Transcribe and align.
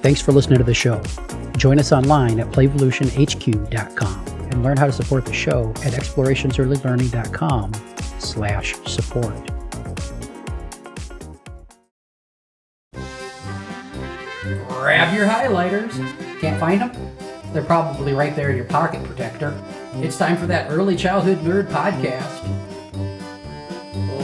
Thanks 0.00 0.20
for 0.20 0.32
listening 0.32 0.58
to 0.58 0.64
the 0.64 0.74
show. 0.74 1.02
Join 1.56 1.78
us 1.78 1.92
online 1.92 2.38
at 2.40 2.48
playvolutionhq.com 2.48 4.26
and 4.50 4.62
learn 4.62 4.76
how 4.76 4.86
to 4.86 4.92
support 4.92 5.26
the 5.26 5.32
show 5.32 5.70
at 5.84 5.92
explorationsearlylearning.com 5.92 7.72
slash 8.18 8.74
support. 8.86 9.34
Grab 14.68 15.14
your 15.14 15.26
highlighters. 15.26 15.92
Can't 16.40 16.58
find 16.58 16.80
them? 16.80 16.92
They're 17.52 17.64
probably 17.64 18.12
right 18.12 18.34
there 18.36 18.50
in 18.50 18.56
your 18.56 18.66
pocket 18.66 19.02
protector. 19.04 19.60
It's 19.94 20.16
time 20.16 20.36
for 20.36 20.46
that 20.46 20.70
Early 20.70 20.96
Childhood 20.96 21.38
Nerd 21.38 21.68
podcast. 21.68 22.44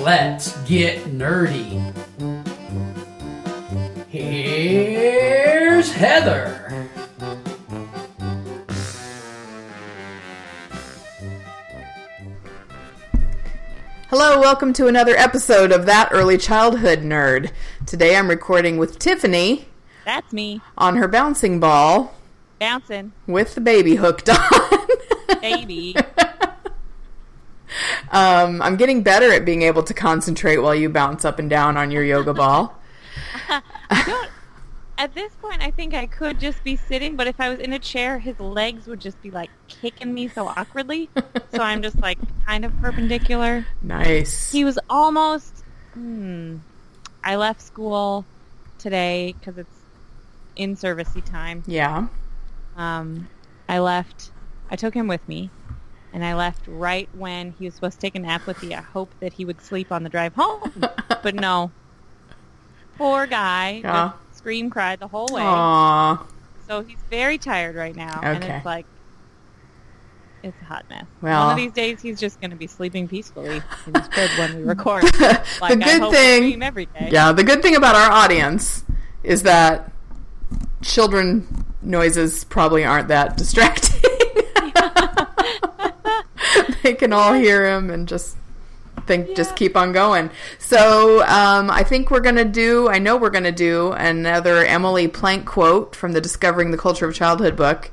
Let's 0.02 0.56
get 0.64 1.04
nerdy. 1.06 1.94
Heather. 5.94 6.88
Hello, 14.08 14.38
welcome 14.40 14.72
to 14.74 14.86
another 14.86 15.14
episode 15.16 15.72
of 15.72 15.86
That 15.86 16.08
Early 16.12 16.38
Childhood 16.38 17.00
Nerd. 17.00 17.50
Today 17.86 18.16
I'm 18.16 18.28
recording 18.28 18.76
with 18.76 18.98
Tiffany 18.98 19.68
That's 20.04 20.32
me. 20.32 20.60
on 20.78 20.96
her 20.96 21.08
bouncing 21.08 21.58
ball 21.60 22.14
Bouncing. 22.58 23.12
with 23.26 23.54
the 23.54 23.60
baby 23.60 23.96
hooked 23.96 24.28
on. 24.28 24.86
Baby. 25.40 25.96
um, 28.10 28.62
I'm 28.62 28.76
getting 28.76 29.02
better 29.02 29.32
at 29.32 29.44
being 29.44 29.62
able 29.62 29.82
to 29.82 29.94
concentrate 29.94 30.58
while 30.58 30.74
you 30.74 30.88
bounce 30.88 31.24
up 31.24 31.38
and 31.38 31.50
down 31.50 31.76
on 31.76 31.90
your 31.90 32.04
yoga 32.04 32.32
ball. 32.34 32.80
Don't, 34.06 34.28
at 34.96 35.14
this 35.14 35.32
point, 35.34 35.62
I 35.62 35.70
think 35.70 35.94
I 35.94 36.06
could 36.06 36.38
just 36.38 36.62
be 36.62 36.76
sitting, 36.76 37.16
but 37.16 37.26
if 37.26 37.40
I 37.40 37.48
was 37.48 37.58
in 37.58 37.72
a 37.72 37.78
chair, 37.78 38.18
his 38.18 38.38
legs 38.38 38.86
would 38.86 39.00
just 39.00 39.20
be 39.22 39.30
like 39.30 39.50
kicking 39.68 40.14
me 40.14 40.28
so 40.28 40.46
awkwardly. 40.46 41.10
so 41.52 41.60
I'm 41.60 41.82
just 41.82 41.98
like 42.00 42.18
kind 42.46 42.64
of 42.64 42.76
perpendicular. 42.80 43.66
Nice. 43.82 44.52
He 44.52 44.64
was 44.64 44.78
almost. 44.88 45.64
Hmm. 45.94 46.58
I 47.22 47.36
left 47.36 47.62
school 47.62 48.24
today 48.78 49.34
because 49.38 49.58
it's 49.58 49.76
in 50.56 50.76
servicey 50.76 51.24
time. 51.24 51.64
Yeah. 51.66 52.08
Um, 52.76 53.28
I 53.68 53.80
left. 53.80 54.30
I 54.70 54.76
took 54.76 54.94
him 54.94 55.08
with 55.08 55.26
me, 55.28 55.50
and 56.12 56.24
I 56.24 56.34
left 56.34 56.62
right 56.68 57.08
when 57.14 57.52
he 57.52 57.64
was 57.64 57.74
supposed 57.74 57.94
to 57.94 58.00
take 58.00 58.14
a 58.14 58.20
nap 58.20 58.46
with 58.46 58.62
me. 58.62 58.74
I 58.74 58.80
hope 58.80 59.10
that 59.20 59.32
he 59.32 59.44
would 59.44 59.60
sleep 59.60 59.90
on 59.90 60.04
the 60.04 60.08
drive 60.08 60.34
home. 60.34 60.72
but 61.22 61.34
no. 61.34 61.72
Poor 62.96 63.26
guy. 63.26 63.80
Yeah. 63.82 64.12
Scream 64.44 64.68
cried 64.68 65.00
the 65.00 65.08
whole 65.08 65.26
way. 65.32 65.40
Aww. 65.40 66.20
So 66.68 66.82
he's 66.82 66.98
very 67.08 67.38
tired 67.38 67.76
right 67.76 67.96
now, 67.96 68.20
and 68.22 68.44
it's 68.44 68.66
like 68.66 68.84
it's 70.42 70.54
a 70.60 70.64
hot 70.66 70.84
mess. 70.90 71.06
Well- 71.22 71.44
One 71.46 71.52
of 71.52 71.56
these 71.56 71.72
days, 71.72 72.02
he's 72.02 72.20
just 72.20 72.38
going 72.42 72.50
to 72.50 72.56
be 72.56 72.66
sleeping 72.66 73.08
peacefully 73.08 73.62
in 73.86 73.94
his 73.94 74.08
crib 74.08 74.30
when 74.38 74.56
we 74.58 74.62
record. 74.64 75.04
Like 75.04 75.12
the 75.18 75.62
I 75.62 75.74
good 75.98 76.10
thing, 76.12 76.62
every 76.62 76.84
day. 76.86 77.08
yeah, 77.10 77.32
the 77.32 77.42
good 77.44 77.62
thing 77.62 77.74
about 77.76 77.94
our 77.94 78.10
audience 78.12 78.84
is 79.22 79.44
that 79.44 79.90
children 80.82 81.64
noises 81.80 82.44
probably 82.44 82.84
aren't 82.84 83.08
that 83.08 83.36
distracting. 83.38 83.98
they 86.82 86.92
can 86.92 87.14
all 87.14 87.32
hear 87.32 87.66
him 87.66 87.88
and 87.88 88.06
just 88.06 88.36
think 89.06 89.34
just 89.36 89.56
keep 89.56 89.76
on 89.76 89.92
going. 89.92 90.30
So 90.58 91.22
um, 91.26 91.70
I 91.70 91.82
think 91.84 92.10
we're 92.10 92.20
gonna 92.20 92.44
do. 92.44 92.88
I 92.88 92.98
know 92.98 93.16
we're 93.16 93.30
gonna 93.30 93.52
do 93.52 93.92
another 93.92 94.64
Emily 94.64 95.08
Plank 95.08 95.46
quote 95.46 95.94
from 95.94 96.12
the 96.12 96.20
Discovering 96.20 96.70
the 96.70 96.78
Culture 96.78 97.06
of 97.06 97.14
Childhood 97.14 97.56
book. 97.56 97.90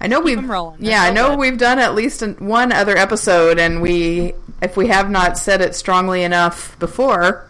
I 0.00 0.06
know 0.06 0.20
we've 0.20 0.38
'em 0.38 0.50
rolling. 0.50 0.84
Yeah, 0.84 1.02
I 1.02 1.10
know 1.10 1.30
good. 1.30 1.38
we've 1.38 1.58
done 1.58 1.78
at 1.78 1.94
least 1.94 2.22
one 2.40 2.72
other 2.72 2.96
episode, 2.96 3.58
and 3.58 3.80
we 3.82 4.34
if 4.62 4.76
we 4.76 4.88
have 4.88 5.10
not 5.10 5.38
said 5.38 5.60
it 5.60 5.74
strongly 5.74 6.22
enough 6.22 6.78
before, 6.78 7.48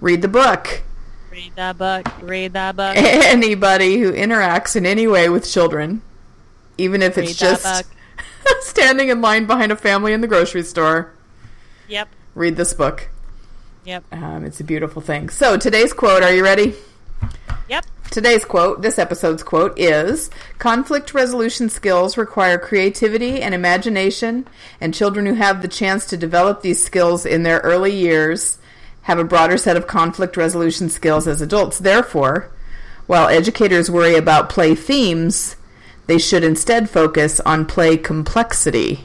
read 0.00 0.22
the 0.22 0.28
book. 0.28 0.82
Read 1.30 1.52
that 1.56 1.78
book. 1.78 2.06
Read 2.22 2.52
that 2.52 2.76
book. 2.76 2.94
Anybody 2.96 3.98
who 3.98 4.12
interacts 4.12 4.76
in 4.76 4.84
any 4.86 5.06
way 5.06 5.28
with 5.28 5.50
children, 5.50 6.02
even 6.78 7.02
if 7.02 7.16
it's 7.18 7.40
Read 7.40 7.50
that 7.58 7.84
just 7.86 7.86
standing 8.68 9.08
in 9.08 9.20
line 9.22 9.46
behind 9.46 9.72
a 9.72 9.76
family 9.76 10.12
in 10.12 10.20
the 10.20 10.26
grocery 10.28 10.62
store, 10.62 11.12
Yep. 11.88 12.08
Read 12.34 12.56
this 12.56 12.72
book. 12.72 13.08
Yep. 13.84 14.04
Um, 14.12 14.44
it's 14.44 14.60
a 14.60 14.64
beautiful 14.64 15.02
thing. 15.02 15.28
So 15.28 15.56
today's 15.56 15.92
quote. 15.92 16.22
Are 16.22 16.32
you 16.32 16.44
ready? 16.44 16.74
Yep. 17.68 17.86
Today's 18.10 18.44
quote, 18.44 18.82
this 18.82 18.98
episode's 18.98 19.42
quote, 19.42 19.78
is 19.78 20.28
Conflict 20.58 21.14
resolution 21.14 21.70
skills 21.70 22.18
require 22.18 22.58
creativity 22.58 23.40
and 23.40 23.54
imagination, 23.54 24.46
and 24.82 24.92
children 24.92 25.24
who 25.24 25.32
have 25.34 25.62
the 25.62 25.68
chance 25.68 26.04
to 26.06 26.18
develop 26.18 26.60
these 26.60 26.84
skills 26.84 27.24
in 27.24 27.42
their 27.42 27.60
early 27.60 27.94
years 27.94 28.58
have 29.02 29.18
a 29.18 29.24
broader 29.24 29.56
set 29.56 29.76
of 29.76 29.86
conflict 29.86 30.36
resolution 30.36 30.88
skills 30.88 31.26
as 31.26 31.40
adults. 31.40 31.78
Therefore, 31.78 32.52
while 33.06 33.28
educators 33.28 33.90
worry 33.90 34.14
about 34.14 34.48
play 34.48 34.74
themes, 34.74 35.56
they 36.06 36.18
should 36.18 36.44
instead 36.44 36.88
focus 36.88 37.40
on 37.40 37.66
play 37.66 37.96
complexity. 37.96 39.04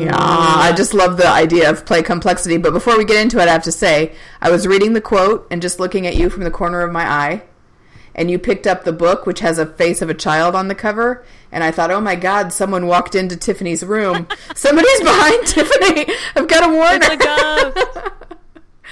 Yeah, 0.00 0.14
I 0.16 0.72
just 0.76 0.94
love 0.94 1.16
the 1.16 1.28
idea 1.28 1.70
of 1.70 1.86
play 1.86 2.02
complexity. 2.02 2.56
But 2.56 2.72
before 2.72 2.96
we 2.98 3.04
get 3.04 3.20
into 3.22 3.38
it, 3.38 3.48
I 3.48 3.52
have 3.52 3.62
to 3.64 3.72
say, 3.72 4.12
I 4.40 4.50
was 4.50 4.66
reading 4.66 4.92
the 4.92 5.00
quote 5.00 5.46
and 5.50 5.62
just 5.62 5.78
looking 5.78 6.06
at 6.06 6.16
you 6.16 6.30
from 6.30 6.44
the 6.44 6.50
corner 6.50 6.80
of 6.82 6.90
my 6.92 7.04
eye, 7.08 7.42
and 8.14 8.30
you 8.30 8.38
picked 8.38 8.66
up 8.66 8.82
the 8.84 8.92
book, 8.92 9.26
which 9.26 9.40
has 9.40 9.58
a 9.58 9.66
face 9.66 10.02
of 10.02 10.10
a 10.10 10.14
child 10.14 10.54
on 10.56 10.68
the 10.68 10.74
cover, 10.74 11.24
and 11.52 11.62
I 11.62 11.70
thought, 11.70 11.90
oh 11.90 12.00
my 12.00 12.16
God, 12.16 12.52
someone 12.52 12.86
walked 12.86 13.14
into 13.14 13.36
Tiffany's 13.36 13.84
room. 13.84 14.26
Somebody's 14.56 15.00
behind 15.00 15.46
Tiffany. 15.46 16.12
I've 16.34 16.48
got 16.48 16.66
to 16.66 16.72
warn 16.72 16.96
It's 17.02 17.06
her. 17.06 17.12
a 17.12 17.16
ghost. 17.72 18.10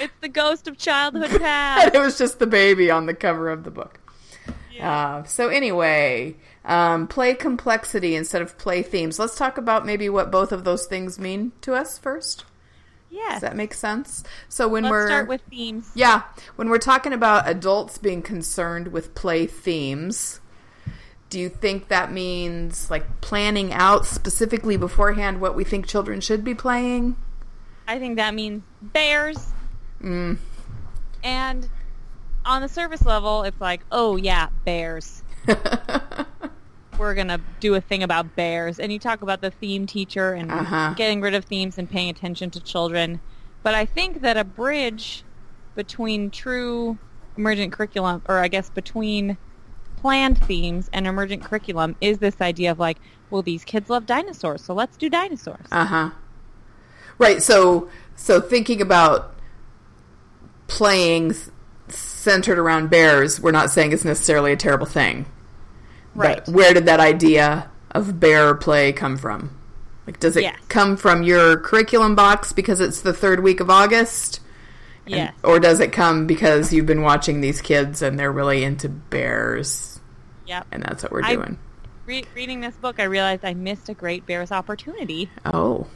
it's 0.01 0.15
the 0.21 0.29
ghost 0.29 0.69
of 0.69 0.79
childhood 0.79 1.31
and 1.33 1.41
past. 1.41 1.95
it 1.95 1.99
was 1.99 2.17
just 2.19 2.39
the 2.39 2.47
baby 2.47 2.91
on 2.91 3.07
the 3.07 3.15
cover 3.15 3.51
of 3.51 3.65
the 3.65 3.71
book. 3.71 3.99
Uh, 4.81 5.25
so 5.25 5.49
anyway, 5.49 6.37
um, 6.67 7.07
play 7.07 7.35
complexity 7.35 8.15
instead 8.15 8.43
of 8.43 8.59
play 8.59 8.83
themes. 8.83 9.19
Let's 9.19 9.37
talk 9.37 9.57
about 9.57 9.87
maybe 9.87 10.09
what 10.09 10.31
both 10.31 10.53
of 10.53 10.65
those 10.65 10.87
things 10.87 11.19
mean 11.19 11.53
to 11.63 11.75
us 11.75 11.97
first. 11.97 12.45
Yeah. 13.09 13.33
Does 13.33 13.43
that 13.43 13.57
make 13.57 13.73
sense? 13.73 14.25
So 14.49 14.69
when 14.69 14.83
Let's 14.83 14.91
we're 14.91 15.07
start 15.07 15.29
with 15.29 15.41
themes. 15.49 15.91
yeah, 15.95 16.23
when 16.57 16.69
we're 16.69 16.79
talking 16.79 17.13
about 17.13 17.49
adults 17.49 17.99
being 17.99 18.21
concerned 18.21 18.89
with 18.89 19.15
play 19.15 19.47
themes, 19.47 20.41
do 21.31 21.39
you 21.39 21.49
think 21.49 21.89
that 21.89 22.13
means 22.13 22.91
like 22.91 23.21
planning 23.21 23.73
out 23.73 24.05
specifically 24.05 24.77
beforehand 24.77 25.41
what 25.41 25.55
we 25.55 25.65
think 25.65 25.87
children 25.87 26.21
should 26.21 26.45
be 26.45 26.55
playing? 26.55 27.17
I 27.89 27.99
think 28.01 28.17
that 28.17 28.35
means 28.35 28.65
bears. 28.83 29.53
Mm. 30.03 30.39
And 31.23 31.69
on 32.45 32.61
the 32.61 32.69
surface 32.69 33.05
level, 33.05 33.45
it's 33.45 33.61
like, 33.61 33.83
oh 33.93 34.17
yeah, 34.17 34.49
bears. 34.65 35.23
We're 36.99 37.15
gonna 37.15 37.41
do 37.61 37.75
a 37.75 37.81
thing 37.81 38.03
about 38.03 38.35
bears, 38.37 38.79
and 38.79 38.93
you 38.93 38.99
talk 38.99 39.23
about 39.23 39.41
the 39.41 39.51
theme 39.51 39.87
teacher 39.87 40.33
and 40.33 40.51
Uh-huh. 40.51 40.95
getting 40.97 41.21
rid 41.21 41.35
of 41.35 41.45
themes 41.45 41.79
and 41.79 41.91
paying 41.91 42.09
attention 42.09 42.51
to 42.51 42.61
children. 42.61 43.21
But 43.63 43.75
I 43.75 43.85
think 43.85 44.23
that 44.23 44.37
a 44.37 44.45
bridge 44.45 45.25
between 45.75 46.31
true 46.31 46.99
emergent 47.37 47.73
curriculum, 47.73 48.23
or 48.29 48.39
I 48.39 48.49
guess 48.49 48.71
between 48.71 49.37
planned 49.97 50.43
themes 50.45 50.89
and 50.93 51.07
emergent 51.07 51.43
curriculum, 51.45 51.97
is 52.01 52.19
this 52.19 52.41
idea 52.41 52.71
of 52.71 52.79
like, 52.79 52.99
well, 53.29 53.43
these 53.43 53.65
kids 53.65 53.91
love 53.91 54.07
dinosaurs, 54.07 54.63
so 54.65 54.73
let's 54.73 54.97
do 54.97 55.11
dinosaurs. 55.11 55.67
Uh 55.71 55.85
huh. 55.85 56.11
Right. 57.19 57.43
So 57.43 57.89
so 58.15 58.41
thinking 58.41 58.81
about 58.81 59.35
playing 60.67 61.35
centered 61.89 62.59
around 62.59 62.89
bears, 62.91 63.41
we're 63.41 63.53
not 63.53 63.71
saying 63.71 63.93
it's 63.93 64.05
necessarily 64.05 64.53
a 64.53 64.57
terrible 64.57 64.87
thing. 64.87 65.27
Right. 66.17 66.45
But 66.45 66.55
where 66.55 66.75
did 66.75 66.87
that 66.87 67.01
idea 67.01 67.71
of 67.93 68.19
bear 68.21 68.55
play 68.55 68.93
come 68.93 69.17
from? 69.17 69.51
Like, 70.07 70.21
does 70.21 70.37
it 70.37 70.43
Yes. 70.45 70.57
come 70.69 70.97
from 70.97 71.23
your 71.23 71.57
curriculum 71.59 72.15
box 72.15 72.53
because 72.53 72.81
it's 72.81 73.01
the 73.01 73.13
third 73.13 73.43
week 73.43 73.61
of 73.61 73.71
August? 73.71 74.41
And- 75.07 75.15
Yes. 75.15 75.33
or 75.45 75.59
does 75.61 75.79
it 75.81 75.93
come 75.93 76.27
because 76.27 76.73
you've 76.73 76.87
been 76.87 77.03
watching 77.03 77.41
these 77.41 77.61
kids 77.61 78.03
and 78.03 78.19
they're 78.19 78.33
really 78.33 78.65
into 78.65 78.89
bears 78.89 80.01
Yep. 80.47 80.67
and 80.73 80.83
that's 80.83 81.03
what 81.03 81.13
we're 81.13 81.25
I- 81.25 81.35
doing? 81.35 81.59
Re- 82.07 82.25
reading 82.37 82.61
this 82.61 82.77
book, 82.77 82.97
I 83.01 83.05
realized 83.05 83.45
I 83.45 83.55
missed 83.55 83.89
a 83.89 83.95
great 83.95 84.27
bears 84.27 84.53
opportunity 84.53 85.29
Oh. 85.45 85.87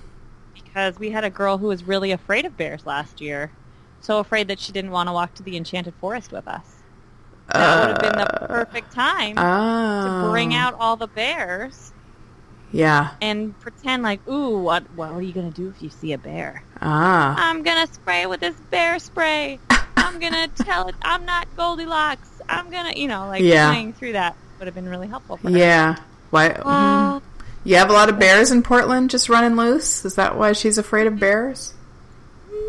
because 0.55 0.99
we 0.99 1.11
had 1.11 1.23
a 1.25 1.31
girl 1.31 1.59
who 1.59 1.69
was 1.69 1.85
really 1.85 2.11
afraid 2.13 2.45
of 2.45 2.57
bears 2.57 2.85
last 2.87 3.21
year, 3.21 3.51
so 4.01 4.19
afraid 4.19 4.49
that 4.49 4.59
she 4.59 4.73
didn't 4.73 4.91
want 4.91 5.09
to 5.09 5.13
walk 5.13 5.35
to 5.35 5.43
the 5.45 5.57
enchanted 5.57 5.95
forest 6.01 6.33
with 6.33 6.49
us. 6.49 6.80
That 7.53 7.81
would 7.81 7.89
have 7.91 8.01
been 8.13 8.19
the 8.21 8.47
perfect 8.47 8.93
time 8.93 9.35
Oh. 9.39 10.25
to 10.25 10.31
bring 10.31 10.55
out 10.55 10.75
all 10.79 10.97
the 10.97 11.07
bears 11.09 11.93
Yeah. 12.73 13.11
and 13.21 13.59
pretend 13.61 14.03
like, 14.03 14.27
ooh, 14.29 14.59
what, 14.59 14.85
what 14.95 15.11
are 15.13 15.23
you 15.23 15.33
going 15.33 15.51
to 15.53 15.57
do 15.57 15.69
if 15.69 15.83
you 15.83 15.91
see 15.91 16.13
a 16.13 16.19
bear? 16.19 16.63
Ah. 16.81 17.35
I'm 17.39 17.63
going 17.63 17.87
to 17.87 17.93
spray 17.93 18.27
with 18.27 18.41
this 18.41 18.55
bear 18.71 18.99
spray. 18.99 19.59
I'm 19.97 20.19
going 20.19 20.33
to 20.49 20.49
tell 20.65 20.89
it 20.89 20.95
I'm 21.03 21.25
not 21.25 21.47
Goldilocks. 21.57 22.29
I'm 22.49 22.71
gonna, 22.71 22.93
you 22.97 23.07
know, 23.07 23.29
like 23.29 23.43
Yeah. 23.43 23.71
playing 23.71 23.93
through 23.93 24.13
that 24.13 24.35
would 24.59 24.67
have 24.67 24.75
been 24.75 24.89
really 24.89 25.07
helpful 25.07 25.37
for 25.37 25.51
her. 25.51 25.57
Yeah. 25.57 25.97
Why? 26.31 26.49
mhm. 26.49 26.63
Uh, 26.65 27.21
You 27.65 27.77
have 27.77 27.91
a 27.91 27.93
lot 27.93 28.09
of 28.09 28.19
bears 28.19 28.51
in 28.51 28.63
Portland 28.63 29.11
just 29.11 29.29
running 29.29 29.55
loose? 29.57 30.05
Is 30.05 30.15
that 30.17 30.37
why 30.37 30.53
she's 30.53 30.79
afraid 30.79 31.07
of 31.07 31.19
bears? 31.21 31.75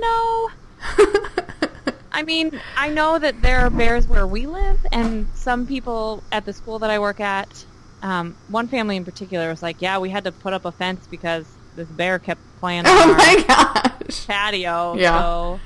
no. 0.01 0.49
I 2.11 2.23
mean, 2.23 2.59
I 2.77 2.89
know 2.89 3.17
that 3.19 3.41
there 3.41 3.59
are 3.61 3.69
bears 3.69 4.07
where 4.07 4.27
we 4.27 4.45
live, 4.47 4.85
and 4.91 5.27
some 5.33 5.65
people 5.65 6.23
at 6.31 6.45
the 6.45 6.53
school 6.53 6.79
that 6.79 6.89
I 6.89 6.99
work 6.99 7.19
at, 7.19 7.65
um, 8.01 8.35
one 8.49 8.67
family 8.67 8.97
in 8.97 9.05
particular 9.05 9.49
was 9.49 9.61
like, 9.63 9.77
"Yeah, 9.81 9.97
we 9.99 10.09
had 10.09 10.23
to 10.25 10.31
put 10.31 10.53
up 10.53 10.65
a 10.65 10.71
fence 10.71 11.07
because 11.09 11.45
this 11.75 11.87
bear 11.87 12.19
kept 12.19 12.41
playing 12.59 12.79
on 12.85 12.87
oh 12.87 13.11
our 13.11 13.17
my 13.17 13.43
gosh. 13.47 14.27
patio." 14.27 14.95
Yeah. 14.97 15.21
So, 15.21 15.59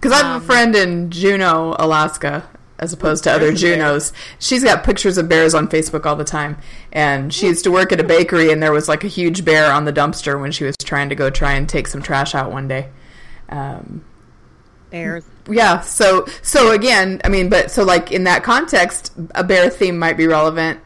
Because 0.00 0.12
I 0.12 0.24
have 0.24 0.32
a 0.32 0.34
Um, 0.36 0.40
friend 0.42 0.76
in 0.76 1.10
Juneau, 1.10 1.74
Alaska, 1.78 2.44
as 2.78 2.92
opposed 2.92 3.24
to 3.24 3.32
other 3.32 3.48
bear. 3.48 3.56
Junos. 3.56 4.12
She's 4.38 4.62
got 4.62 4.84
pictures 4.84 5.18
of 5.18 5.28
bears 5.28 5.52
on 5.54 5.66
Facebook 5.66 6.06
all 6.06 6.14
the 6.14 6.24
time. 6.24 6.56
And 6.92 7.34
she 7.34 7.46
used 7.46 7.64
to 7.64 7.72
work 7.72 7.90
at 7.90 7.98
a 7.98 8.04
bakery, 8.04 8.52
and 8.52 8.62
there 8.62 8.70
was 8.72 8.88
like 8.88 9.02
a 9.02 9.08
huge 9.08 9.44
bear 9.44 9.72
on 9.72 9.84
the 9.84 9.92
dumpster 9.92 10.40
when 10.40 10.52
she 10.52 10.62
was 10.64 10.76
trying 10.84 11.08
to 11.08 11.16
go 11.16 11.28
try 11.30 11.54
and 11.54 11.68
take 11.68 11.88
some 11.88 12.00
trash 12.02 12.34
out 12.36 12.52
one 12.52 12.68
day. 12.68 12.88
Um, 13.48 14.04
bears. 14.90 15.24
Yeah, 15.48 15.80
so 15.80 16.26
so 16.42 16.72
again, 16.72 17.20
I 17.24 17.28
mean, 17.28 17.48
but 17.48 17.70
so 17.70 17.84
like 17.84 18.12
in 18.12 18.24
that 18.24 18.42
context, 18.42 19.12
a 19.34 19.44
bear 19.44 19.70
theme 19.70 19.98
might 19.98 20.16
be 20.16 20.26
relevant. 20.26 20.80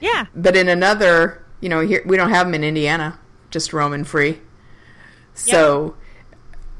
Yeah. 0.00 0.26
But 0.34 0.56
in 0.56 0.68
another, 0.68 1.44
you 1.60 1.68
know, 1.68 1.80
here 1.80 2.02
we 2.06 2.16
don't 2.16 2.30
have 2.30 2.46
them 2.46 2.54
in 2.54 2.64
Indiana, 2.64 3.18
just 3.50 3.72
roaming 3.72 4.04
free. 4.04 4.38
So 5.34 5.96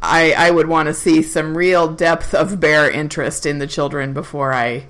I 0.03 0.33
I 0.33 0.51
would 0.51 0.69
want 0.69 0.87
to 0.89 0.95
see 0.95 1.23
some 1.23 1.57
real 1.57 1.89
depth 1.89 2.35
of 2.35 2.61
bear 2.61 2.91
interest 2.91 3.47
in 3.47 3.59
the 3.59 3.67
children 3.67 4.13
before 4.13 4.53
I 4.53 4.87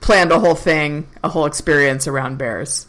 planned 0.00 0.32
a 0.32 0.40
whole 0.40 0.54
thing, 0.54 1.08
a 1.22 1.28
whole 1.28 1.46
experience 1.46 2.06
around 2.06 2.38
bears. 2.38 2.86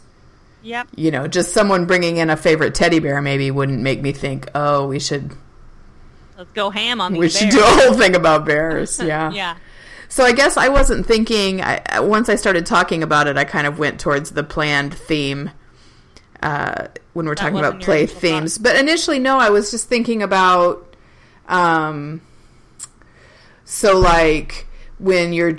Yep. 0.62 0.88
You 0.96 1.10
know, 1.10 1.28
just 1.28 1.52
someone 1.52 1.84
bringing 1.84 2.16
in 2.16 2.30
a 2.30 2.36
favorite 2.36 2.74
teddy 2.74 2.98
bear 2.98 3.20
maybe 3.20 3.50
wouldn't 3.50 3.82
make 3.82 4.00
me 4.00 4.12
think, 4.12 4.48
"Oh, 4.54 4.88
we 4.88 4.98
should 4.98 5.32
Let's 6.36 6.50
go 6.52 6.70
ham 6.70 7.00
on 7.00 7.12
these 7.12 7.20
we 7.20 7.28
should 7.28 7.50
bears. 7.50 7.54
do 7.54 7.60
a 7.62 7.66
whole 7.66 7.94
thing 7.94 8.14
about 8.16 8.44
bears." 8.44 8.98
Yeah. 9.04 9.30
yeah. 9.30 9.56
So 10.08 10.24
I 10.24 10.32
guess 10.32 10.56
I 10.56 10.68
wasn't 10.68 11.06
thinking. 11.06 11.60
I, 11.60 12.00
once 12.00 12.28
I 12.28 12.36
started 12.36 12.66
talking 12.66 13.02
about 13.02 13.26
it, 13.26 13.36
I 13.36 13.44
kind 13.44 13.66
of 13.66 13.78
went 13.78 13.98
towards 13.98 14.30
the 14.30 14.44
planned 14.44 14.94
theme 14.94 15.50
uh, 16.42 16.88
when 17.14 17.26
we're 17.26 17.34
talking 17.34 17.58
about 17.58 17.80
play 17.80 18.06
themes. 18.06 18.56
thought. 18.58 18.62
But 18.62 18.76
initially, 18.76 19.18
no, 19.18 19.38
I 19.38 19.50
was 19.50 19.70
just 19.70 19.88
thinking 19.88 20.22
about. 20.22 20.94
Um, 21.48 22.20
so 23.64 23.98
like 23.98 24.66
when 24.98 25.32
you're, 25.32 25.56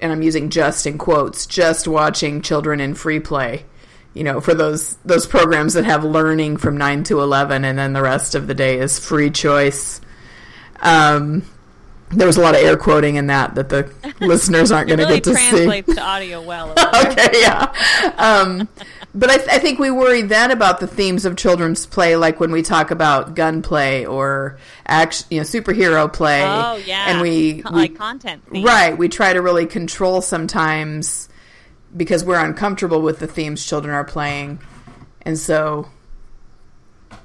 and 0.00 0.12
I'm 0.12 0.22
using 0.22 0.50
just 0.50 0.86
in 0.86 0.98
quotes, 0.98 1.46
just 1.46 1.88
watching 1.88 2.42
children 2.42 2.80
in 2.80 2.94
free 2.94 3.20
play. 3.20 3.64
You 4.14 4.24
know, 4.24 4.40
for 4.40 4.54
those 4.54 4.96
those 5.04 5.26
programs 5.26 5.74
that 5.74 5.84
have 5.84 6.04
learning 6.04 6.58
from 6.58 6.76
nine 6.76 7.04
to 7.04 7.20
eleven, 7.20 7.64
and 7.64 7.78
then 7.78 7.92
the 7.94 8.02
rest 8.02 8.34
of 8.34 8.46
the 8.46 8.54
day 8.54 8.78
is 8.78 8.98
free 8.98 9.30
choice. 9.30 10.00
Um, 10.80 11.44
there 12.10 12.26
was 12.26 12.36
a 12.36 12.40
lot 12.40 12.54
of 12.54 12.62
air 12.62 12.76
quoting 12.76 13.16
in 13.16 13.26
that 13.26 13.54
that 13.56 13.68
the 13.68 13.92
listeners 14.20 14.72
aren't 14.72 14.88
going 14.88 14.98
to 14.98 15.04
really 15.04 15.16
get 15.20 15.24
to 15.24 15.34
see. 15.34 15.50
translates 15.50 15.94
to 15.94 16.00
audio 16.00 16.40
well. 16.40 16.70
okay, 17.06 17.28
yeah. 17.34 17.72
Um, 18.16 18.68
but 19.14 19.30
I, 19.30 19.36
th- 19.36 19.48
I 19.48 19.58
think 19.58 19.78
we 19.78 19.90
worry 19.90 20.22
then 20.22 20.50
about 20.50 20.80
the 20.80 20.86
themes 20.86 21.24
of 21.24 21.36
children's 21.36 21.86
play, 21.86 22.16
like 22.16 22.40
when 22.40 22.50
we 22.50 22.62
talk 22.62 22.90
about 22.90 23.34
gunplay 23.34 24.04
or 24.04 24.58
action, 24.86 25.26
you 25.30 25.38
know, 25.38 25.44
superhero 25.44 26.10
play. 26.10 26.42
Oh 26.44 26.76
yeah. 26.76 27.10
and 27.10 27.20
we, 27.20 27.54
we 27.54 27.62
like 27.70 27.96
content. 27.96 28.42
themes. 28.50 28.64
right, 28.64 28.96
we 28.96 29.08
try 29.08 29.32
to 29.32 29.42
really 29.42 29.66
control 29.66 30.22
sometimes 30.22 31.28
because 31.96 32.24
we're 32.24 32.42
uncomfortable 32.42 33.02
with 33.02 33.18
the 33.18 33.26
themes 33.26 33.64
children 33.66 33.94
are 33.94 34.04
playing, 34.04 34.60
and 35.22 35.38
so 35.38 35.88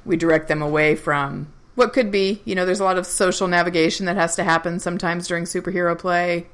we 0.04 0.18
direct 0.18 0.48
them 0.48 0.62
away 0.62 0.96
from 0.96 1.53
what 1.76 1.94
could 1.94 2.12
be. 2.12 2.42
You 2.46 2.56
know, 2.56 2.66
there's 2.66 2.80
a 2.80 2.84
lot 2.84 2.98
of 2.98 3.06
social 3.06 3.48
navigation 3.48 4.06
that 4.06 4.16
has 4.16 4.36
to 4.36 4.44
happen 4.44 4.80
sometimes 4.80 5.28
during 5.28 5.44
superhero 5.46 5.98
play. 5.98 6.48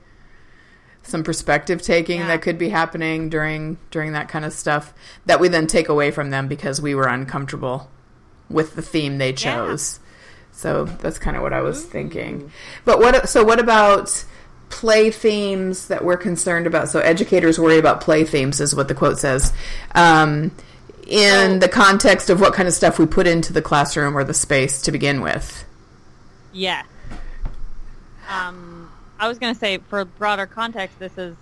Some 1.03 1.23
perspective 1.23 1.81
taking 1.81 2.19
Yeah. 2.21 2.27
that 2.27 2.41
could 2.41 2.57
be 2.57 2.69
happening 2.69 3.29
during 3.29 3.77
during 3.89 4.11
that 4.13 4.29
kind 4.29 4.45
of 4.45 4.53
stuff 4.53 4.93
that 5.25 5.39
we 5.39 5.47
then 5.47 5.65
take 5.65 5.89
away 5.89 6.11
from 6.11 6.29
them 6.29 6.47
because 6.47 6.81
we 6.81 6.93
were 6.93 7.07
uncomfortable 7.07 7.89
with 8.49 8.75
the 8.75 8.81
theme 8.81 9.17
they 9.17 9.31
chose. 9.33 9.99
So 10.51 10.85
that's 10.85 11.17
kind 11.17 11.37
of 11.37 11.41
what 11.43 11.53
I 11.53 11.61
was 11.61 11.83
thinking. 11.85 12.51
But 12.83 12.99
what? 12.99 13.29
So 13.29 13.43
what 13.43 13.59
about 13.59 14.25
play 14.69 15.09
themes 15.09 15.87
that 15.87 16.03
we're 16.03 16.17
concerned 16.17 16.67
about? 16.67 16.89
So 16.89 16.99
educators 16.99 17.57
worry 17.57 17.77
about 17.79 18.01
play 18.01 18.23
themes, 18.25 18.59
is 18.59 18.75
what 18.75 18.87
the 18.89 18.93
quote 18.95 19.19
says. 19.19 19.53
Um, 19.95 20.51
in 21.09 21.59
the 21.59 21.67
context 21.69 22.29
of 22.29 22.39
what 22.39 22.53
kind 22.53 22.67
of 22.67 22.73
stuff 22.73 22.99
we 22.99 23.05
put 23.05 23.25
into 23.27 23.51
the 23.51 23.61
classroom 23.61 24.15
or 24.17 24.23
the 24.23 24.33
space 24.33 24.81
to 24.83 24.91
begin 24.91 25.21
with. 25.21 25.65
Yeah. 26.53 26.83
Um, 28.29 28.91
I 29.19 29.27
was 29.27 29.39
going 29.39 29.53
to 29.53 29.59
say, 29.59 29.79
for 29.89 30.05
broader 30.05 30.45
context, 30.45 30.99
this 30.99 31.17
is 31.17 31.35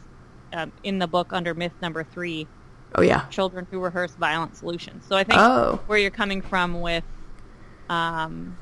um, 0.54 0.72
in 0.84 1.00
the 1.00 1.08
book 1.08 1.34
under 1.34 1.54
myth 1.54 1.74
number 1.81 2.04
three. 2.04 2.48
Oh 2.96 3.02
yeah. 3.02 3.25
children 3.25 3.68
who 3.69 3.80
rehearse 3.80 4.16
violent 4.16 4.56
solutions. 4.56 5.04
So 5.10 5.18
I 5.18 5.25
think 5.25 5.38
Oh. 5.40 5.81
where 5.88 6.00
you're 6.00 6.10
coming 6.10 6.42
from 6.42 6.80
with 6.80 7.04
um, 7.90 8.58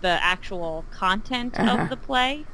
the 0.00 0.08
actual 0.08 0.84
content 0.90 1.58
Uh-huh. 1.58 1.82
of 1.82 1.88
the 1.88 1.96
play 1.96 2.44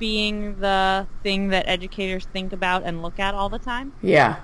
being 0.00 0.58
the 0.60 1.06
thing 1.22 1.48
that 1.48 1.66
educators 1.68 2.26
think 2.26 2.52
about 2.52 2.82
and 2.82 3.00
look 3.00 3.18
at 3.20 3.32
all 3.32 3.48
the 3.48 3.60
time. 3.60 3.92
Yeah. 4.02 4.36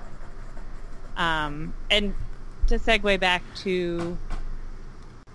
Um, 1.17 1.73
and 1.91 2.15
to 2.67 2.79
segue 2.79 3.19
back 3.19 3.43
to 3.57 4.17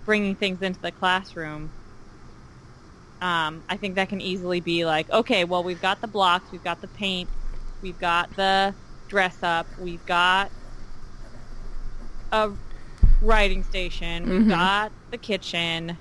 bringing 0.05 0.35
things 0.35 0.63
into 0.63 0.81
the 0.81 0.93
classroom, 0.93 1.71
um, 3.21 3.63
I 3.69 3.77
think 3.77 3.97
that 3.97 4.09
can 4.09 4.21
easily 4.21 4.61
be 4.61 4.85
like, 4.85 5.11
okay, 5.11 5.45
well, 5.45 5.63
we've 5.63 5.81
got 5.81 6.01
the 6.01 6.09
blocks, 6.09 6.51
we've 6.51 6.65
got 6.65 6.81
the 6.81 6.89
paint, 6.89 7.29
we've 7.83 7.99
got 7.99 8.35
the 8.37 8.75
dress 9.09 9.37
up, 9.43 9.67
we've 9.79 10.05
got 10.07 10.51
a 12.33 12.51
writing 13.21 13.63
station, 13.63 14.29
we've 14.29 14.43
Mhm. 14.43 14.49
got 14.49 14.93
the 15.11 15.19
kitchen. 15.19 15.99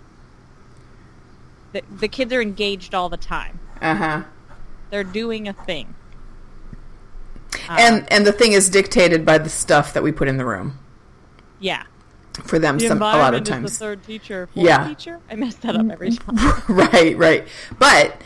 The, 1.73 1.83
the 1.99 2.07
kids 2.07 2.33
are 2.33 2.41
engaged 2.41 2.95
all 2.95 3.09
the 3.09 3.17
time. 3.17 3.59
Uh 3.81 3.95
huh. 3.95 4.23
They're 4.89 5.03
doing 5.03 5.47
a 5.47 5.53
thing. 5.53 5.93
Um, 7.67 7.77
And 7.77 8.11
and 8.11 8.25
the 8.25 8.31
thing 8.31 8.53
is 8.53 8.69
dictated 8.69 9.25
by 9.25 9.37
the 9.37 9.49
stuff 9.49 9.93
that 9.93 10.01
we 10.01 10.11
put 10.11 10.27
in 10.27 10.37
the 10.37 10.45
room 10.45 10.79
yeah, 11.59 11.83
for 12.43 12.59
them. 12.59 12.77
the 12.77 12.87
Some 12.87 13.01
a 13.01 13.05
lot 13.05 13.33
of 13.33 13.43
times. 13.43 13.71
the 13.77 13.77
third 13.85 14.03
teacher. 14.03 14.47
Fourth 14.53 14.65
Yeah. 14.65 14.87
teacher. 14.87 15.19
I 15.29 15.35
mess 15.35 15.55
that 15.55 15.75
up 15.75 15.89
every 15.91 16.11
time. 16.11 16.37
right, 16.69 17.17
right. 17.17 17.47
But 17.77 18.21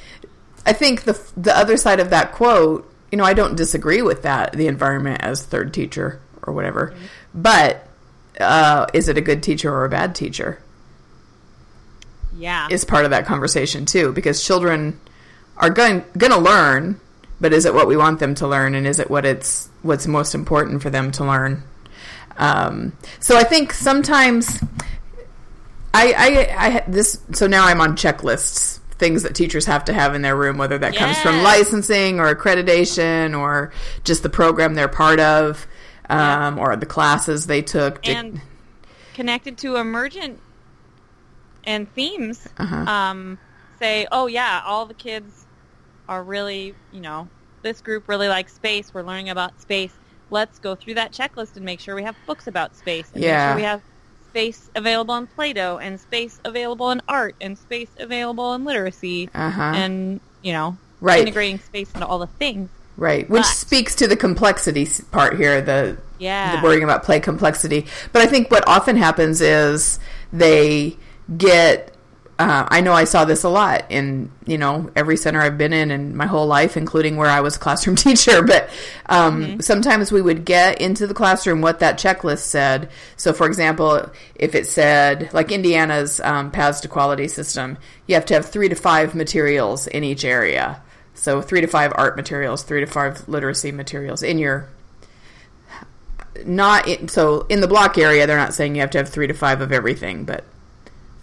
I 0.66 0.74
think 0.74 1.04
the 1.04 1.20
the 1.36 1.56
other 1.58 1.78
side 1.78 2.00
of 2.00 2.10
that 2.12 2.32
quote, 2.32 2.90
you 3.12 3.18
know, 3.18 3.24
I 3.24 3.34
don't 3.34 3.56
disagree 3.56 4.02
with 4.02 4.22
that. 4.24 4.54
The 4.54 4.68
environment 4.68 5.22
as 5.22 5.44
third 5.44 5.74
teacher 5.74 6.20
or 6.44 6.54
whatever, 6.54 6.94
but 7.34 7.88
uh, 8.40 8.88
is 8.94 9.08
it 9.10 9.18
a 9.18 9.22
good 9.22 9.42
teacher 9.44 9.74
or 9.74 9.86
a 9.86 9.90
bad 9.90 10.16
teacher? 10.16 10.60
Yeah, 12.36 12.68
Is 12.72 12.84
part 12.84 13.06
of 13.06 13.12
that 13.12 13.26
conversation 13.28 13.86
too, 13.86 14.12
because 14.12 14.44
children 14.44 15.00
are 15.58 15.70
going 15.70 16.04
going 16.18 16.32
to 16.32 16.40
learn, 16.40 17.00
but 17.40 17.54
is 17.54 17.66
it 17.66 17.74
what 17.76 17.88
we 17.88 17.96
want 17.96 18.20
them 18.20 18.34
to 18.36 18.48
learn, 18.48 18.74
and 18.74 18.88
is 18.88 19.00
it 19.00 19.10
what 19.10 19.24
it's 19.24 19.70
what's 19.84 20.08
most 20.08 20.34
important 20.34 20.82
for 20.82 20.90
them 20.90 21.12
to 21.12 21.24
learn? 21.26 21.62
Um, 22.38 22.98
so 23.20 23.38
I 23.38 23.44
think 23.44 23.74
sometimes 23.74 24.62
I, 25.94 26.14
I, 26.18 26.66
I 26.68 26.84
this 26.88 27.22
so 27.32 27.48
now 27.48 27.66
I'm 27.66 27.80
on 27.82 27.96
checklists 27.96 28.80
things 28.94 29.24
that 29.24 29.36
teachers 29.36 29.66
have 29.66 29.84
to 29.86 29.94
have 29.94 30.16
in 30.16 30.22
their 30.22 30.36
room 30.36 30.58
whether 30.58 30.78
that 30.78 30.96
comes 30.96 31.20
from 31.20 31.44
licensing 31.44 32.20
or 32.20 32.34
accreditation 32.34 33.38
or 33.38 33.72
just 34.04 34.24
the 34.24 34.30
program 34.30 34.76
they're 34.76 34.88
part 34.88 35.20
of 35.20 35.68
um, 36.10 36.58
or 36.58 36.76
the 36.76 36.86
classes 36.86 37.48
they 37.48 37.62
took 37.62 38.02
to- 38.04 38.12
and 38.12 38.42
connected 39.14 39.58
to 39.60 39.78
emergent 39.78 40.40
and 41.66 41.92
themes. 41.94 42.48
Uh-huh. 42.58 42.76
Um, 42.76 43.38
say, 43.80 44.08
oh 44.12 44.28
yeah, 44.28 44.62
all 44.66 44.86
the 44.86 44.94
kids 44.94 45.46
are 46.08 46.24
really, 46.24 46.76
you 46.92 47.02
know, 47.02 47.28
this 47.62 47.82
group 47.82 48.10
really 48.10 48.28
likes 48.28 48.54
space. 48.54 48.94
We're 48.94 49.04
learning 49.04 49.30
about 49.30 49.60
space. 49.62 49.94
Let's 50.34 50.58
go 50.58 50.74
through 50.74 50.96
that 50.96 51.12
checklist 51.12 51.56
and 51.58 51.64
make 51.64 51.80
sure 51.80 51.94
we 51.94 52.02
have 52.04 52.16
books 52.26 52.48
about 52.48 52.76
space. 52.76 53.08
And 53.14 53.24
Yeah. 53.24 53.38
Make 53.46 53.50
sure 53.52 53.56
we 53.58 53.64
have 53.64 53.82
space 54.30 54.70
available 54.76 55.16
in 55.16 55.28
Play-Doh 55.28 55.78
and 55.78 56.00
space 56.00 56.40
available 56.44 56.90
in 56.90 57.02
art 57.08 57.36
and 57.40 57.56
space 57.56 57.90
available 58.00 58.56
in 58.56 58.66
literacy 58.66 59.30
Uh-huh. 59.36 59.62
and 59.62 60.20
you 60.42 60.52
know 60.52 60.76
Right. 61.02 61.20
integrating 61.22 61.60
space 61.60 61.92
into 61.94 62.08
all 62.08 62.18
the 62.18 62.26
things. 62.40 62.70
Right, 62.98 63.30
which 63.30 63.44
But- 63.44 63.48
speaks 63.48 63.94
to 63.96 64.08
the 64.08 64.16
complexity 64.16 64.88
part 65.12 65.36
here, 65.38 65.62
the, 65.62 65.98
Yeah. 66.18 66.56
the 66.56 66.64
worrying 66.64 66.84
about 66.84 67.04
play 67.04 67.20
complexity. 67.20 67.86
But 68.12 68.24
I 68.24 68.26
think 68.26 68.50
what 68.50 68.68
often 68.68 68.96
happens 68.98 69.40
is 69.40 70.00
they 70.32 70.98
get 71.38 71.92
uh, 72.40 72.68
I 72.68 72.82
know 72.82 72.94
I 72.94 73.04
saw 73.04 73.26
this 73.26 73.44
a 73.44 73.50
lot 73.50 73.86
in 73.90 74.32
you 74.48 74.58
know 74.58 74.90
every 74.96 75.18
center 75.18 75.40
I've 75.40 75.58
been 75.58 75.72
in 75.72 75.92
in 75.92 76.18
my 76.18 76.26
whole 76.26 76.48
life, 76.48 76.76
including 76.76 77.16
where 77.16 77.30
I 77.30 77.42
was 77.42 77.56
a 77.56 77.60
classroom 77.60 77.96
teacher. 77.98 78.42
But 78.42 78.70
um, 79.06 79.62
sometimes 79.62 80.12
we 80.12 80.22
would 80.22 80.44
get 80.44 80.82
into 80.82 81.06
the 81.06 81.14
classroom 81.14 81.62
what 81.62 81.80
that 81.80 82.00
checklist 82.00 82.40
said. 82.40 82.90
So, 83.18 83.34
for 83.34 83.46
example, 83.46 84.10
if 84.36 84.56
it 84.56 84.68
said 84.68 85.32
like 85.32 85.52
Indiana's 85.52 86.20
um, 86.22 86.50
paths 86.50 86.82
to 86.82 86.88
quality 86.88 87.28
system, 87.28 87.78
you 88.08 88.16
have 88.16 88.26
to 88.26 88.34
have 88.34 88.48
three 88.48 88.70
to 88.70 88.76
five 88.76 89.14
materials 89.14 89.86
in 89.86 90.04
each 90.04 90.26
area. 90.26 90.82
So, 91.14 91.40
three 91.40 91.62
to 91.62 91.68
five 91.68 91.94
art 91.96 92.16
materials, 92.16 92.64
three 92.64 92.80
to 92.80 92.88
five 92.88 93.28
literacy 93.30 93.72
materials 93.72 94.24
in 94.24 94.40
your 94.40 94.70
not 96.46 96.88
in, 96.88 97.08
so 97.08 97.46
in 97.50 97.62
the 97.62 97.68
block 97.68 97.98
area. 98.00 98.26
They're 98.26 98.38
not 98.38 98.56
saying 98.56 98.74
you 98.74 98.82
have 98.82 98.90
to 98.92 98.98
have 98.98 99.10
three 99.10 99.28
to 99.28 99.36
five 99.36 99.62
of 99.62 99.72
everything, 99.72 100.26
but 100.26 100.44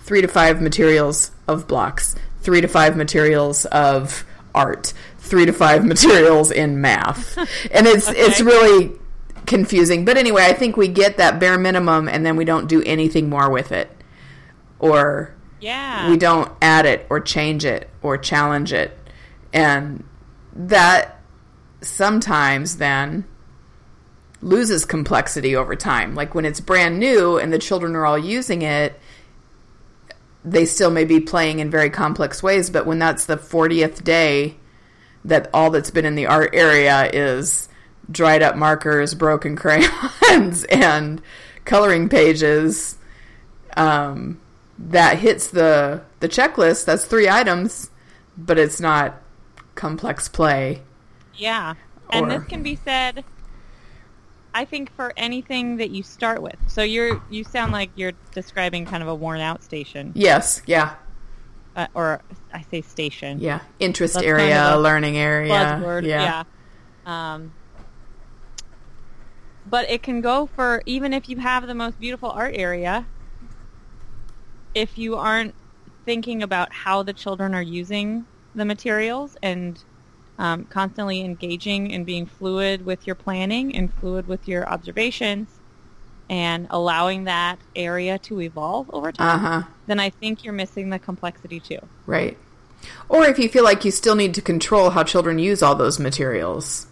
three 0.00 0.20
to 0.22 0.28
five 0.28 0.60
materials 0.60 1.30
of 1.46 1.66
blocks, 1.68 2.14
three 2.40 2.60
to 2.60 2.68
five 2.68 2.96
materials 2.96 3.64
of 3.66 4.24
art, 4.54 4.92
three 5.18 5.46
to 5.46 5.52
five 5.52 5.84
materials 5.94 6.50
in 6.50 6.80
math, 6.80 7.36
and 7.70 7.86
it's 7.86 8.08
it's 8.10 8.40
really 8.40 8.92
confusing. 9.46 10.04
But 10.04 10.16
anyway, 10.16 10.44
I 10.44 10.52
think 10.52 10.76
we 10.76 10.88
get 10.88 11.16
that 11.18 11.38
bare 11.40 11.58
minimum, 11.58 12.08
and 12.08 12.24
then 12.24 12.36
we 12.36 12.44
don't 12.44 12.68
do 12.68 12.82
anything 12.84 13.28
more 13.28 13.50
with 13.50 13.72
it, 13.72 13.90
or 14.78 15.34
Yeah. 15.60 16.08
we 16.10 16.16
don't 16.16 16.50
add 16.62 16.86
it 16.86 17.06
or 17.10 17.20
change 17.20 17.64
it 17.64 17.88
or 18.02 18.16
challenge 18.18 18.72
it, 18.72 18.96
and 19.52 20.04
that 20.54 21.20
sometimes 21.82 22.76
then 22.76 23.24
loses 24.42 24.84
complexity 24.84 25.54
over 25.54 25.74
time. 25.76 26.14
Like 26.14 26.34
when 26.34 26.44
it's 26.44 26.60
brand 26.60 26.98
new 26.98 27.36
and 27.38 27.52
the 27.52 27.58
children 27.58 27.94
are 27.94 28.06
all 28.06 28.18
using 28.18 28.62
it, 28.62 28.98
they 30.44 30.64
still 30.64 30.90
may 30.90 31.04
be 31.04 31.20
playing 31.20 31.58
in 31.58 31.70
very 31.70 31.90
complex 31.90 32.42
ways, 32.42 32.70
but 32.70 32.86
when 32.86 32.98
that's 32.98 33.26
the 33.26 33.36
40th 33.36 34.02
day 34.02 34.56
that 35.24 35.50
all 35.52 35.70
that's 35.70 35.90
been 35.90 36.06
in 36.06 36.14
the 36.14 36.26
art 36.26 36.50
area 36.54 37.10
is 37.12 37.68
dried 38.10 38.42
up 38.42 38.56
markers, 38.56 39.14
broken 39.14 39.54
crayons, 39.56 40.64
and 40.64 41.20
coloring 41.64 42.08
pages, 42.08 42.96
um, 43.76 44.40
that 44.78 45.18
hits 45.18 45.48
the 45.48 46.02
the 46.20 46.28
checklist. 46.28 46.86
That's 46.86 47.04
three 47.04 47.28
items, 47.28 47.90
but 48.36 48.58
it's 48.58 48.80
not 48.80 49.20
complex 49.74 50.28
play. 50.28 50.82
Yeah. 51.34 51.74
And 52.10 52.26
Or- 52.26 52.38
this 52.38 52.48
can 52.48 52.62
be 52.62 52.76
said 52.76 53.24
I 54.52 54.64
think 54.64 54.90
for 54.94 55.12
anything 55.16 55.76
that 55.76 55.90
you 55.90 56.02
start 56.02 56.42
with. 56.42 56.56
So 56.66 56.82
you're 56.82 57.20
you 57.30 57.44
sound 57.44 57.72
like 57.72 57.90
you're 57.94 58.12
describing 58.32 58.84
kind 58.86 59.02
of 59.02 59.08
a 59.08 59.14
worn 59.14 59.40
out 59.40 59.62
station 59.62 60.12
Yes, 60.14 60.62
yeah, 60.66 60.94
uh, 61.76 61.86
or 61.94 62.20
I 62.52 62.62
say 62.70 62.82
station. 62.82 63.38
yeah. 63.40 63.60
Interest 63.78 64.14
That's 64.14 64.26
area, 64.26 64.56
kind 64.56 64.74
of 64.74 64.82
learning 64.82 65.16
area. 65.16 65.52
Buzzword. 65.52 66.06
yeah. 66.06 66.44
Yeah. 67.06 67.32
Um 67.32 67.52
but 69.66 69.88
it 69.90 70.02
can 70.02 70.20
go 70.20 70.46
for 70.46 70.82
even 70.86 71.12
if 71.12 71.28
you 71.28 71.36
have 71.38 71.66
the 71.66 71.74
most 71.74 72.00
beautiful 72.00 72.30
art 72.30 72.54
area 72.56 73.06
if 74.74 74.98
you 74.98 75.16
aren't 75.16 75.54
thinking 76.04 76.42
about 76.42 76.72
how 76.72 77.02
the 77.02 77.12
children 77.12 77.54
are 77.54 77.62
using 77.62 78.24
the 78.54 78.64
materials 78.64 79.36
and 79.42 79.84
um, 80.40 80.64
constantly 80.64 81.20
engaging 81.20 81.92
and 81.92 82.04
being 82.06 82.24
fluid 82.26 82.84
with 82.86 83.06
your 83.06 83.14
planning 83.14 83.76
and 83.76 83.92
fluid 83.94 84.26
with 84.26 84.48
your 84.48 84.66
observations 84.68 85.48
and 86.30 86.66
allowing 86.70 87.24
that 87.24 87.58
area 87.76 88.16
to 88.18 88.40
evolve 88.40 88.88
over 88.92 89.12
time, 89.12 89.28
Uh 89.28 89.38
huh. 89.38 89.62
then 89.86 90.00
I 90.00 90.10
think 90.10 90.42
you're 90.44 90.54
missing 90.54 90.90
the 90.90 90.98
complexity 90.98 91.60
too. 91.60 91.80
Right. 92.06 92.38
Or 93.08 93.24
if 93.26 93.38
you 93.38 93.48
feel 93.48 93.64
like 93.64 93.84
you 93.84 93.90
still 93.90 94.14
need 94.14 94.32
to 94.34 94.40
control 94.42 94.90
how 94.90 95.02
children 95.02 95.38
use 95.38 95.62
all 95.62 95.74
those 95.74 95.98
materials. 95.98 96.86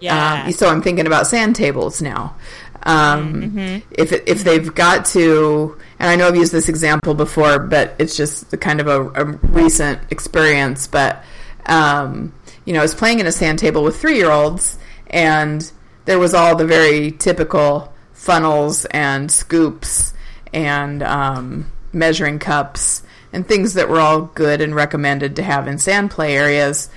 Yeah. 0.00 0.44
Um, 0.44 0.52
so 0.52 0.68
I'm 0.68 0.82
thinking 0.82 1.06
about 1.06 1.26
sand 1.26 1.56
tables 1.56 2.00
now. 2.02 2.36
Um, 2.84 3.42
Mm-hmm. 3.42 3.92
If 3.92 4.12
it, 4.12 4.22
if 4.28 4.44
they've 4.44 4.72
got 4.74 5.06
to, 5.06 5.76
and 5.98 6.10
I 6.10 6.16
know 6.16 6.28
I've 6.28 6.36
used 6.36 6.52
this 6.52 6.68
example 6.68 7.14
before, 7.14 7.58
but 7.58 7.94
it's 7.98 8.16
just 8.16 8.50
the 8.50 8.58
kind 8.58 8.80
of 8.80 8.86
a, 8.86 9.00
a 9.22 9.24
recent 9.24 10.00
experience. 10.12 10.86
But 10.86 11.24
um, 11.66 12.34
you 12.64 12.72
know, 12.72 12.80
I 12.80 12.82
was 12.82 12.94
playing 12.94 13.20
in 13.20 13.26
a 13.26 13.32
sand 13.32 13.58
table 13.58 13.82
with 13.82 14.00
three 14.00 14.16
year 14.16 14.30
olds, 14.30 14.78
and 15.08 15.70
there 16.04 16.18
was 16.18 16.34
all 16.34 16.56
the 16.56 16.66
very 16.66 17.10
typical 17.10 17.92
funnels 18.12 18.84
and 18.86 19.30
scoops 19.30 20.14
and 20.52 21.02
um, 21.02 21.70
measuring 21.92 22.38
cups 22.38 23.02
and 23.32 23.46
things 23.46 23.74
that 23.74 23.88
were 23.88 24.00
all 24.00 24.22
good 24.22 24.60
and 24.60 24.74
recommended 24.74 25.36
to 25.36 25.42
have 25.42 25.66
in 25.66 25.78
sand 25.78 26.10
play 26.10 26.36
areas. 26.36 26.88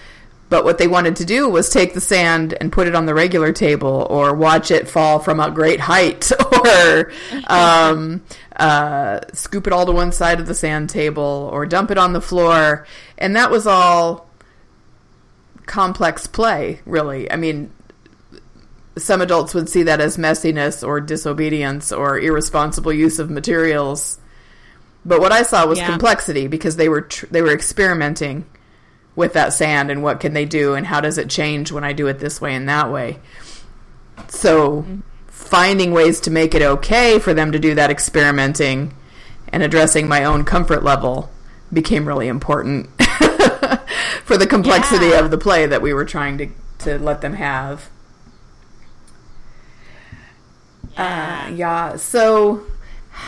But 0.49 0.63
what 0.63 0.77
they 0.77 0.87
wanted 0.87 1.17
to 1.17 1.25
do 1.25 1.49
was 1.49 1.69
take 1.69 1.93
the 1.93 1.99
sand 1.99 2.55
and 2.61 2.71
put 2.71 2.87
it 2.87 2.95
on 2.95 3.05
the 3.05 3.13
regular 3.13 3.51
table, 3.51 4.07
or 4.09 4.33
watch 4.33 4.71
it 4.71 4.87
fall 4.87 5.19
from 5.19 5.41
a 5.41 5.51
great 5.51 5.81
height, 5.81 6.31
or 6.65 7.11
um, 7.47 8.23
uh, 8.55 9.19
scoop 9.33 9.67
it 9.67 9.73
all 9.73 9.85
to 9.85 9.91
one 9.91 10.13
side 10.13 10.39
of 10.39 10.47
the 10.47 10.55
sand 10.55 10.89
table, 10.89 11.49
or 11.51 11.65
dump 11.65 11.91
it 11.91 11.97
on 11.97 12.13
the 12.13 12.21
floor. 12.21 12.87
And 13.17 13.35
that 13.35 13.51
was 13.51 13.67
all 13.67 14.26
complex 15.67 16.25
play, 16.25 16.79
really. 16.85 17.31
I 17.31 17.35
mean, 17.35 17.71
some 18.97 19.21
adults 19.21 19.53
would 19.53 19.69
see 19.69 19.83
that 19.83 20.01
as 20.01 20.17
messiness 20.17 20.85
or 20.85 20.99
disobedience 20.99 21.91
or 21.91 22.19
irresponsible 22.19 22.91
use 22.91 23.19
of 23.19 23.29
materials. 23.29 24.17
But 25.05 25.21
what 25.21 25.31
I 25.31 25.43
saw 25.43 25.67
was 25.67 25.77
Yeah. 25.77 25.87
complexity 25.87 26.47
because 26.47 26.77
they 26.77 26.89
were 26.89 27.01
tr- 27.01 27.27
they 27.29 27.41
were 27.41 27.53
experimenting 27.53 28.45
with 29.15 29.33
that 29.33 29.53
sand 29.53 29.91
and 29.91 30.03
what 30.03 30.19
can 30.19 30.33
they 30.33 30.45
do 30.45 30.73
and 30.73 30.87
how 30.87 31.01
does 31.01 31.17
it 31.17 31.29
change 31.29 31.71
when 31.71 31.83
I 31.83 31.93
do 31.93 32.07
it 32.07 32.19
this 32.19 32.41
way 32.41 32.55
and 32.55 32.67
that 32.69 32.91
way. 32.91 33.19
So 34.27 34.81
mm-hmm. 34.81 34.99
finding 35.27 35.91
ways 35.91 36.19
to 36.21 36.31
make 36.31 36.55
it 36.55 36.61
okay 36.61 37.19
for 37.19 37.33
them 37.33 37.51
to 37.51 37.59
do 37.59 37.75
that 37.75 37.91
experimenting 37.91 38.93
and 39.49 39.63
addressing 39.63 40.07
my 40.07 40.23
own 40.23 40.43
comfort 40.43 40.83
level 40.83 41.29
became 41.71 42.07
really 42.07 42.27
important 42.27 42.89
for 44.23 44.37
the 44.37 44.47
complexity 44.47 45.07
Yeah. 45.07 45.19
of 45.19 45.31
the 45.31 45.37
play 45.37 45.65
that 45.65 45.81
we 45.81 45.93
were 45.93 46.05
trying 46.05 46.37
to 46.39 46.47
to 46.79 46.99
let 46.99 47.21
them 47.21 47.33
have. 47.33 47.89
Uh, 50.95 51.51
yeah. 51.53 51.95
So, 51.97 52.63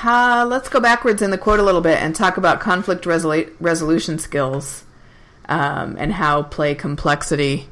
uh, 0.04 0.46
let's 0.50 0.70
go 0.70 0.80
backwards 0.80 1.22
in 1.22 1.32
the 1.32 1.38
quote 1.38 1.60
a 1.60 1.64
little 1.64 1.82
bit 1.82 2.02
and 2.02 2.16
talk 2.16 2.38
about 2.38 2.60
conflict 2.60 3.06
resolu- 3.06 3.52
resolution 3.60 4.18
skills 4.20 4.84
um, 5.48 5.96
and 6.00 6.12
how 6.14 6.44
play 6.44 6.74
complexity 6.76 7.68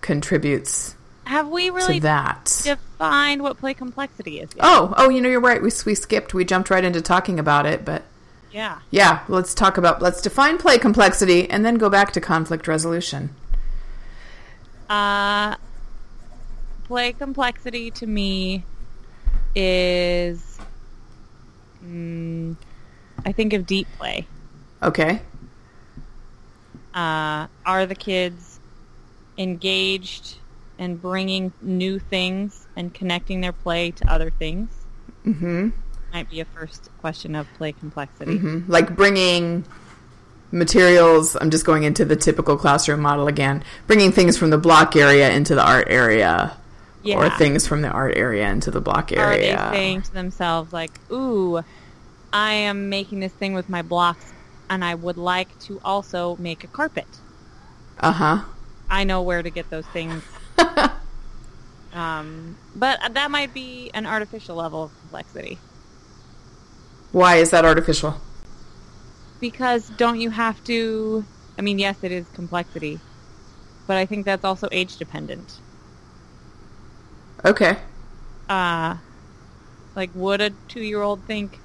contributes 0.00 0.96
Have 1.24 1.48
we 1.48 1.70
really 1.70 1.98
that. 2.00 2.60
defined 2.64 3.42
what 3.42 3.58
play 3.58 3.74
complexity 3.74 4.40
is 4.40 4.50
yet? 4.54 4.64
Oh, 4.64 4.94
oh, 4.96 5.08
you 5.10 5.20
know, 5.20 5.28
you're 5.28 5.40
right. 5.40 5.62
We 5.62 5.70
we 5.86 5.94
skipped. 5.94 6.34
We 6.34 6.44
jumped 6.44 6.70
right 6.70 6.84
into 6.84 7.00
talking 7.00 7.38
about 7.38 7.66
it, 7.66 7.84
but 7.84 8.02
Yeah. 8.52 8.80
yeah, 8.90 9.24
let's 9.28 9.54
talk 9.54 9.78
about 9.78 10.02
let's 10.02 10.20
define 10.20 10.58
play 10.58 10.78
complexity 10.78 11.48
and 11.48 11.64
then 11.64 11.76
go 11.76 11.88
back 11.88 12.12
to 12.12 12.20
conflict 12.20 12.66
resolution. 12.66 13.30
Uh, 14.88 15.54
play 16.84 17.12
complexity 17.12 17.92
to 17.92 18.06
me 18.06 18.64
is, 19.54 20.58
mm, 21.84 22.56
I 23.24 23.32
think 23.32 23.52
of 23.52 23.66
deep 23.66 23.86
play. 23.96 24.26
Okay. 24.82 25.22
Uh, 26.92 27.46
are 27.64 27.86
the 27.86 27.94
kids 27.94 28.58
engaged 29.38 30.38
and 30.78 31.00
bringing 31.00 31.52
new 31.62 32.00
things 32.00 32.66
and 32.74 32.92
connecting 32.92 33.40
their 33.40 33.52
play 33.52 33.92
to 33.92 34.12
other 34.12 34.30
things? 34.30 34.70
Mm-hmm. 35.24 35.68
Might 36.12 36.28
be 36.30 36.40
a 36.40 36.44
first 36.44 36.88
question 36.98 37.34
of 37.34 37.46
play 37.54 37.72
complexity. 37.72 38.36
hmm 38.38 38.60
Like 38.66 38.96
bringing 38.96 39.64
materials. 40.52 41.36
I'm 41.40 41.50
just 41.50 41.64
going 41.64 41.84
into 41.84 42.04
the 42.04 42.16
typical 42.16 42.56
classroom 42.56 43.00
model 43.00 43.28
again. 43.28 43.62
Bringing 43.86 44.12
things 44.12 44.36
from 44.36 44.50
the 44.50 44.58
block 44.58 44.96
area 44.96 45.30
into 45.30 45.54
the 45.54 45.62
art 45.64 45.86
area, 45.88 46.56
or 47.06 47.30
things 47.30 47.66
from 47.66 47.82
the 47.82 47.88
art 47.88 48.16
area 48.16 48.48
into 48.48 48.70
the 48.70 48.80
block 48.80 49.12
Are 49.12 49.36
they 49.36 49.50
area. 49.50 49.68
saying 49.72 50.02
to 50.02 50.12
themselves 50.12 50.72
like, 50.72 50.92
"Ooh, 51.12 51.62
I 52.32 52.52
am 52.52 52.88
making 52.88 53.20
this 53.20 53.32
thing 53.32 53.54
with 53.54 53.68
my 53.68 53.82
blocks, 53.82 54.32
and 54.68 54.84
I 54.84 54.94
would 54.94 55.16
like 55.16 55.58
to 55.60 55.80
also 55.84 56.36
make 56.38 56.64
a 56.64 56.68
carpet. 56.68 57.06
Uh 57.98 58.12
huh. 58.12 58.38
I 58.88 59.04
know 59.04 59.22
where 59.22 59.42
to 59.42 59.50
get 59.50 59.70
those 59.70 59.86
things." 59.86 60.22
um, 61.92 62.56
but 62.74 62.98
that 63.14 63.30
might 63.30 63.54
be 63.54 63.90
an 63.94 64.06
artificial 64.06 64.56
level 64.56 64.84
of 64.84 64.90
complexity 65.00 65.58
Why 67.12 67.36
is 67.36 67.50
that 67.50 67.64
artificial? 67.64 68.20
because 69.40 69.88
don't 69.96 70.20
you 70.20 70.30
have 70.30 70.62
to? 70.64 71.24
I 71.58 71.62
mean, 71.62 71.78
yes, 71.78 71.96
it 72.02 72.12
is 72.12 72.26
complexity, 72.34 73.00
but 73.86 73.96
I 73.96 74.06
think 74.06 74.24
that's 74.26 74.44
also 74.44 74.68
age 74.70 74.96
dependent. 74.96 75.58
Okay. 77.44 77.78
Uh, 78.48 78.96
like, 79.96 80.10
would 80.14 80.40
a 80.40 80.50
two-year-old 80.68 81.24
think 81.24 81.58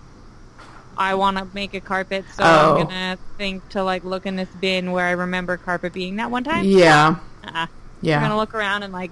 I 0.98 1.16
want 1.16 1.38
to 1.38 1.48
make 1.54 1.74
a 1.74 1.82
carpet, 1.82 2.26
so 2.34 2.44
Oh. 2.44 2.78
I'm 2.78 2.88
gonna 2.88 3.18
think 3.38 3.68
to 3.70 3.84
like 3.84 4.04
look 4.04 4.26
in 4.26 4.38
this 4.38 4.50
bin 4.62 4.92
where 4.92 5.06
I 5.06 5.12
remember 5.12 5.58
carpet 5.58 5.94
being 5.94 6.16
that 6.16 6.32
one 6.32 6.44
time. 6.44 6.66
Yeah. 6.66 7.18
Uh-uh. 7.44 7.68
They're 8.02 8.20
gonna 8.20 8.38
look 8.38 8.54
around 8.54 8.84
and 8.84 8.94
like 8.94 9.12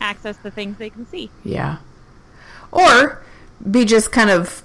access 0.00 0.36
the 0.36 0.50
things 0.50 0.78
they 0.78 0.90
can 0.90 1.06
see. 1.08 1.30
Yeah. 1.42 1.78
Or 2.70 3.22
be 3.68 3.84
just 3.84 4.12
kind 4.12 4.30
of 4.30 4.62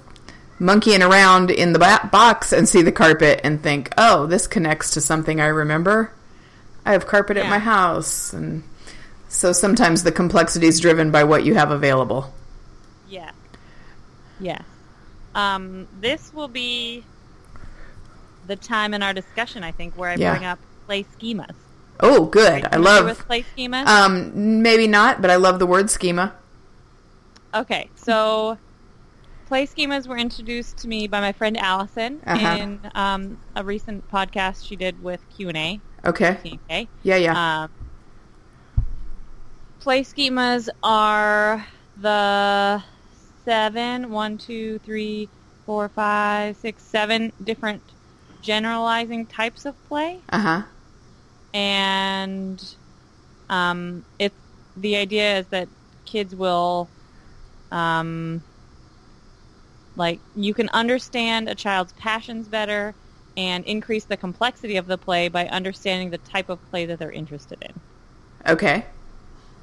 monkeying 0.60 1.02
around 1.02 1.50
in 1.50 1.72
the 1.72 1.78
box 2.12 2.52
and 2.52 2.68
see 2.68 2.82
the 2.82 2.92
carpet 2.92 3.40
and 3.42 3.60
think, 3.62 3.92
oh, 3.98 4.26
this 4.26 4.46
connects 4.46 4.90
to 4.92 5.00
something 5.00 5.40
I 5.40 5.46
remember. 5.46 6.12
I 6.84 6.92
have 6.92 7.06
carpet 7.06 7.36
at 7.38 7.48
my 7.48 7.58
house. 7.58 8.32
And 8.32 8.62
so 9.28 9.52
sometimes 9.52 10.02
the 10.02 10.12
complexity 10.12 10.66
is 10.66 10.78
driven 10.78 11.10
by 11.10 11.24
what 11.24 11.44
you 11.44 11.54
have 11.54 11.70
available. 11.70 12.32
Yeah. 13.08 13.30
Yeah. 14.38 14.60
Um, 15.34 15.88
this 16.00 16.32
will 16.32 16.48
be 16.48 17.04
the 18.46 18.56
time 18.56 18.94
in 18.94 19.02
our 19.02 19.12
discussion, 19.14 19.64
I 19.64 19.72
think, 19.72 19.96
where 19.96 20.10
I 20.10 20.16
Yeah. 20.16 20.32
bring 20.32 20.44
up 20.44 20.58
play 20.86 21.04
schemas. 21.18 21.54
Oh, 22.00 22.26
good. 22.26 22.66
I 22.70 22.76
love. 22.76 23.04
with 23.06 23.18
play 23.26 23.44
schemas. 23.56 23.86
Um, 23.86 24.62
maybe 24.62 24.86
not, 24.86 25.20
but 25.22 25.30
I 25.30 25.36
love 25.36 25.58
the 25.58 25.66
word 25.66 25.90
schema. 25.90 26.32
Okay, 27.54 27.90
so 27.96 28.58
play 29.50 29.66
schemas 29.66 30.06
were 30.06 30.16
introduced 30.16 30.78
to 30.78 30.86
me 30.86 31.08
by 31.08 31.20
my 31.20 31.32
friend 31.32 31.56
Allison 31.56 32.20
Uh-huh. 32.24 32.54
in 32.56 32.88
um, 32.94 33.36
a 33.56 33.64
recent 33.64 34.06
podcast 34.06 34.64
she 34.64 34.76
did 34.76 35.02
with 35.02 35.20
Q 35.28 35.48
and 35.48 35.56
A. 35.58 35.80
Okay. 36.06 36.38
TNK. 36.44 36.88
Yeah, 37.02 37.16
yeah. 37.16 37.64
Um, 37.64 37.70
play 39.80 40.02
schemas 40.04 40.68
are 40.84 41.66
the 41.96 42.80
seven, 43.44 44.10
one, 44.12 44.38
two, 44.38 44.78
three, 44.78 45.28
four, 45.66 45.88
five, 45.88 46.56
six, 46.56 46.84
seven 46.84 47.32
different 47.42 47.82
generalizing 48.42 49.26
types 49.26 49.64
of 49.66 49.74
play, 49.82 50.22
Uh 50.30 50.38
huh. 50.38 50.62
and 51.52 52.76
um, 53.48 54.04
it's 54.20 54.36
the 54.76 54.94
idea 54.94 55.38
is 55.38 55.46
that 55.48 55.68
kids 56.04 56.36
will, 56.36 56.88
um, 57.72 58.44
like 60.00 60.22
you 60.34 60.54
can 60.54 60.70
understand 60.70 61.48
a 61.50 61.56
child's 61.56 61.94
passions 61.94 62.48
better 62.48 62.96
and 63.38 63.64
increase 63.66 64.06
the 64.06 64.18
complexity 64.18 64.78
of 64.78 64.86
the 64.88 64.98
play 64.98 65.28
by 65.28 65.48
understanding 65.48 66.10
the 66.10 66.18
type 66.18 66.50
of 66.50 66.64
play 66.66 66.86
that 66.86 66.98
they're 67.00 67.12
interested 67.12 67.58
in. 67.62 67.82
Okay. 68.48 68.86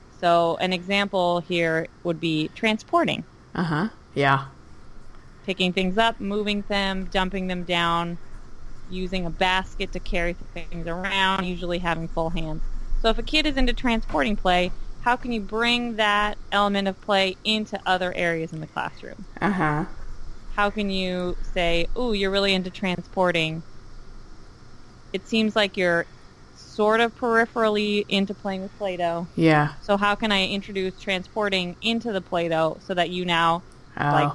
So 0.10 0.58
an 0.58 0.74
example 0.74 1.40
here 1.40 1.88
would 2.04 2.20
be 2.20 2.50
transporting, 2.50 3.26
Uh 3.56 3.64
huh. 3.64 3.90
Yeah. 4.14 4.50
picking 5.44 5.74
things 5.74 5.98
up, 5.98 6.20
moving 6.20 6.64
them, 6.70 7.06
dumping 7.06 7.48
them 7.48 7.64
down, 7.66 8.20
using 8.88 9.26
a 9.26 9.32
basket 9.32 9.94
to 9.94 10.02
carry 10.02 10.36
things 10.54 10.88
around, 10.88 11.46
usually 11.46 11.80
having 11.80 12.10
full 12.10 12.32
hands. 12.32 12.64
So 12.98 13.10
if 13.10 13.20
a 13.20 13.24
kid 13.24 13.48
is 13.48 13.58
into 13.58 13.74
transporting 13.74 14.38
play, 14.38 14.76
how 15.00 15.18
can 15.18 15.34
you 15.34 15.42
bring 15.42 15.98
that 15.98 16.40
element 16.52 16.90
of 16.90 17.02
play 17.02 17.38
into 17.46 17.80
other 17.88 18.14
areas 18.16 18.54
in 18.54 18.62
the 18.62 18.68
classroom? 18.68 19.28
Uh 19.42 19.52
huh. 19.52 19.86
How 20.58 20.70
can 20.72 20.90
you 20.90 21.38
say, 21.54 21.88
"Ooh, 21.98 22.12
you're 22.14 22.32
really 22.32 22.54
into 22.54 22.70
transporting"? 22.70 23.64
It 25.14 25.28
seems 25.28 25.56
like 25.56 25.78
you're 25.78 26.06
sort 26.56 27.00
of 27.00 27.18
peripherally 27.18 28.06
into 28.10 28.34
playing 28.34 28.62
with 28.64 28.78
Play-Doh. 28.78 29.28
Yeah. 29.36 29.74
So 29.82 29.98
how 29.98 30.16
can 30.16 30.32
I 30.32 30.48
introduce 30.48 31.00
transporting 31.00 31.76
into 31.82 32.12
the 32.12 32.22
Play-Doh 32.22 32.78
so 32.86 32.94
that 32.94 33.10
you 33.10 33.24
now 33.26 33.64
Oh. 34.00 34.04
like 34.04 34.32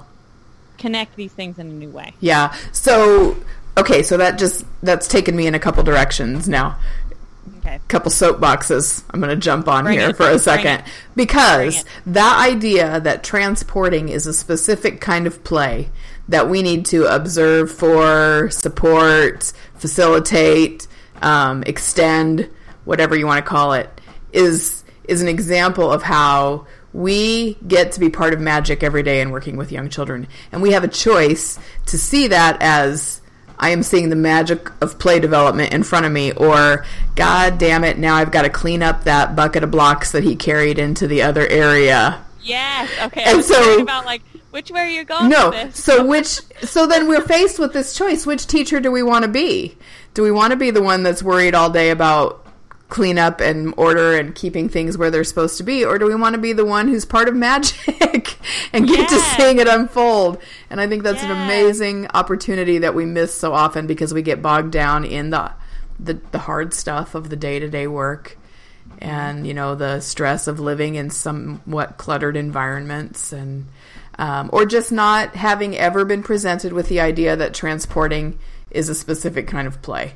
connect 0.79 1.14
these 1.14 1.33
things 1.33 1.59
in 1.59 1.67
a 1.67 1.73
new 1.73 1.91
way? 1.91 2.14
Yeah. 2.21 2.55
So 2.73 3.37
okay, 3.76 4.02
so 4.02 4.17
that 4.17 4.38
just 4.38 4.64
that's 4.83 5.09
taken 5.09 5.37
me 5.37 5.47
in 5.47 5.55
a 5.55 5.59
couple 5.59 5.83
directions 5.83 6.49
now. 6.49 6.79
Okay. 7.59 7.81
Couple 7.88 8.11
soapboxes. 8.11 9.05
I'm 9.11 9.21
going 9.21 9.31
to 9.31 9.37
jump 9.37 9.69
on 9.69 9.85
Bring 9.85 9.99
here 9.99 10.11
it, 10.11 10.17
for 10.17 10.29
a 10.29 10.38
second 10.38 10.83
because 11.14 11.85
that 12.07 12.45
idea 12.45 13.00
that 13.00 13.23
transporting 13.23 14.09
is 14.09 14.27
a 14.27 14.33
specific 14.33 15.01
kind 15.01 15.27
of 15.29 15.44
play 15.44 15.90
that 16.28 16.48
we 16.48 16.62
need 16.62 16.87
to 16.87 17.06
observe 17.06 17.70
for, 17.70 18.48
support, 18.50 19.52
facilitate, 19.74 20.87
um, 21.20 21.62
extend, 21.66 22.48
whatever 22.85 23.16
you 23.16 23.26
want 23.26 23.44
to 23.44 23.48
call 23.48 23.72
it, 23.74 24.00
is 24.32 24.85
is 25.08 25.20
an 25.20 25.28
example 25.28 25.90
of 25.90 26.02
how 26.02 26.66
we 26.92 27.54
get 27.66 27.92
to 27.92 28.00
be 28.00 28.08
part 28.08 28.32
of 28.32 28.40
magic 28.40 28.82
every 28.82 29.02
day 29.02 29.20
in 29.20 29.30
working 29.30 29.56
with 29.56 29.72
young 29.72 29.88
children, 29.88 30.26
and 30.52 30.62
we 30.62 30.72
have 30.72 30.85
a 30.85 30.88
choice 30.88 31.58
to 31.87 31.98
see 31.98 32.28
that 32.28 32.61
as 32.61 33.20
I 33.58 33.70
am 33.70 33.82
seeing 33.82 34.08
the 34.08 34.16
magic 34.16 34.70
of 34.82 34.98
play 34.98 35.20
development 35.20 35.72
in 35.72 35.82
front 35.85 36.06
of 36.06 36.12
me, 36.12 36.32
or 36.32 36.85
God 37.14 37.58
damn 37.58 37.85
it, 37.85 37.98
now 37.98 38.16
I've 38.16 38.32
got 38.32 38.42
to 38.42 38.50
clean 38.50 38.82
up 38.82 39.04
that 39.04 39.37
bucket 39.37 39.62
of 39.62 39.70
blocks 39.70 40.12
that 40.12 40.24
he 40.24 40.35
carried 40.37 40.78
into 40.78 41.06
the 41.06 41.22
other 41.22 41.46
area. 41.46 42.24
Yes. 42.42 42.90
Okay. 43.04 43.22
And 43.24 43.44
so- 43.44 43.82
about 43.82 44.04
like 44.04 44.22
which 44.53 44.71
way 44.71 44.81
are 44.81 44.87
you 44.87 45.05
going 45.05 45.31
No, 45.31 45.71
so 45.71 46.05
which 46.05 46.41
so 46.62 46.87
then 46.87 47.09
we're 47.09 47.23
faced 47.23 47.59
with 47.59 47.73
this 47.73 47.95
choice: 47.95 48.27
which 48.27 48.47
teacher 48.47 48.81
do 48.81 48.93
we 48.93 49.03
want 49.03 49.25
to 49.25 49.31
be? 49.31 49.79
Do 50.12 50.23
we 50.23 50.31
want 50.31 50.51
to 50.51 50.59
be 50.59 50.71
the 50.71 50.83
one 50.83 51.03
that's 51.03 51.23
worried 51.23 51.55
all 51.55 51.71
day 51.71 51.88
about 51.88 52.47
cleanup 52.91 53.41
and 53.41 53.73
order 53.79 54.19
and 54.19 54.35
keeping 54.35 54.69
things 54.69 54.99
where 54.99 55.11
they're 55.11 55.25
supposed 55.25 55.57
to 55.57 55.62
be, 55.62 55.87
or 55.87 55.99
do 55.99 56.05
we 56.05 56.15
want 56.15 56.35
to 56.35 56.41
be 56.41 56.53
the 56.53 56.67
one 56.67 56.87
who's 56.87 57.07
part 57.07 57.29
of 57.29 57.35
magic 57.35 58.37
and 58.75 58.87
get 58.87 59.09
to 59.09 59.19
seeing 59.37 59.59
it 59.59 59.67
unfold? 59.67 60.38
And 60.69 60.83
I 60.83 60.87
think 60.87 61.03
that's 61.03 61.23
an 61.23 61.31
amazing 61.31 62.09
opportunity 62.12 62.77
that 62.79 62.95
we 62.95 63.07
miss 63.07 63.35
so 63.35 63.55
often 63.55 63.87
because 63.87 64.12
we 64.12 64.21
get 64.21 64.43
bogged 64.43 64.71
down 64.71 65.07
in 65.07 65.31
the 65.31 65.51
the, 65.99 66.21
the 66.31 66.38
hard 66.41 66.75
stuff 66.75 67.15
of 67.15 67.31
the 67.31 67.37
day 67.37 67.59
to 67.59 67.71
day 67.71 67.87
work 67.87 68.37
and 68.99 69.47
you 69.47 69.55
know 69.55 69.75
the 69.75 70.01
stress 70.01 70.47
of 70.47 70.61
living 70.61 70.95
in 70.95 71.11
somewhat 71.11 71.97
cluttered 71.97 72.37
environments 72.37 73.33
and 73.33 73.67
um, 74.18 74.51
or 74.53 74.66
just 74.66 74.92
not 74.92 75.35
having 75.37 75.77
ever 75.77 76.05
been 76.05 76.22
presented 76.22 76.72
with 76.72 76.88
the 76.88 77.01
idea 77.01 77.35
that 77.37 77.55
transporting 77.55 78.38
is 78.70 78.88
a 78.88 78.94
specific 78.94 79.46
kind 79.46 79.66
of 79.66 79.81
play 79.83 80.14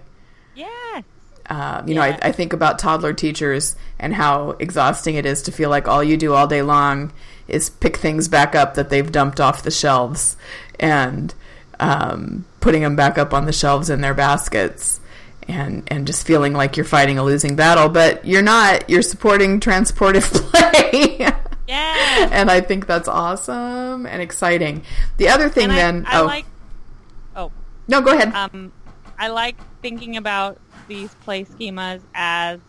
Yeah. 0.54 1.02
uh, 1.48 1.82
you 1.86 1.94
know, 1.94 2.02
I, 2.02 2.18
I 2.22 2.32
think 2.32 2.52
about 2.52 2.78
toddler 2.78 3.12
teachers 3.12 3.76
and 3.98 4.14
how 4.14 4.50
exhausting 4.58 5.14
it 5.16 5.26
is 5.26 5.42
to 5.42 5.52
feel 5.52 5.70
like 5.70 5.88
all 5.88 6.02
you 6.02 6.16
do 6.16 6.34
all 6.34 6.46
day 6.46 6.62
long 6.62 7.12
is 7.48 7.70
pick 7.70 7.96
things 7.96 8.28
back 8.28 8.54
up 8.54 8.74
that 8.74 8.90
they've 8.90 9.10
dumped 9.12 9.40
off 9.40 9.62
the 9.62 9.70
shelves 9.70 10.36
and 10.80 11.32
um, 11.78 12.44
putting 12.60 12.82
them 12.82 12.96
back 12.96 13.18
up 13.18 13.32
on 13.34 13.44
the 13.44 13.52
shelves 13.52 13.90
in 13.90 14.00
their 14.00 14.14
baskets 14.14 15.00
and 15.48 15.84
and 15.92 16.06
just 16.08 16.26
feeling 16.26 16.54
like 16.54 16.76
you're 16.76 16.84
fighting 16.84 17.18
a 17.18 17.22
losing 17.22 17.54
battle, 17.54 17.88
but 17.88 18.24
you're 18.24 18.42
not. 18.42 18.90
You're 18.90 19.02
supporting 19.02 19.60
transportive 19.60 20.24
play. 20.32 21.30
Yes. 21.66 22.30
and 22.32 22.50
I 22.50 22.60
think 22.60 22.86
that's 22.86 23.08
awesome 23.08 24.06
and 24.06 24.22
exciting. 24.22 24.82
The 25.16 25.28
other 25.28 25.48
thing 25.48 25.70
I, 25.70 25.74
then, 25.74 26.06
I 26.06 26.20
oh 26.20 26.24
like. 26.24 26.46
Oh. 27.34 27.52
no, 27.88 28.00
go 28.00 28.12
ahead. 28.12 28.32
Um, 28.34 28.72
I 29.18 29.28
like 29.28 29.56
thinking 29.82 30.16
about 30.16 30.60
these 30.88 31.12
play 31.14 31.44
schemas 31.44 32.00
as 32.14 32.60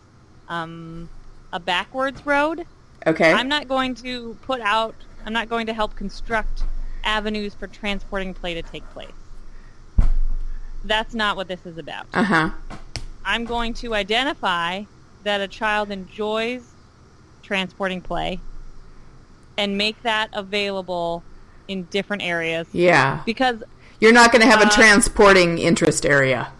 um, 0.48 1.08
a 1.52 1.60
backwards 1.60 2.24
road. 2.26 2.66
okay, 3.06 3.32
I'm 3.32 3.48
not 3.48 3.68
going 3.68 3.94
to 3.96 4.36
put 4.42 4.60
out. 4.60 4.94
I'm 5.24 5.32
not 5.32 5.48
going 5.48 5.66
to 5.66 5.74
help 5.74 5.94
construct 5.94 6.64
avenues 7.04 7.54
for 7.54 7.66
transporting 7.66 8.34
play 8.34 8.54
to 8.54 8.62
take 8.62 8.88
place. 8.90 9.10
That's 10.84 11.14
not 11.14 11.36
what 11.36 11.48
this 11.48 11.64
is 11.66 11.78
about. 11.78 12.06
uh 12.14 12.22
huh, 12.22 12.50
I'm 13.24 13.44
going 13.44 13.74
to 13.74 13.94
identify 13.94 14.84
that 15.24 15.40
a 15.40 15.48
child 15.48 15.90
enjoys 15.90 16.62
transporting 17.42 18.00
play 18.00 18.40
and 19.58 19.76
make 19.76 20.02
that 20.02 20.30
available 20.32 21.22
in 21.66 21.84
different 21.84 22.22
areas 22.22 22.66
yeah. 22.72 23.22
because 23.26 23.62
You're 24.00 24.12
not 24.12 24.32
going 24.32 24.40
to 24.40 24.48
have 24.48 24.62
a 24.62 24.66
Uh, 24.66 24.70
transporting 24.70 25.58
interest 25.58 26.06
area 26.06 26.52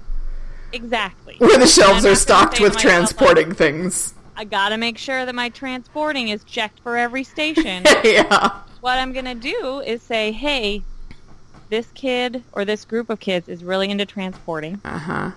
exactly 0.72 1.36
where 1.38 1.56
the 1.58 1.66
shelves 1.66 2.04
are 2.04 2.14
stocked 2.14 2.60
with 2.60 2.74
myself, 2.74 2.82
transporting 2.82 3.54
things. 3.54 4.14
I 4.36 4.44
got 4.44 4.68
to 4.68 4.76
make 4.76 4.98
sure 4.98 5.24
that 5.24 5.34
my 5.34 5.48
transporting 5.48 6.28
is 6.28 6.44
checked 6.44 6.80
for 6.80 6.96
every 6.96 7.24
station. 7.24 7.84
yeah. 8.04 8.60
what 8.80 8.98
I'm 8.98 9.12
going 9.12 9.24
to 9.24 9.34
do 9.34 9.80
is 9.80 10.02
say, 10.02 10.30
"Hey, 10.30 10.82
this 11.68 11.86
kid 11.94 12.44
or 12.52 12.64
this 12.64 12.84
group 12.84 13.10
of 13.10 13.20
kids 13.20 13.48
is 13.48 13.64
really 13.64 13.90
into 13.90 14.06
transporting. 14.06 14.80
Uh 14.84 14.98
huh. 14.98 15.30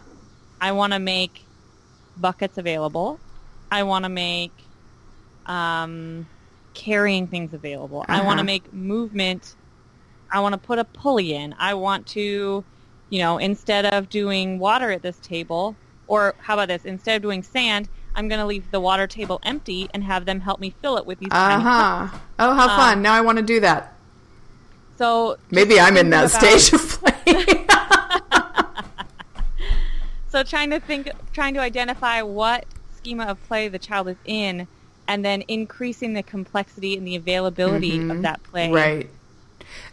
I 0.60 0.71
want 0.71 0.93
to 0.93 1.00
make 1.00 1.45
buckets 2.17 2.58
available. 2.58 3.19
I 3.71 3.84
want 3.84 4.06
to 4.06 4.10
make 4.10 4.52
um, 5.45 6.28
carrying 6.74 7.28
things 7.28 7.54
available. 7.54 8.06
I 8.08 8.18
want 8.18 8.28
Uh-huh. 8.28 8.36
to 8.38 8.44
make 8.44 8.74
movement. 8.74 9.56
I 10.32 10.40
want 10.40 10.54
to 10.54 10.58
put 10.60 10.80
a 10.80 10.84
pulley 10.86 11.34
in. 11.36 11.54
I 11.60 11.74
want 11.74 12.08
to, 12.08 12.64
you 13.10 13.20
know, 13.20 13.38
instead 13.38 13.86
of 13.86 14.10
doing 14.10 14.60
water 14.60 14.92
at 14.92 15.02
this 15.02 15.18
table, 15.18 15.76
or 16.08 16.36
how 16.40 16.54
about 16.56 16.70
this? 16.70 16.86
Instead 16.86 17.18
of 17.18 17.22
doing 17.22 17.44
sand, 17.44 17.90
I'm 18.16 18.28
going 18.28 18.40
to 18.40 18.46
leave 18.46 18.70
the 18.72 18.80
water 18.80 19.08
table 19.08 19.40
empty 19.44 19.90
and 19.94 20.04
have 20.04 20.26
them 20.26 20.42
help 20.42 20.60
me 20.60 20.74
fill 20.82 20.98
it 20.98 21.06
with 21.06 21.20
these. 21.20 21.30
Uh 21.32 21.60
huh. 21.60 22.08
Oh, 22.40 22.54
how 22.54 22.68
fun! 22.68 23.02
Now 23.02 23.14
I 23.14 23.22
want 23.22 23.38
to 23.38 23.44
do 23.44 23.60
that. 23.62 23.94
So 24.98 25.38
Maybe 25.50 25.80
I'm 25.80 25.98
in 25.98 26.10
that 26.12 26.26
about- 26.36 26.62
stage 26.62 26.74
of 26.80 26.82
play. 26.90 27.66
so 30.30 30.44
trying 30.44 30.70
to 30.70 30.80
think, 30.80 31.10
trying 31.34 31.54
to 31.56 31.60
identify 31.60 32.22
what 32.22 32.66
schema 32.96 33.26
of 33.26 33.44
play 33.48 33.68
the 33.68 33.80
child 33.80 34.08
is 34.10 34.18
in, 34.26 34.68
and 35.08 35.26
then 35.26 35.44
increasing 35.48 36.14
the 36.14 36.24
complexity 36.24 36.98
and 36.98 37.06
the 37.06 37.16
availability 37.16 38.10
of 38.10 38.22
that 38.22 38.44
play. 38.44 38.66
Mm-hmm. 38.66 38.74
Right. 38.76 39.10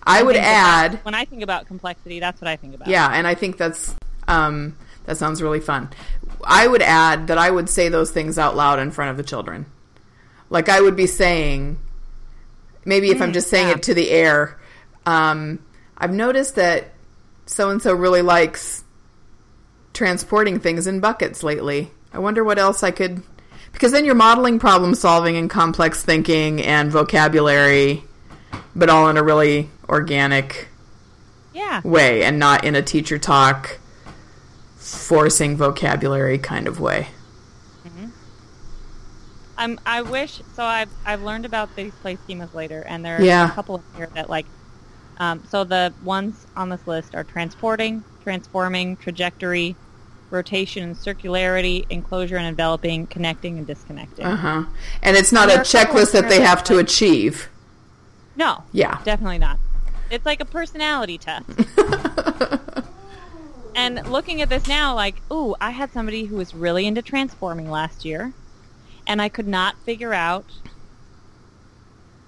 I 0.03 0.23
would 0.23 0.35
think 0.35 0.45
that 0.45 0.95
add 0.95 1.05
when 1.05 1.15
I 1.15 1.25
think 1.25 1.43
about 1.43 1.67
complexity, 1.67 2.21
that's 2.21 2.41
what 2.41 2.49
I 2.49 2.57
think 2.57 2.75
about. 2.75 2.89
Yeah, 2.89 3.09
and 3.13 3.27
I 3.27 3.35
think 3.35 3.57
that's 3.57 3.95
um, 4.27 4.77
that 5.05 5.17
sounds 5.17 5.43
really 5.43 5.61
fun. 5.61 5.91
I 6.45 6.67
would 6.67 6.83
add 6.83 7.29
that 7.29 7.39
I 7.39 7.51
would 7.51 7.69
say 7.69 7.89
those 7.89 8.11
things 8.11 8.39
out 8.39 8.57
loud 8.57 8.79
in 8.79 8.91
front 8.91 9.11
of 9.11 9.17
the 9.17 9.23
children. 9.23 9.67
Like 10.51 10.69
I 10.69 10.81
would 10.81 10.97
be 10.97 11.07
saying, 11.07 11.79
maybe 12.85 13.11
if 13.11 13.21
I'm 13.21 13.33
just 13.33 13.49
saying 13.49 13.69
yeah. 13.69 13.75
it 13.75 13.83
to 13.85 13.95
the 13.95 14.11
air, 14.11 14.59
um, 15.05 15.59
I've 15.97 16.13
noticed 16.13 16.55
that 16.57 16.93
so 17.47 17.71
and 17.71 17.83
so 17.83 17.93
really 17.93 18.23
likes 18.23 18.85
transporting 19.93 20.61
things 20.61 20.87
in 20.87 21.01
buckets 21.01 21.43
lately. 21.43 21.91
I 22.13 22.19
wonder 22.19 22.45
what 22.45 22.59
else 22.59 22.83
I 22.83 22.91
could. 22.91 23.23
Because 23.79 23.93
then 23.93 24.05
you're 24.05 24.17
modeling 24.17 24.59
problem 24.59 24.93
solving 24.97 25.37
and 25.37 25.49
complex 25.49 26.03
thinking 26.03 26.61
and 26.61 26.91
vocabulary, 26.91 28.03
but 28.75 28.91
all 28.91 29.09
in 29.09 29.17
a 29.17 29.23
really 29.23 29.71
organic 29.89 30.67
Yeah. 31.55 31.81
way 31.85 32.25
and 32.25 32.41
not 32.41 32.65
in 32.65 32.75
a 32.75 32.83
teacher 32.83 33.19
talk 33.19 33.79
forcing 34.79 35.57
vocabulary 35.57 36.39
kind 36.39 36.67
of 36.67 36.81
way. 36.81 37.07
Um, 39.57 39.79
I 39.87 40.03
wish 40.03 40.41
so. 40.55 40.65
I've 40.65 40.91
I've 41.07 41.23
learned 41.23 41.45
about 41.45 41.75
these 41.77 41.93
play 42.03 42.17
schemas 42.17 42.55
later, 42.55 42.83
and 42.83 43.05
there 43.05 43.19
are 43.19 43.23
Yeah. 43.23 43.49
a 43.49 43.55
couple 43.55 43.77
of 43.77 43.83
here 43.97 44.09
that 44.15 44.29
like. 44.29 44.47
Um, 45.19 45.43
so 45.49 45.63
the 45.65 45.93
ones 46.03 46.47
on 46.57 46.69
this 46.69 46.85
list 46.87 47.15
are 47.17 47.25
transporting, 47.25 48.03
transforming, 48.23 48.97
trajectory, 48.97 49.75
rotation 50.31 50.83
and 50.83 50.97
circularity, 50.97 51.87
enclosure 51.91 52.37
and 52.37 52.47
enveloping, 52.47 53.07
connecting 53.07 53.59
and 53.59 53.67
disconnecting. 53.67 54.27
Uh-huh. 54.27 54.65
And 55.03 55.17
it's 55.17 55.33
not 55.33 55.49
a 55.49 55.53
There 55.53 55.61
a 55.61 55.65
checklist 55.65 56.13
that 56.13 56.29
they 56.29 56.41
have 56.41 56.63
to 56.65 56.79
achieve. 56.79 57.49
No, 58.37 58.63
Yeah. 58.73 59.01
definitely 59.05 59.39
not. 59.39 59.59
It's 60.11 60.25
like 60.25 60.41
a 60.41 60.45
personality 60.45 61.19
test. 61.19 61.49
and 63.75 64.07
looking 64.09 64.41
at 64.41 64.49
this 64.49 64.67
now, 64.67 64.95
like, 64.95 65.17
ooh, 65.33 65.55
I 65.61 65.71
had 65.71 65.93
somebody 65.93 66.25
who 66.25 66.37
was 66.37 66.55
really 66.55 66.87
into 66.87 67.03
transforming 67.03 67.71
last 67.71 68.05
year, 68.05 68.33
and 69.07 69.21
I 69.21 69.29
could 69.29 69.49
not 69.49 69.77
figure 69.85 70.15
out 70.15 70.47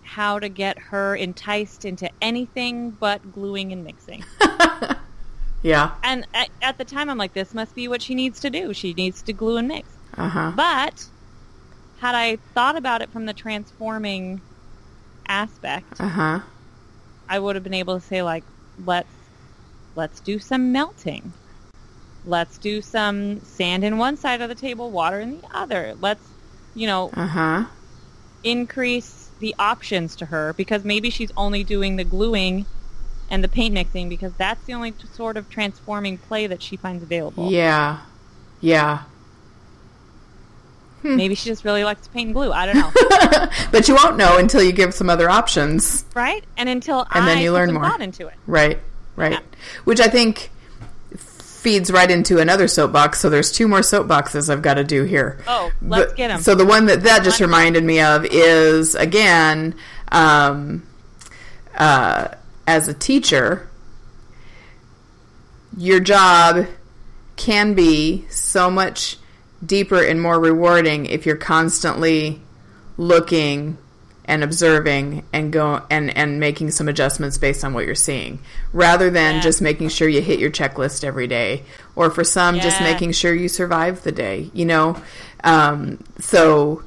how 0.03 0.39
to 0.41 0.49
get 0.49 0.79
her 0.79 1.15
enticed 1.15 1.85
into 1.85 2.11
anything 2.21 2.91
but 2.91 3.33
gluing 3.33 3.73
and 3.73 3.85
mixing. 3.85 4.25
Yeah. 5.63 5.93
And 6.03 6.27
at, 6.35 6.49
at 6.63 6.79
the 6.79 6.85
time, 6.85 7.11
I'm 7.11 7.19
like, 7.19 7.35
this 7.35 7.53
must 7.55 7.75
be 7.75 7.89
what 7.89 8.03
she 8.03 8.15
needs 8.15 8.41
to 8.41 8.51
do. 8.51 8.73
She 8.73 8.95
needs 8.95 9.23
to 9.23 9.33
glue 9.33 9.57
and 9.59 9.69
mix. 9.69 9.89
Uh-huh. 10.17 10.53
But 10.57 11.05
had 11.99 12.15
I 12.15 12.37
thought 12.55 12.77
about 12.77 13.03
it 13.03 13.11
from 13.11 13.27
the 13.27 13.35
transforming 13.35 14.41
aspect, 15.29 16.01
Uh-huh. 16.01 16.41
I 17.29 17.39
would 17.39 17.55
have 17.57 17.63
been 17.63 17.75
able 17.75 18.01
to 18.01 18.05
say 18.07 18.23
like, 18.23 18.45
let's 18.85 19.09
let's 19.95 20.21
do 20.21 20.39
some 20.39 20.73
melting. 20.73 21.33
Let's 22.25 22.59
do 22.59 22.81
some 22.83 23.41
sand 23.45 23.85
in 23.85 23.99
one 23.99 24.17
side 24.17 24.41
of 24.41 24.49
the 24.49 24.55
table, 24.55 24.91
water 24.91 25.21
in 25.21 25.41
the 25.41 25.49
other. 25.55 25.95
Let's, 26.01 26.27
you 26.75 26.87
know, 26.87 27.11
Uh-huh. 27.15 27.65
increase 28.43 29.31
the 29.41 29.55
options 29.59 30.17
to 30.17 30.27
her 30.27 30.53
because 30.55 30.85
maybe 30.85 31.11
she's 31.11 31.33
only 31.37 31.65
doing 31.65 31.97
the 31.97 32.05
gluing 32.05 32.67
and 33.31 33.43
the 33.45 33.49
paint 33.49 33.73
mixing 33.75 34.09
because 34.09 34.33
that's 34.35 34.63
the 34.65 34.75
only 34.75 34.93
sort 35.15 35.37
of 35.37 35.49
transforming 35.49 36.19
play 36.19 36.47
that 36.47 36.63
she 36.63 36.77
finds 36.77 37.03
available. 37.03 37.51
Yeah. 37.51 38.01
Yeah. 38.61 39.03
Maybe 41.03 41.35
she 41.35 41.49
just 41.49 41.65
really 41.65 41.83
likes 41.83 42.03
to 42.03 42.11
paint 42.11 42.35
glue. 42.35 42.53
I 42.53 42.67
don't 42.67 42.77
know. 42.77 43.49
but 43.73 43.89
you 43.89 43.95
won't 43.95 44.19
know 44.19 44.37
until 44.37 44.63
you 44.63 44.71
give 44.73 44.93
some 44.93 45.09
other 45.09 45.31
options. 45.31 46.05
right? 46.15 46.45
And 46.59 46.69
until 46.69 47.07
And 47.11 47.25
I 47.25 47.27
then 47.27 47.39
you 47.39 47.53
learn 47.53 47.73
more. 47.73 47.83
thought 47.83 48.03
into 48.03 48.27
it. 48.27 48.35
Right. 48.47 48.79
Right. 49.17 49.33
Yeah. 49.33 49.41
Which 49.85 49.99
I 49.99 50.09
think 50.09 50.51
feeds 51.17 51.91
right 51.91 52.11
into 52.11 52.39
another 52.39 52.69
soapbox. 52.69 53.19
So 53.19 53.31
there's 53.31 53.51
two 53.51 53.67
more 53.67 53.81
soapboxes 53.81 54.51
I've 54.51 54.61
got 54.61 54.75
to 54.75 54.85
do 54.85 55.05
here. 55.05 55.39
Oh, 55.49 55.71
let's 55.81 56.09
But- 56.11 56.17
get 56.17 56.31
'em. 56.33 56.41
So 56.43 56.55
the 56.55 56.67
one 56.67 56.85
that 56.87 57.03
that 57.05 57.23
just 57.25 57.41
reminded 57.41 57.83
me 57.83 58.01
of 58.01 58.27
is 58.27 58.95
again, 58.95 59.75
um, 60.13 60.83
uh, 61.79 62.29
as 62.71 62.87
a 62.87 62.95
teacher, 62.95 63.69
your 65.77 65.99
job 65.99 66.67
can 67.37 67.75
be 67.75 68.25
so 68.31 68.71
much 68.71 69.17
deeper 69.65 70.01
and 70.03 70.21
more 70.23 70.39
rewarding 70.39 71.07
if 71.07 71.27
you're 71.27 71.37
constantly 71.37 72.41
looking 72.97 73.77
and 74.25 74.45
observing 74.45 75.25
and 75.33 75.53
go 75.53 75.85
and 75.91 76.17
and 76.17 76.39
making 76.39 76.71
some 76.71 76.87
adjustments 76.89 77.39
based 77.39 77.65
on 77.65 77.75
what 77.75 77.85
you're 77.87 77.95
seeing 77.97 78.39
rather 78.73 79.11
than 79.11 79.37
Yeah. 79.37 79.41
just 79.41 79.61
making 79.61 79.89
sure 79.89 80.09
you 80.09 80.21
hit 80.23 80.39
your 80.39 80.51
checklist 80.51 81.03
every 81.03 81.27
day 81.27 81.65
or 81.97 82.11
for 82.11 82.23
some 82.23 82.61
just 82.61 82.81
making 82.81 83.13
sure 83.13 83.35
you 83.35 83.49
survive 83.49 84.03
the 84.05 84.13
day 84.13 84.49
you 84.55 84.65
know 84.65 84.97
um, 85.43 85.99
so 86.21 86.83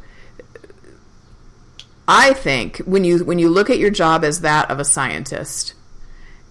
i 2.08 2.34
think 2.34 2.78
when 2.80 3.04
you 3.04 3.24
when 3.24 3.40
you 3.40 3.50
look 3.50 3.70
at 3.70 3.80
your 3.80 3.90
job 3.90 4.24
as 4.24 4.42
that 4.42 4.70
of 4.70 4.80
a 4.80 4.86
scientist 4.86 5.74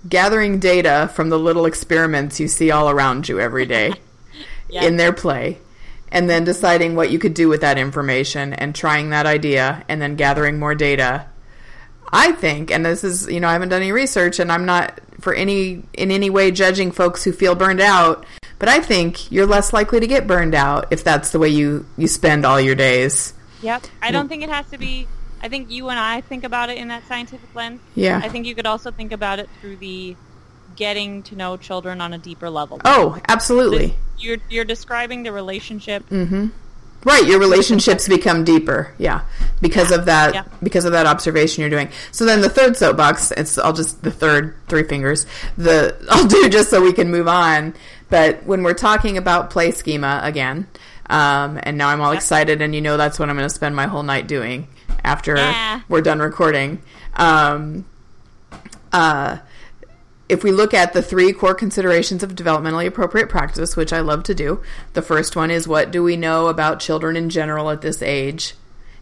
gathering 0.09 0.59
data 0.59 1.11
from 1.15 1.29
the 1.29 1.39
little 1.39 1.67
experiments 1.67 2.41
you 2.41 2.49
see 2.49 2.71
all 2.71 2.91
around 2.91 3.29
you 3.29 3.39
every 3.41 3.67
day 3.67 3.93
Yeah. 4.69 4.85
in 4.85 4.97
their 4.97 5.13
play 5.13 5.59
and 6.11 6.31
then 6.31 6.45
deciding 6.45 6.95
what 6.97 7.11
you 7.11 7.19
could 7.19 7.35
do 7.35 7.49
with 7.49 7.61
that 7.61 7.77
information 7.79 8.55
and 8.55 8.75
trying 8.75 9.11
that 9.11 9.27
idea 9.27 9.85
and 9.89 10.01
then 10.01 10.17
gathering 10.17 10.59
more 10.59 10.75
data 10.75 11.27
i 12.11 12.33
think 12.33 12.71
and 12.71 12.85
this 12.87 13.05
is 13.05 13.29
you 13.31 13.39
know 13.39 13.49
i 13.49 13.53
haven't 13.53 13.69
done 13.69 13.83
any 13.83 13.93
research 13.93 14.39
and 14.39 14.51
i'm 14.51 14.65
not 14.65 14.99
for 15.21 15.35
any 15.35 15.83
in 15.93 16.11
any 16.11 16.31
way 16.31 16.51
judging 16.51 16.91
folks 16.91 17.23
who 17.23 17.33
feel 17.33 17.55
burned 17.55 17.81
out 17.83 18.25
but 18.59 18.69
i 18.71 18.81
think 18.81 19.31
you're 19.31 19.47
less 19.47 19.75
likely 19.75 20.01
to 20.01 20.07
get 20.07 20.27
burned 20.27 20.55
out 20.55 20.87
if 20.91 21.05
that's 21.05 21.31
the 21.31 21.39
way 21.39 21.51
you 21.51 21.85
you 21.99 22.09
spend 22.09 22.47
all 22.47 22.61
your 22.61 22.75
days 22.75 23.35
Yep. 23.63 23.85
I 24.03 24.11
don't 24.11 24.29
think 24.29 24.43
it 24.43 24.49
has 24.49 24.69
to 24.71 24.79
be. 24.79 25.07
I 25.43 25.49
think 25.49 25.71
you 25.71 25.89
and 25.89 25.99
I 25.99 26.21
think 26.21 26.45
about 26.45 26.71
it 26.71 26.79
in 26.79 26.89
that 26.89 27.07
scientific 27.09 27.55
lens. 27.55 27.81
Yeah. 27.95 28.21
I 28.23 28.29
think 28.29 28.47
you 28.47 28.55
could 28.55 28.67
also 28.67 28.91
think 28.91 29.13
about 29.13 29.39
it 29.39 29.49
through 29.61 29.77
the 29.77 30.17
getting 30.77 31.23
to 31.25 31.37
know 31.37 31.57
children 31.57 32.01
on 32.01 32.15
a 32.15 32.19
deeper 32.19 32.49
level. 32.49 32.81
oh 32.87 33.21
absolutely 33.29 33.95
You're 34.19 34.39
you're 34.49 34.65
describing 34.65 35.23
the 35.23 35.33
relationship. 35.33 36.09
Mm-hmm. 36.09 36.47
Right, 37.05 37.27
your 37.27 37.41
relationships 37.41 38.07
become 38.07 38.45
deeper. 38.45 38.95
Yeah, 38.97 39.23
because 39.61 39.91
of 39.91 40.05
that. 40.05 40.35
Yeah. 40.35 40.45
Because 40.63 40.85
of 40.85 40.93
that 40.93 41.05
observation 41.05 41.61
you're 41.63 41.71
doing. 41.71 41.89
So 42.13 42.25
then 42.25 42.43
the 42.43 42.49
third 42.49 42.77
soapbox. 42.77 43.33
It's 43.33 43.59
I'll 43.59 43.73
just 43.73 44.03
the 44.03 44.13
third 44.13 44.55
three 44.69 44.85
fingers. 44.85 45.27
The 45.59 45.97
I'll 46.11 46.29
do 46.29 46.49
just 46.49 46.71
so 46.71 46.81
we 46.81 46.93
can 46.93 47.11
move 47.11 47.27
on. 47.27 47.75
But 48.09 48.45
when 48.45 48.63
we're 48.63 48.75
talking 48.75 49.19
about 49.19 49.51
play 49.51 49.73
schema 49.73 50.21
again, 50.23 50.69
um, 51.11 51.59
and 51.65 51.77
now 51.77 51.89
I'm 51.89 52.01
all 52.01 52.13
excited, 52.13 52.63
and 52.63 52.73
you 52.73 52.81
know 52.81 52.97
that's 52.97 53.19
what 53.19 53.29
I'm 53.29 53.37
going 53.37 53.49
to 53.49 53.55
spend 53.55 53.75
my 53.75 53.87
whole 53.87 54.05
night 54.05 54.29
doing 54.29 54.69
after 55.05 55.37
Yeah. 55.37 55.81
we're 55.89 56.01
done 56.01 56.21
recording. 56.21 56.81
Um, 57.17 57.85
uh, 58.93 59.39
if 60.29 60.43
we 60.43 60.51
look 60.53 60.73
at 60.73 60.93
the 60.93 61.03
three 61.03 61.33
core 61.33 61.55
considerations 61.55 62.23
of 62.23 62.35
developmentally 62.35 62.87
appropriate 62.87 63.29
practice, 63.29 63.77
which 63.77 63.93
I 63.93 64.01
love 64.01 64.23
to 64.25 64.35
do, 64.35 64.61
the 64.95 65.03
first 65.03 65.37
one 65.37 65.51
is 65.51 65.69
what 65.69 65.91
do 65.91 66.03
we 66.03 66.17
know 66.17 66.47
about 66.49 66.81
children 66.81 67.17
in 67.17 67.29
general 67.29 67.71
at 67.71 67.83
this 67.83 68.03
age? 68.03 68.55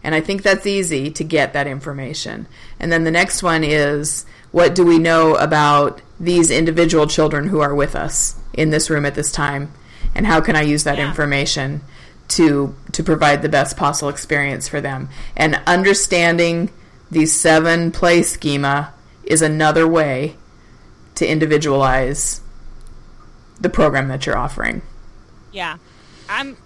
And 0.03 0.15
I 0.15 0.19
think 0.21 0.41
that's 0.41 0.65
easy 0.65 1.11
to 1.11 1.23
get 1.23 1.53
that 1.53 1.67
information. 1.67 2.47
And 2.79 2.91
then 2.91 3.03
the 3.03 3.11
next 3.11 3.43
one 3.43 3.63
is 3.63 4.25
what 4.51 4.73
do 4.75 4.83
we 4.83 4.97
know 4.97 5.35
about 5.35 6.01
these 6.19 6.51
individual 6.51 7.07
children 7.07 7.47
who 7.47 7.61
are 7.61 7.73
with 7.75 7.95
us 7.95 8.35
in 8.53 8.71
this 8.71 8.89
room 8.89 9.05
at 9.05 9.15
this 9.15 9.31
time? 9.31 9.71
And 10.15 10.25
how 10.25 10.41
can 10.41 10.55
I 10.55 10.63
use 10.63 10.83
that 10.83 10.97
Yeah. 10.97 11.07
information 11.07 11.81
to 12.35 12.75
to 12.93 13.03
provide 13.03 13.41
the 13.41 13.49
best 13.49 13.77
possible 13.77 14.09
experience 14.09 14.67
for 14.67 14.81
them? 14.81 15.09
And 15.35 15.61
understanding 15.67 16.69
the 17.09 17.25
seven 17.25 17.91
play 17.91 18.23
schema 18.23 18.93
is 19.23 19.41
another 19.41 19.87
way 19.87 20.35
to 21.15 21.27
individualize 21.27 22.41
the 23.59 23.69
program 23.69 24.07
that 24.07 24.25
you're 24.25 24.37
offering. 24.37 24.81
Yeah. 25.51 25.77
I'm. 26.29 26.57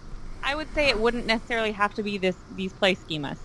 I 0.43 0.53
would 0.53 0.71
say 0.75 0.89
it 0.89 0.99
wouldn't 0.99 1.25
necessarily 1.25 1.71
have 1.71 1.95
to 1.95 2.03
be 2.03 2.17
this 2.19 2.35
these 2.55 2.71
play 2.73 2.95
schemas. 2.95 3.37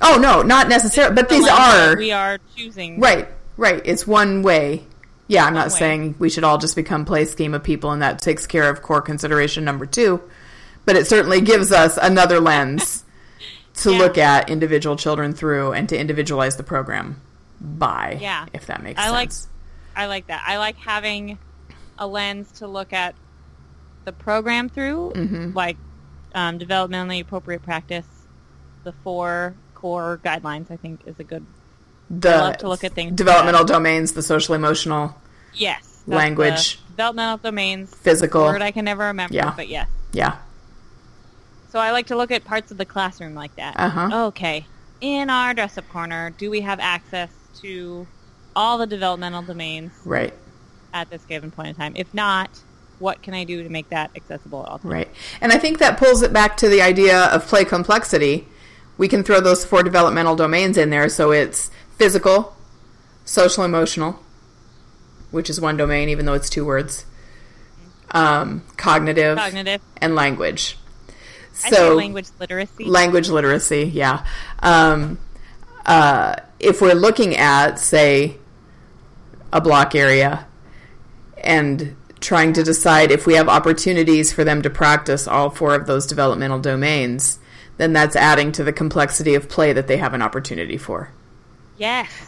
Oh 0.00 0.18
no, 0.20 0.42
not 0.42 0.68
necessarily, 0.68 1.14
but 1.14 1.28
The 1.28 1.36
these 1.36 1.48
are 1.48 1.96
we 1.96 2.10
are 2.10 2.38
choosing. 2.56 3.00
right, 3.00 3.28
right. 3.56 3.82
It's 3.84 4.06
one 4.06 4.42
way. 4.42 4.84
Yeah, 5.28 5.44
I'm 5.44 5.54
not 5.54 5.68
way. 5.68 5.78
saying 5.78 6.14
we 6.18 6.28
should 6.30 6.44
all 6.44 6.58
just 6.58 6.74
become 6.76 7.04
play 7.04 7.24
schema 7.26 7.60
people, 7.60 7.90
and 7.92 8.02
that 8.02 8.20
takes 8.20 8.46
care 8.46 8.68
of 8.68 8.82
core 8.82 9.02
consideration 9.02 9.64
number 9.64 9.86
two. 9.86 10.22
But 10.84 10.96
it 10.96 11.06
certainly 11.06 11.40
gives 11.40 11.72
us 11.72 11.98
another 12.00 12.40
lens 12.40 13.04
to 13.76 13.92
Yeah. 13.92 13.98
look 13.98 14.18
at 14.18 14.50
individual 14.50 14.96
children 14.96 15.32
through 15.32 15.72
and 15.72 15.88
to 15.88 15.98
individualize 15.98 16.56
the 16.56 16.62
program 16.62 17.20
by. 17.60 18.18
Yeah. 18.20 18.46
if 18.52 18.66
that 18.66 18.82
makes 18.82 19.00
I 19.00 19.10
like- 19.10 19.32
sense. 19.32 19.48
I 19.96 20.06
like 20.06 20.26
that. 20.26 20.42
I 20.46 20.58
like 20.58 20.76
having 20.76 21.38
a 21.98 22.06
lens 22.06 22.50
to 22.58 22.66
look 22.66 22.92
at 22.92 23.14
the 24.04 24.12
program 24.12 24.68
through, 24.68 25.12
Mm-hmm. 25.14 25.52
like 25.56 25.76
um, 26.34 26.58
developmentally 26.58 27.20
appropriate 27.20 27.62
practice, 27.62 28.06
the 28.82 28.92
four 29.04 29.54
core 29.74 30.20
guidelines, 30.24 30.70
I 30.70 30.76
think 30.76 31.02
is 31.06 31.14
a 31.20 31.24
good. 31.24 31.46
The 32.10 32.34
I 32.34 32.36
love 32.40 32.56
to 32.58 32.68
look 32.68 32.82
at 32.84 32.92
things 32.92 33.12
like 33.12 33.16
developmental 33.16 33.64
domains, 33.64 34.12
the 34.12 34.22
social 34.22 34.54
emotional, 34.56 35.16
Yes. 35.54 36.02
Language. 36.08 36.80
developmental 36.90 37.38
domains. 37.38 37.94
physical. 37.94 38.42
Word 38.42 38.60
I 38.62 38.72
can 38.72 38.84
never 38.84 39.04
remember, 39.04 39.34
Yeah. 39.36 39.52
but 39.56 39.68
yes. 39.68 39.88
Yeah. 40.12 40.36
So 41.74 41.80
I 41.80 41.90
like 41.90 42.06
to 42.06 42.16
look 42.16 42.30
at 42.30 42.44
parts 42.44 42.70
of 42.70 42.78
the 42.78 42.84
classroom 42.84 43.34
like 43.34 43.56
that. 43.56 43.74
Uh-huh. 43.76 44.26
Okay. 44.28 44.64
In 45.00 45.28
our 45.28 45.52
dress 45.54 45.76
up 45.76 45.88
corner, 45.88 46.30
do 46.38 46.48
we 46.48 46.60
have 46.60 46.78
access 46.78 47.30
to 47.62 48.06
all 48.54 48.78
the 48.78 48.86
developmental 48.86 49.42
domains 49.42 49.90
Right. 50.04 50.32
at 50.92 51.10
this 51.10 51.24
given 51.24 51.50
point 51.50 51.70
in 51.70 51.74
time? 51.74 51.94
If 51.96 52.14
not, 52.14 52.60
what 53.00 53.22
can 53.22 53.34
I 53.34 53.42
do 53.42 53.64
to 53.64 53.68
make 53.68 53.88
that 53.90 54.12
accessible 54.14 54.62
at 54.62 54.68
all 54.68 54.78
times? 54.78 54.92
Right. 54.94 55.08
And 55.40 55.50
I 55.50 55.58
think 55.58 55.80
that 55.80 55.98
pulls 55.98 56.22
it 56.22 56.32
back 56.32 56.56
to 56.58 56.68
the 56.68 56.80
idea 56.80 57.24
of 57.24 57.44
play 57.48 57.64
complexity. 57.64 58.46
We 58.96 59.08
can 59.08 59.24
throw 59.24 59.40
those 59.40 59.64
four 59.64 59.82
developmental 59.82 60.36
domains 60.36 60.78
in 60.78 60.90
there 60.90 61.08
so 61.08 61.32
it's 61.32 61.72
physical, 61.98 62.56
social 63.24 63.64
emotional, 63.64 64.20
which 65.32 65.50
is 65.50 65.60
one 65.60 65.76
domain 65.76 66.08
even 66.08 66.24
though 66.24 66.34
it's 66.34 66.48
two 66.48 66.64
words. 66.64 67.04
Um, 68.12 68.62
cognitive, 68.76 69.38
Cognitive. 69.38 69.80
and 70.00 70.14
language. 70.14 70.78
So 71.54 71.94
language 71.94 72.26
literacy. 72.38 72.84
language 72.84 73.28
literacy, 73.28 73.84
yeah. 73.84 74.26
Um, 74.60 75.18
uh, 75.86 76.36
if 76.58 76.80
we're 76.80 76.94
looking 76.94 77.36
at, 77.36 77.78
say, 77.78 78.36
a 79.52 79.60
block 79.60 79.94
area 79.94 80.46
and 81.38 81.96
trying 82.20 82.52
to 82.54 82.62
decide 82.62 83.12
if 83.12 83.26
we 83.26 83.34
have 83.34 83.48
opportunities 83.48 84.32
for 84.32 84.44
them 84.44 84.62
to 84.62 84.70
practice 84.70 85.28
all 85.28 85.50
four 85.50 85.74
of 85.74 85.86
those 85.86 86.06
developmental 86.06 86.58
domains, 86.58 87.38
then 87.76 87.92
that's 87.92 88.16
adding 88.16 88.50
to 88.52 88.64
the 88.64 88.72
complexity 88.72 89.34
of 89.34 89.48
play 89.48 89.72
that 89.72 89.86
they 89.86 89.96
have 89.98 90.14
an 90.14 90.22
opportunity 90.22 90.76
for. 90.76 91.10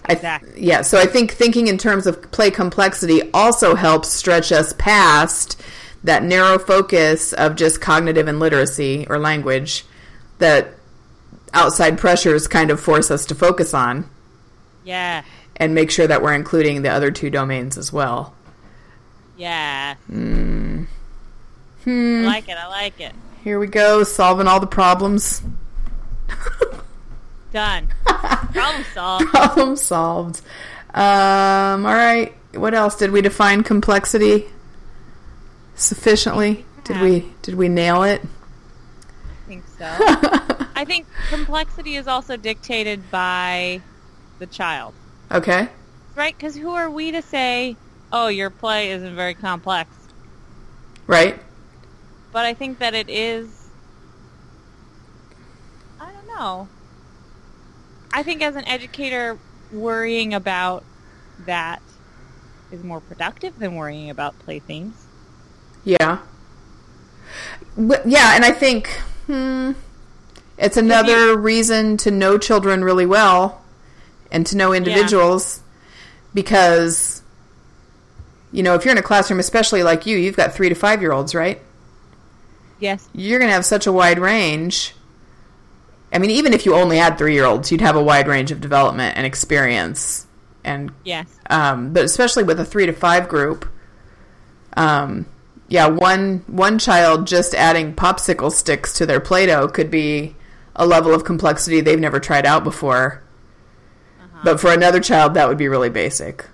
th- 0.07 0.17
exactly. 0.19 0.65
yeah, 0.65 0.83
so 0.83 0.99
I 0.99 1.07
think 1.07 1.33
thinking 1.33 1.69
in 1.69 1.79
terms 1.79 2.07
of 2.07 2.31
play 2.33 2.51
complexity 2.51 3.31
also 3.33 3.75
helps 3.75 4.09
stretch 4.09 4.53
us 4.53 4.75
past 4.77 5.63
that 6.07 6.23
narrow 6.23 6.57
focus 6.57 7.33
of 7.33 7.57
just 7.57 7.81
cognitive 7.81 8.29
and 8.29 8.39
literacy 8.39 9.07
or 9.11 9.19
language 9.19 9.85
that 10.39 10.69
outside 11.53 11.99
pressures 11.99 12.47
kind 12.47 12.71
of 12.71 12.81
force 12.81 13.11
us 13.11 13.27
to 13.27 13.35
focus 13.35 13.75
on 13.75 14.09
yeah. 14.85 15.25
and 15.57 15.75
make 15.75 15.91
sure 15.91 16.07
that 16.07 16.23
we're 16.23 16.33
including 16.33 16.83
the 16.83 16.91
other 16.91 17.11
two 17.11 17.29
domains 17.29 17.77
as 17.77 17.93
well. 17.93 18.35
Yeah. 19.37 19.95
Hmm. 20.07 20.85
I 21.85 21.91
like 22.25 22.49
it. 22.49 22.57
I 22.57 22.69
like 22.69 23.01
it. 23.01 23.13
Here 23.43 23.59
we 23.59 23.67
go, 23.67 24.05
solving 24.05 24.47
all 24.47 24.61
the 24.61 24.67
problems. 24.67 25.43
Done. 27.53 27.89
Problem 28.05 28.85
solved. 28.95 29.27
Problem 29.31 29.77
solved. 29.77 30.41
Um, 30.95 31.85
all 31.85 31.95
right. 31.95 32.33
What 32.55 32.75
else? 32.75 32.97
Did 32.97 33.11
we 33.11 33.23
define 33.23 33.65
complexity 33.65 34.47
sufficiently? 35.77 36.65
Did 36.85 37.01
we 37.01 37.33
did 37.43 37.55
we 37.55 37.69
nail 37.69 38.03
it? 38.03 38.23
I 38.23 39.49
think 39.49 39.65
so. 39.79 39.85
I 40.75 40.85
think 40.85 41.07
complexity 41.29 41.97
is 41.97 42.07
also 42.07 42.37
dictated 42.37 43.11
by 43.11 43.81
the 44.39 44.47
child, 44.47 44.95
Okay. 45.33 45.69
right? 46.15 46.37
Because 46.37 46.57
who 46.57 46.71
are 46.71 46.91
we 46.91 47.13
to 47.13 47.23
say, 47.23 47.77
"Oh, 48.13 48.29
your 48.29 48.51
play 48.51 48.91
isn't 48.91 49.15
very 49.17 49.35
complex"? 49.35 49.91
Right? 51.07 51.41
But 52.33 52.45
I 52.45 52.55
think 52.55 52.79
that 52.81 52.95
it 52.95 53.09
is. 53.09 53.49
I 56.01 56.11
don't 56.13 56.27
know. 56.39 56.69
I 58.13 58.23
think 58.23 58.43
as 58.43 58.57
an 58.57 58.67
educator, 58.67 59.39
worrying 59.73 60.35
about 60.35 60.85
that 61.47 61.83
is 62.71 62.83
more 62.83 63.01
productive 63.01 63.59
than 63.59 63.75
worrying 63.75 64.11
about 64.11 64.39
play 64.41 64.59
themes. 64.59 65.06
Yeah. 65.87 66.19
But, 67.79 68.07
yeah, 68.07 68.35
and 68.35 68.45
I 68.45 68.51
think 68.53 68.89
hmm, 69.27 69.73
it's 70.59 70.77
another 70.77 71.39
reason 71.39 71.97
to 71.99 72.11
know 72.11 72.37
children 72.39 72.85
really 72.85 73.07
well 73.07 73.63
and 74.31 74.45
to 74.47 74.57
know 74.57 74.73
individuals 74.75 75.61
because 76.35 77.23
you 78.53 78.63
know, 78.63 78.75
if 78.75 78.85
you're 78.85 78.93
in 78.93 78.99
a 78.99 79.03
classroom 79.03 79.39
especially 79.41 79.83
like 79.83 80.07
you, 80.07 80.17
you've 80.17 80.37
got 80.37 80.53
3 80.55 80.69
to 80.71 80.75
5 80.75 81.01
year 81.01 81.13
olds, 81.13 81.35
right? 81.35 81.61
Yes. 82.79 83.09
you're 83.15 83.39
going 83.39 83.49
to 83.49 83.55
have 83.55 83.65
such 83.65 83.87
a 83.87 83.93
wide 83.93 84.19
range. 84.19 84.95
I 86.13 86.19
mean, 86.19 86.31
even 86.31 86.53
if 86.53 86.67
you 86.67 86.75
only 86.75 86.99
had 86.99 87.17
three 87.17 87.33
year 87.35 87.45
olds, 87.47 87.73
you'd 87.73 87.81
have 87.81 87.97
a 87.97 88.03
wide 88.03 88.29
range 88.29 88.51
of 88.53 88.61
development 88.61 89.17
and 89.17 89.25
experience. 89.27 90.27
And, 90.65 90.91
Yes. 91.05 91.27
um, 91.49 91.93
but 91.93 92.05
especially 92.05 92.43
with 92.45 92.61
a 92.61 92.65
three 92.67 92.87
to 92.87 92.93
five 92.93 93.29
group, 93.29 93.67
um, 94.77 95.25
yeah, 95.69 95.87
one 95.87 96.45
one 96.47 96.79
child 96.79 97.27
just 97.27 97.55
adding 97.55 97.95
popsicle 97.95 98.53
sticks 98.53 98.93
to 98.95 99.07
their 99.07 99.21
Play-Doh 99.21 99.69
could 99.69 99.91
be 99.91 100.37
a 100.75 100.87
level 100.87 101.15
of 101.15 101.25
complexity 101.25 101.81
they've 101.81 101.99
never 101.99 102.21
tried 102.21 102.47
out 102.47 102.63
before. 102.65 103.23
But 104.45 104.61
for 104.61 104.71
another 104.73 105.01
child, 105.01 105.35
that 105.35 105.49
would 105.49 105.57
be 105.59 105.67
really 105.69 105.89
basic. 105.89 106.45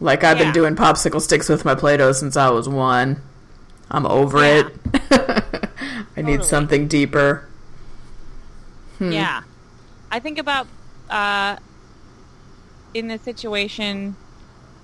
Like 0.00 0.24
I've 0.24 0.38
been 0.38 0.52
doing 0.52 0.74
popsicle 0.74 1.20
sticks 1.20 1.48
with 1.48 1.64
my 1.64 1.74
Play-Doh 1.74 2.12
since 2.12 2.36
I 2.36 2.50
was 2.50 2.68
one. 2.68 3.22
I'm 3.90 4.06
over 4.06 4.38
Yeah. 4.38 4.68
it. 5.12 5.68
I 6.16 6.22
need 6.22 6.44
something 6.44 6.88
deeper. 6.88 7.46
Hmm. 8.98 9.12
Yeah. 9.12 9.42
I 10.10 10.18
think 10.18 10.38
about 10.38 10.66
uh, 11.10 11.56
in 12.94 13.08
this 13.08 13.20
situation, 13.22 14.16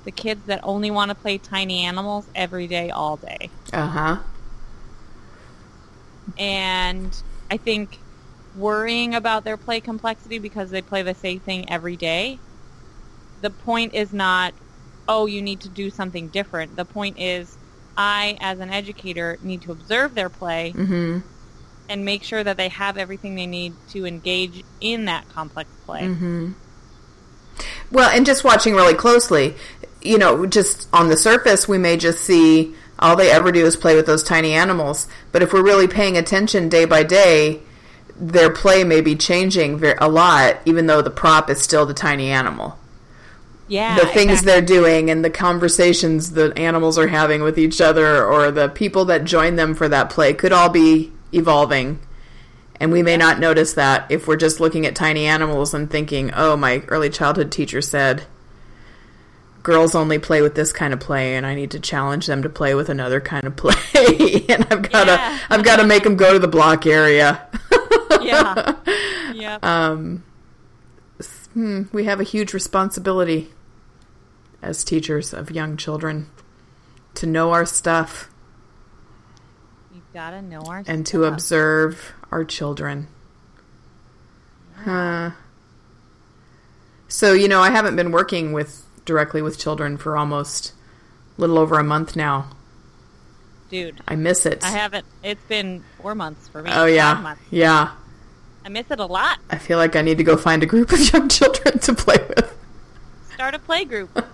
the 0.04 0.10
kids 0.10 0.46
that 0.46 0.60
only 0.62 0.90
want 0.90 1.10
to 1.10 1.14
play 1.14 1.38
tiny 1.38 1.84
animals 1.84 2.26
every 2.34 2.66
day, 2.66 2.90
all 2.90 3.16
day. 3.16 3.50
Uh 3.72 3.86
huh. 3.86 4.16
And 6.38 7.22
I 7.50 7.56
think 7.56 7.98
worrying 8.56 9.14
about 9.14 9.44
their 9.44 9.56
play 9.56 9.80
complexity 9.80 10.38
because 10.38 10.70
they 10.70 10.82
play 10.82 11.02
the 11.02 11.14
same 11.14 11.40
thing 11.40 11.70
every 11.70 11.96
day, 11.96 12.38
the 13.40 13.50
point 13.50 13.94
is 13.94 14.12
not, 14.12 14.54
oh, 15.08 15.26
you 15.26 15.42
need 15.42 15.60
to 15.60 15.68
do 15.68 15.90
something 15.90 16.28
different. 16.28 16.76
The 16.76 16.84
point 16.84 17.18
is, 17.18 17.56
I, 17.96 18.38
as 18.40 18.60
an 18.60 18.70
educator, 18.70 19.38
need 19.42 19.62
to 19.62 19.72
observe 19.72 20.14
their 20.14 20.28
play 20.28 20.72
Mm-hmm. 20.74 21.18
and 21.88 22.04
make 22.04 22.22
sure 22.22 22.42
that 22.42 22.56
they 22.56 22.68
have 22.68 22.96
everything 22.96 23.34
they 23.34 23.46
need 23.46 23.74
to 23.90 24.06
engage 24.06 24.64
in 24.80 25.06
that 25.06 25.28
complex 25.28 25.68
play. 25.84 26.02
Mm-hmm. 26.02 26.52
Well, 27.90 28.08
and 28.08 28.24
just 28.24 28.44
watching 28.44 28.74
really 28.74 28.94
closely, 28.94 29.54
you 30.04 30.18
know, 30.18 30.46
just 30.46 30.88
on 30.92 31.08
the 31.08 31.16
surface, 31.16 31.68
we 31.68 31.78
may 31.78 31.96
just 31.96 32.22
see 32.22 32.74
all 32.98 33.16
they 33.16 33.30
ever 33.30 33.50
do 33.50 33.66
is 33.66 33.76
play 33.76 33.96
with 33.96 34.06
those 34.06 34.22
tiny 34.22 34.52
animals. 34.52 35.08
But 35.32 35.42
if 35.42 35.52
we're 35.52 35.64
really 35.64 35.88
paying 35.88 36.16
attention 36.16 36.68
day 36.68 36.84
by 36.84 37.02
day, 37.02 37.60
their 38.16 38.50
play 38.50 38.84
may 38.84 39.00
be 39.00 39.16
changing 39.16 39.82
a 39.98 40.08
lot, 40.08 40.58
even 40.64 40.86
though 40.86 41.02
the 41.02 41.10
prop 41.10 41.50
is 41.50 41.60
still 41.60 41.86
the 41.86 41.94
tiny 41.94 42.30
animal. 42.30 42.78
Yeah, 43.68 43.98
the 43.98 44.06
things 44.06 44.40
exactly. 44.40 44.52
they're 44.52 44.62
doing 44.62 45.10
and 45.10 45.24
the 45.24 45.30
conversations 45.30 46.32
the 46.32 46.52
animals 46.58 46.98
are 46.98 47.06
having 47.06 47.42
with 47.42 47.58
each 47.58 47.80
other 47.80 48.22
or 48.22 48.50
the 48.50 48.68
people 48.68 49.06
that 49.06 49.24
join 49.24 49.56
them 49.56 49.74
for 49.74 49.88
that 49.88 50.10
play 50.10 50.34
could 50.34 50.52
all 50.52 50.68
be 50.68 51.10
evolving. 51.32 51.98
And 52.78 52.92
we 52.92 53.02
may 53.02 53.16
not 53.16 53.38
notice 53.38 53.74
that 53.74 54.10
if 54.10 54.26
we're 54.26 54.36
just 54.36 54.60
looking 54.60 54.84
at 54.84 54.94
tiny 54.94 55.24
animals 55.26 55.72
and 55.72 55.90
thinking, 55.90 56.32
oh, 56.34 56.56
my 56.56 56.82
early 56.88 57.08
childhood 57.08 57.50
teacher 57.50 57.80
said 57.80 58.24
girls 59.62 59.94
only 59.94 60.18
play 60.18 60.42
with 60.42 60.54
this 60.54 60.72
kind 60.72 60.92
of 60.92 61.00
play 61.00 61.36
and 61.36 61.46
I 61.46 61.54
need 61.54 61.70
to 61.72 61.80
challenge 61.80 62.26
them 62.26 62.42
to 62.42 62.48
play 62.48 62.74
with 62.74 62.88
another 62.88 63.20
kind 63.20 63.46
of 63.46 63.56
play. 63.56 63.74
and 64.48 64.66
I've 64.70 64.90
got 64.90 65.04
to 65.04 65.12
Yeah. 65.12 65.38
I've 65.50 65.64
got 65.64 65.76
to 65.76 65.86
make 65.86 66.02
them 66.04 66.16
go 66.16 66.32
to 66.32 66.38
the 66.38 66.48
block 66.48 66.86
area. 66.86 67.46
Yeah. 68.20 68.76
Yep. 69.34 69.64
Um, 69.64 70.22
hmm, 71.54 71.84
we 71.90 72.04
have 72.04 72.20
a 72.20 72.22
huge 72.22 72.52
responsibility 72.52 73.50
as 74.60 74.84
teachers 74.84 75.32
of 75.32 75.50
young 75.50 75.76
children 75.76 76.28
to 77.14 77.26
know 77.26 77.50
our 77.52 77.64
stuff 77.66 78.30
You've 79.92 80.12
got 80.12 80.30
to 80.30 80.42
know 80.42 80.60
our 80.60 80.84
and 80.86 81.04
to 81.06 81.24
observe 81.24 82.12
our 82.30 82.44
children. 82.44 83.08
Huh. 84.76 85.30
So, 87.08 87.32
you 87.32 87.48
know, 87.48 87.60
I 87.60 87.70
haven't 87.70 87.96
been 87.96 88.12
working 88.12 88.52
with 88.52 88.81
directly 89.04 89.42
with 89.42 89.58
children 89.58 89.96
for 89.96 90.16
almost 90.16 90.72
a 91.36 91.40
little 91.40 91.58
over 91.58 91.78
a 91.78 91.84
month 91.84 92.16
now. 92.16 92.50
Dude, 93.70 94.00
I 94.06 94.16
miss 94.16 94.44
it. 94.44 94.62
I 94.62 94.70
haven't. 94.70 95.06
It's 95.22 95.42
been 95.44 95.82
four 96.00 96.14
months 96.14 96.46
for 96.48 96.62
me. 96.62 96.70
Oh 96.72 96.84
yeah. 96.84 97.36
Yeah. 97.50 97.92
I 98.64 98.68
miss 98.68 98.90
it 98.90 99.00
a 99.00 99.06
lot. 99.06 99.38
I 99.50 99.58
feel 99.58 99.78
like 99.78 99.96
I 99.96 100.02
need 100.02 100.18
to 100.18 100.24
go 100.24 100.36
find 100.36 100.62
a 100.62 100.66
group 100.66 100.92
of 100.92 101.12
young 101.12 101.28
children 101.30 101.78
to 101.80 101.94
play 101.94 102.18
with. 102.28 102.54
Start 103.34 103.54
a 103.54 103.58
play 103.58 103.84
group. 103.84 104.24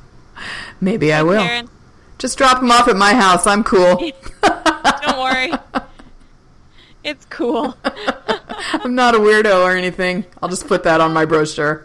Maybe 0.80 1.12
I 1.12 1.22
will. 1.22 1.42
Parents, 1.42 1.72
Just 2.18 2.38
drop 2.38 2.60
them 2.60 2.70
off 2.70 2.86
at 2.88 2.96
my 2.96 3.14
house. 3.14 3.46
I'm 3.46 3.64
cool. 3.64 3.96
Don't 4.42 5.18
worry. 5.18 5.52
It's 7.02 7.24
cool. 7.26 7.76
I'm 7.84 8.94
not 8.94 9.14
a 9.16 9.18
weirdo 9.18 9.64
or 9.64 9.76
anything. 9.76 10.24
I'll 10.40 10.48
just 10.48 10.68
put 10.68 10.84
that 10.84 11.00
on 11.00 11.12
my 11.12 11.24
brochure. 11.24 11.84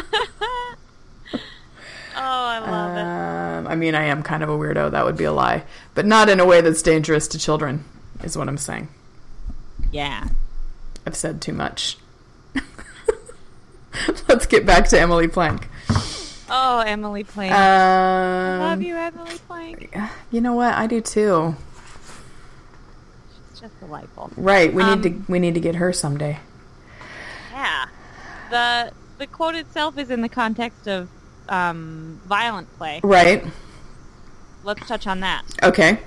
I 2.15 2.59
love 2.59 2.97
it. 2.97 3.01
Um, 3.01 3.67
I 3.67 3.75
mean, 3.75 3.93
I 3.95 4.05
am 4.05 4.23
kind 4.23 4.41
of 4.43 4.49
a 4.49 4.53
weirdo. 4.53 4.91
That 4.91 5.05
would 5.05 5.17
be 5.17 5.25
a 5.25 5.31
lie. 5.31 5.63
But 5.93 6.05
not 6.05 6.29
in 6.29 6.39
a 6.39 6.45
way 6.45 6.61
that's 6.61 6.81
dangerous 6.81 7.27
to 7.29 7.37
children, 7.39 7.83
is 8.23 8.37
what 8.37 8.47
I'm 8.47 8.57
saying. 8.57 8.87
Yeah. 9.91 10.27
I've 11.05 11.15
said 11.15 11.41
too 11.41 11.53
much. 11.53 11.97
Let's 14.27 14.45
get 14.45 14.65
back 14.65 14.87
to 14.89 14.99
Emily 14.99 15.27
Plank. 15.27 15.67
Oh, 16.49 16.79
Emily 16.85 17.23
Plank. 17.23 17.53
Um, 17.53 17.59
I 17.59 18.57
love 18.69 18.81
you, 18.81 18.95
Emily 18.95 19.37
Plank. 19.47 19.95
You 20.31 20.41
know 20.41 20.53
what? 20.53 20.73
I 20.73 20.87
do 20.87 20.99
too. 21.01 21.55
It's 23.51 23.59
just 23.61 23.79
delightful. 23.79 24.31
Right. 24.35 24.73
We 24.73 24.81
Um, 24.83 25.01
need 25.01 25.03
to 25.25 25.31
we 25.31 25.39
need 25.39 25.53
to 25.53 25.59
get 25.61 25.75
her 25.75 25.93
someday. 25.93 26.39
Yeah. 27.51 27.85
The 28.49 28.91
the 29.17 29.27
quote 29.27 29.55
itself 29.55 29.97
is 29.97 30.09
in 30.09 30.21
the 30.21 30.29
context 30.29 30.87
of 30.87 31.09
um, 31.49 32.19
violent 32.25 32.71
play. 32.77 33.01
Right. 33.03 33.45
Let's 34.63 34.87
touch 34.87 35.07
on 35.07 35.21
that. 35.21 35.43
Okay. 35.63 35.99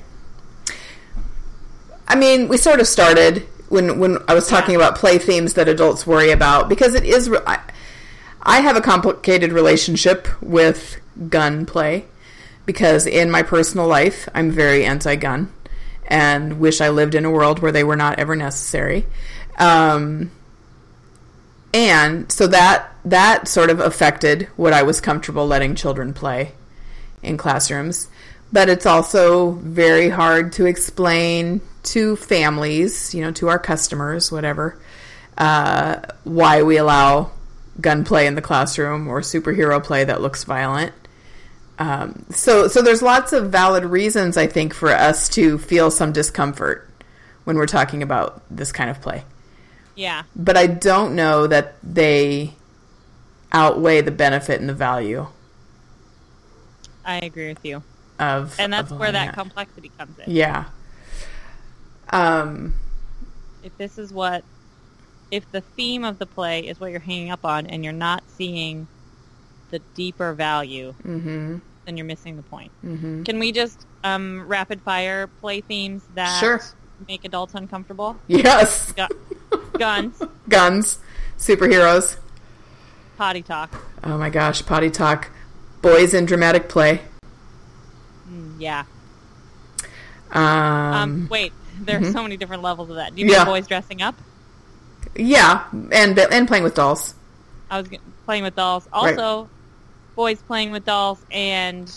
I 2.07 2.17
mean, 2.17 2.49
we 2.49 2.57
sort 2.57 2.81
of 2.81 2.87
started 2.87 3.47
when 3.69 3.99
when 3.99 4.19
I 4.29 4.35
was 4.35 4.49
talking 4.49 4.77
about 4.77 4.97
play 4.97 5.19
themes 5.19 5.55
that 5.55 5.69
adults 5.69 6.07
worry 6.07 6.31
about 6.31 6.69
because 6.69 6.95
it 6.95 7.05
is. 7.05 7.31
I, 7.47 7.61
I 8.43 8.61
have 8.61 8.77
a 8.77 8.83
complicated 8.83 9.53
relationship 9.53 10.29
with 10.43 11.01
gun 11.31 11.65
play 11.65 12.05
because 12.67 13.07
in 13.07 13.31
my 13.31 13.43
personal 13.43 13.87
life 13.87 14.29
I'm 14.35 14.51
very 14.51 14.85
anti-gun 14.85 15.51
and 16.07 16.61
wish 16.61 16.83
I 16.83 16.91
lived 16.91 17.15
in 17.15 17.25
a 17.25 17.31
world 17.31 17.61
where 17.61 17.73
they 17.73 17.85
were 17.85 17.97
not 17.97 18.19
ever 18.19 18.37
necessary. 18.37 19.07
Um, 19.59 20.31
and 21.75 22.31
so 22.31 22.47
that 22.47 22.89
that 23.05 23.49
sort 23.49 23.69
of 23.69 23.81
affected 23.81 24.45
what 24.57 24.73
I 24.73 24.85
was 24.85 25.01
comfortable 25.01 25.47
letting 25.47 25.75
children 25.75 26.15
play 26.15 26.53
in 27.23 27.37
classrooms. 27.37 28.09
But 28.53 28.69
it's 28.69 28.87
also 28.87 29.53
very 29.53 30.09
hard 30.09 30.53
to 30.53 30.67
explain 30.67 31.61
to 31.85 32.15
families, 32.15 33.13
you 33.13 33.23
know, 33.23 33.33
to 33.33 33.49
our 33.49 33.59
customers, 33.59 34.31
whatever, 34.31 34.81
uh, 35.37 36.01
why 36.23 36.63
we 36.63 36.77
allow 36.77 37.33
gunplay 37.81 38.27
in 38.27 38.37
the 38.37 38.43
classroom 38.43 39.09
or 39.09 39.21
superhero 39.21 39.83
play 39.83 40.05
that 40.05 40.23
looks 40.23 40.45
violent. 40.45 40.95
Um, 41.81 42.25
so, 42.31 42.69
so 42.69 42.83
there's 42.83 43.03
lots 43.03 43.33
of 43.33 43.51
valid 43.51 43.85
reasons, 43.85 44.37
I 44.37 44.47
think, 44.47 44.73
for 44.73 44.91
us 44.91 45.29
to 45.31 45.59
feel 45.59 45.91
some 45.91 46.13
discomfort 46.13 46.89
when 47.43 47.57
we're 47.57 47.67
talking 47.67 48.05
about 48.05 48.43
this 48.49 48.71
kind 48.71 48.89
of 48.89 49.01
play. 49.01 49.25
Yeah. 49.95 50.25
But 50.35 50.57
I 50.57 50.67
don't 50.67 51.15
know 51.15 51.47
that 51.47 51.75
they 51.83 52.55
outweigh 53.53 54.01
the 54.01 54.11
benefit 54.11 54.61
and 54.61 54.69
the 54.69 54.75
value 54.75 55.29
I 57.05 57.19
agree 57.19 57.49
with 57.49 57.65
you. 57.65 57.83
of 58.19 58.59
And 58.59 58.73
that's 58.73 58.91
of 58.91 58.99
where 58.99 59.11
allowing 59.11 59.27
that 59.29 59.35
complexity 59.35 59.91
comes 59.97 60.19
in. 60.19 60.31
Yeah. 60.31 60.65
Um. 62.11 62.75
If 63.63 63.77
this 63.79 63.99
is 63.99 64.13
what 64.13 64.45
if 65.31 65.51
the 65.53 65.61
theme 65.61 66.05
of 66.05 66.19
the 66.19 66.27
play 66.27 66.61
is 66.61 66.79
what 66.81 66.91
you're 66.91 67.01
hanging 67.01 67.31
up 67.31 67.45
on 67.45 67.67
and 67.67 67.83
you're 67.83 67.93
not 67.93 68.23
seeing 68.29 68.87
the 69.71 69.81
deeper 69.95 70.33
value, 70.33 70.95
mhm. 71.03 71.61
then 71.85 71.97
you're 71.97 72.07
missing 72.07 72.37
the 72.37 72.43
point. 72.43 72.71
Mhm. 72.85 73.25
Can 73.25 73.39
we 73.39 73.53
just 73.53 73.87
um, 74.05 74.47
rapid 74.47 74.81
fire 74.83 75.27
play 75.41 75.61
themes 75.61 76.03
that 76.15 76.39
Sure. 76.39 76.61
make 77.09 77.25
adults 77.25 77.55
uncomfortable? 77.55 78.17
Yes. 78.29 78.93
Guns, 79.79 80.23
Guns. 80.49 80.99
Superheroes. 81.39 82.17
potty 83.17 83.43
talk. 83.43 83.75
Oh 84.03 84.17
my 84.19 84.31
gosh. 84.31 84.65
Potty 84.65 84.91
talk. 84.91 85.31
Boys 85.83 86.15
in 86.15 86.25
dramatic 86.27 86.69
play. 86.69 87.03
Mm, 88.31 88.57
yeah. 88.59 88.85
Um. 90.33 90.43
Um, 90.43 91.29
wait, 91.31 91.53
there 91.81 92.01
are 92.01 92.13
so 92.13 92.23
many 92.23 92.37
different 92.37 92.63
levels 92.63 92.91
of 92.91 92.97
that. 92.97 93.15
Do 93.15 93.21
you 93.23 93.31
Yeah. 93.31 93.39
mean 93.39 93.47
boys 93.47 93.67
dressing 93.67 94.03
up? 94.03 94.15
yeah. 95.17 95.65
And 95.93 96.19
and 96.19 96.49
playing 96.49 96.65
with 96.65 96.75
dolls. 96.75 97.15
I 97.71 97.81
was 97.81 97.89
playing 98.25 98.43
with 98.45 98.57
dolls. 98.57 98.89
Also, 98.93 99.49
boys 100.17 100.41
playing 100.43 100.71
with 100.73 100.85
dolls 100.85 101.25
and 101.31 101.93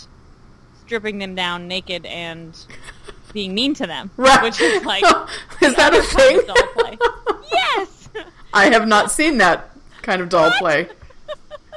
stripping 0.86 1.18
them 1.20 1.36
down 1.36 1.68
naked 1.68 2.06
and 2.06 2.58
being 3.34 3.54
mean 3.54 3.74
to 3.76 3.88
them. 3.88 4.12
Right. 4.18 4.42
Which 4.44 4.60
is 4.62 4.84
like 4.86 5.04
is 5.62 5.76
that 5.76 5.94
a 5.96 6.02
thing? 6.16 6.42
doll 6.46 6.56
play. 6.74 6.98
yes. 7.52 8.10
I 8.54 8.66
have 8.72 8.88
not 8.88 9.12
seen 9.12 9.38
that 9.40 9.70
kind 10.02 10.22
of 10.22 10.30
doll 10.30 10.52
play. 10.60 10.88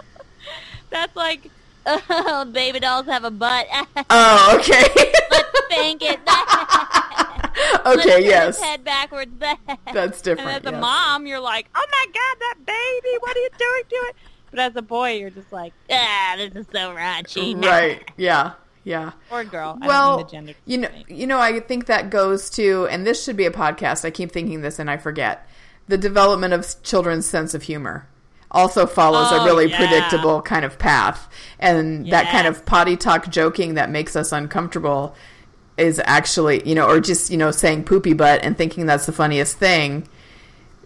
That's 0.90 1.14
like, 1.14 1.48
oh, 1.86 2.48
baby 2.52 2.80
dolls 2.80 3.06
have 3.06 3.24
a 3.24 3.30
butt. 3.30 3.66
Oh, 4.10 4.56
okay. 4.58 4.82
Let's 5.30 5.58
spank 5.66 6.02
it. 6.02 6.20
Okay. 7.86 8.24
Yes. 8.24 8.60
head 8.60 8.82
backwards. 8.84 9.32
That's 9.38 10.18
And 10.18 10.22
different. 10.22 10.66
as 10.66 10.72
a 10.72 10.76
mom, 10.76 11.26
you're 11.26 11.40
like, 11.40 11.68
oh 11.74 11.86
my 11.90 12.06
god, 12.06 12.36
that 12.40 12.54
baby, 12.66 13.16
what 13.20 13.36
are 13.36 13.40
you 13.40 13.48
doing 13.58 13.82
to 13.88 13.94
it? 14.08 14.16
But 14.50 14.60
as 14.60 14.76
a 14.76 14.82
boy, 14.82 15.12
you're 15.18 15.30
just 15.30 15.52
like, 15.52 15.72
ah, 15.90 16.34
this 16.36 16.54
is 16.56 16.66
so 16.72 16.92
raunchy. 16.94 17.62
Right. 17.64 18.02
Yeah. 18.16 18.52
Yeah. 18.84 19.12
Or 19.30 19.44
girl. 19.44 19.78
Well, 19.80 20.16
mean 20.18 20.26
the 20.26 20.30
gender. 20.32 20.52
you 20.64 20.78
know, 20.78 20.88
you 21.08 21.26
know, 21.26 21.38
I 21.38 21.60
think 21.60 21.86
that 21.86 22.10
goes 22.10 22.48
to, 22.50 22.86
and 22.90 23.06
this 23.06 23.22
should 23.22 23.36
be 23.36 23.44
a 23.46 23.50
podcast. 23.50 24.04
I 24.04 24.10
keep 24.10 24.32
thinking 24.32 24.62
this 24.62 24.78
and 24.78 24.90
I 24.90 24.96
forget. 24.96 25.46
The 25.88 25.98
development 25.98 26.54
of 26.54 26.82
children's 26.82 27.26
sense 27.26 27.52
of 27.52 27.62
humor 27.64 28.06
also 28.50 28.86
follows 28.86 29.28
Oh, 29.30 29.42
a 29.42 29.44
really 29.44 29.68
yeah. 29.70 29.76
predictable 29.76 30.40
kind 30.42 30.64
of 30.64 30.78
path, 30.78 31.28
and 31.58 32.10
that 32.10 32.30
kind 32.30 32.46
of 32.46 32.64
potty 32.64 32.96
talk 32.96 33.28
joking 33.30 33.74
that 33.74 33.90
makes 33.90 34.16
us 34.16 34.32
uncomfortable 34.32 35.14
is 35.76 36.00
actually, 36.04 36.66
you 36.68 36.74
know, 36.74 36.86
or 36.86 37.00
just 37.00 37.30
you 37.30 37.36
know 37.36 37.50
saying 37.50 37.84
poopy 37.84 38.12
butt 38.12 38.40
and 38.42 38.56
thinking 38.56 38.86
that's 38.86 39.06
the 39.06 39.12
funniest 39.12 39.56
thing 39.58 40.06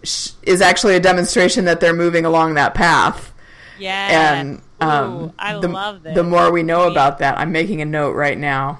sh- 0.03 0.31
is 0.43 0.61
actually 0.61 0.95
a 0.95 0.99
demonstration 0.99 1.65
that 1.65 1.79
they're 1.79 1.93
moving 1.93 2.25
along 2.25 2.53
that 2.55 2.73
path. 2.73 3.31
Yes. 3.79 4.11
And 4.11 4.61
um, 4.81 5.13
Ooh, 5.13 5.33
I 5.39 5.57
the, 5.59 5.67
love 5.67 6.03
this. 6.03 6.15
the 6.15 6.23
more 6.23 6.51
we 6.51 6.63
know 6.63 6.89
about 6.89 7.19
that, 7.19 7.37
I'm 7.37 7.51
making 7.51 7.81
a 7.81 7.85
note 7.85 8.11
right 8.15 8.37
now. 8.37 8.79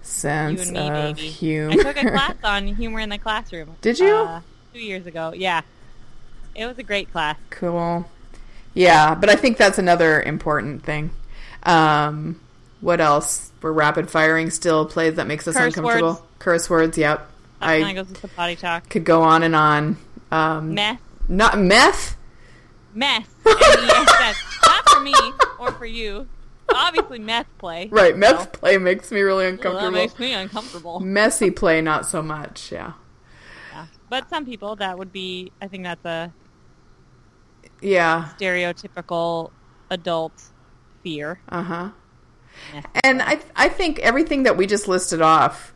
you 0.00 0.02
Sense 0.02 0.62
and 0.68 0.72
me, 0.72 0.88
of 0.88 1.16
baby. 1.16 1.28
humor. 1.28 1.72
I 1.72 1.76
took 1.76 1.96
a 1.96 2.10
class 2.10 2.34
on 2.44 2.66
humor 2.68 3.00
in 3.00 3.08
the 3.08 3.18
classroom. 3.18 3.76
Did 3.80 3.98
you? 3.98 4.14
Uh, 4.14 4.40
two 4.72 4.80
years 4.80 5.06
ago. 5.06 5.32
Yeah. 5.34 5.62
It 6.54 6.66
was 6.66 6.78
a 6.78 6.82
great 6.82 7.10
class. 7.12 7.36
cool. 7.50 8.08
Yeah, 8.74 9.14
but 9.14 9.30
I 9.30 9.36
think 9.36 9.56
that's 9.56 9.78
another 9.78 10.20
important 10.22 10.82
thing. 10.84 11.10
Um, 11.62 12.40
what 12.82 13.00
else? 13.00 13.50
We're 13.62 13.72
rapid 13.72 14.10
firing 14.10 14.50
still 14.50 14.84
plays 14.86 15.14
that 15.14 15.26
makes 15.26 15.48
us 15.48 15.54
Curse 15.56 15.76
uncomfortable. 15.76 16.08
words. 16.10 16.22
Curse 16.38 16.70
words. 16.70 16.98
Yep. 16.98 17.26
That 17.60 17.68
I 17.68 17.92
goes 17.94 18.08
with 18.08 18.20
the 18.20 18.28
potty 18.28 18.54
talk. 18.54 18.88
could 18.90 19.04
go 19.04 19.22
on 19.22 19.42
and 19.42 19.56
on. 19.56 19.96
Um, 20.30 20.74
Meth. 20.74 21.00
Not 21.26 21.58
meth. 21.58 22.16
Mess. 22.96 23.26
M-E-S-S. 23.46 24.36
Not 24.66 24.88
for 24.88 25.00
me 25.00 25.14
or 25.60 25.70
for 25.72 25.86
you. 25.86 26.26
Obviously, 26.74 27.18
meth 27.20 27.46
play. 27.58 27.88
Right. 27.92 28.16
Meth 28.16 28.40
So, 28.40 28.46
play 28.46 28.78
makes 28.78 29.12
me 29.12 29.20
really 29.20 29.44
well, 29.44 29.52
that 29.52 29.58
uncomfortable. 29.66 29.90
makes 29.92 30.18
me 30.18 30.32
uncomfortable. 30.32 31.00
Messy 31.00 31.50
play, 31.50 31.80
not 31.80 32.06
so 32.06 32.22
much. 32.22 32.72
Yeah. 32.72 32.94
Yeah. 33.72 33.86
But 34.10 34.28
some 34.28 34.44
people, 34.44 34.74
that 34.76 34.98
would 34.98 35.12
be, 35.12 35.52
I 35.62 35.68
think 35.68 35.84
that's 35.84 36.04
a 36.04 36.32
Yeah. 37.80 38.30
stereotypical 38.38 39.50
adult 39.90 40.32
fear. 41.04 41.38
Uh 41.48 41.62
huh. 41.62 41.88
And 43.04 43.20
I 43.22 43.38
I 43.54 43.68
think 43.68 43.98
everything 43.98 44.44
that 44.44 44.56
we 44.56 44.66
just 44.66 44.88
listed 44.88 45.20
off, 45.20 45.74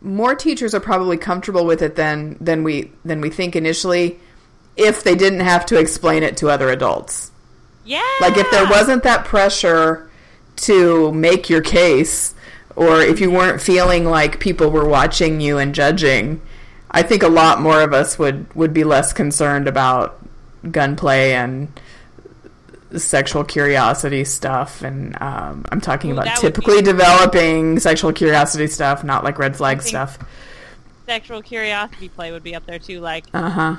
more 0.00 0.34
teachers 0.34 0.74
are 0.74 0.80
probably 0.80 1.18
comfortable 1.18 1.66
with 1.66 1.82
it 1.82 1.94
than 1.94 2.36
than 2.40 2.64
we 2.64 2.90
than 3.04 3.20
we 3.20 3.28
think 3.30 3.54
initially, 3.54 4.18
if 4.76 5.02
they 5.02 5.14
didn't 5.14 5.40
have 5.40 5.66
to 5.66 5.78
explain 5.78 6.22
it 6.22 6.36
to 6.38 6.48
other 6.48 6.70
adults. 6.70 7.30
Yeah. 7.84 8.02
Like 8.20 8.36
if 8.36 8.50
there 8.50 8.68
wasn't 8.68 9.02
that 9.02 9.24
pressure 9.24 10.10
to 10.56 11.12
make 11.12 11.48
your 11.48 11.60
case, 11.60 12.34
or 12.76 13.00
if 13.00 13.20
you 13.20 13.30
weren't 13.30 13.60
feeling 13.60 14.04
like 14.04 14.40
people 14.40 14.70
were 14.70 14.88
watching 14.88 15.40
you 15.40 15.58
and 15.58 15.74
judging, 15.74 16.40
I 16.90 17.02
think 17.02 17.22
a 17.22 17.28
lot 17.28 17.60
more 17.60 17.82
of 17.82 17.92
us 17.92 18.18
would 18.18 18.52
would 18.54 18.72
be 18.72 18.84
less 18.84 19.12
concerned 19.12 19.66
about 19.68 20.18
gunplay 20.70 21.32
and 21.32 21.68
sexual 22.96 23.44
curiosity 23.44 24.24
stuff 24.24 24.82
and 24.82 25.16
um, 25.22 25.64
i'm 25.70 25.80
talking 25.80 26.10
Ooh, 26.10 26.14
about 26.14 26.36
typically 26.38 26.82
developing 26.82 27.78
sexual 27.78 28.12
curiosity 28.12 28.66
stuff 28.66 29.04
not 29.04 29.22
like 29.22 29.38
red 29.38 29.56
flag 29.56 29.80
stuff 29.80 30.18
Sexual 31.10 31.42
curiosity 31.42 32.08
play 32.08 32.30
would 32.30 32.44
be 32.44 32.54
up 32.54 32.64
there 32.66 32.78
too. 32.78 33.00
Like, 33.00 33.24
uh-huh 33.34 33.74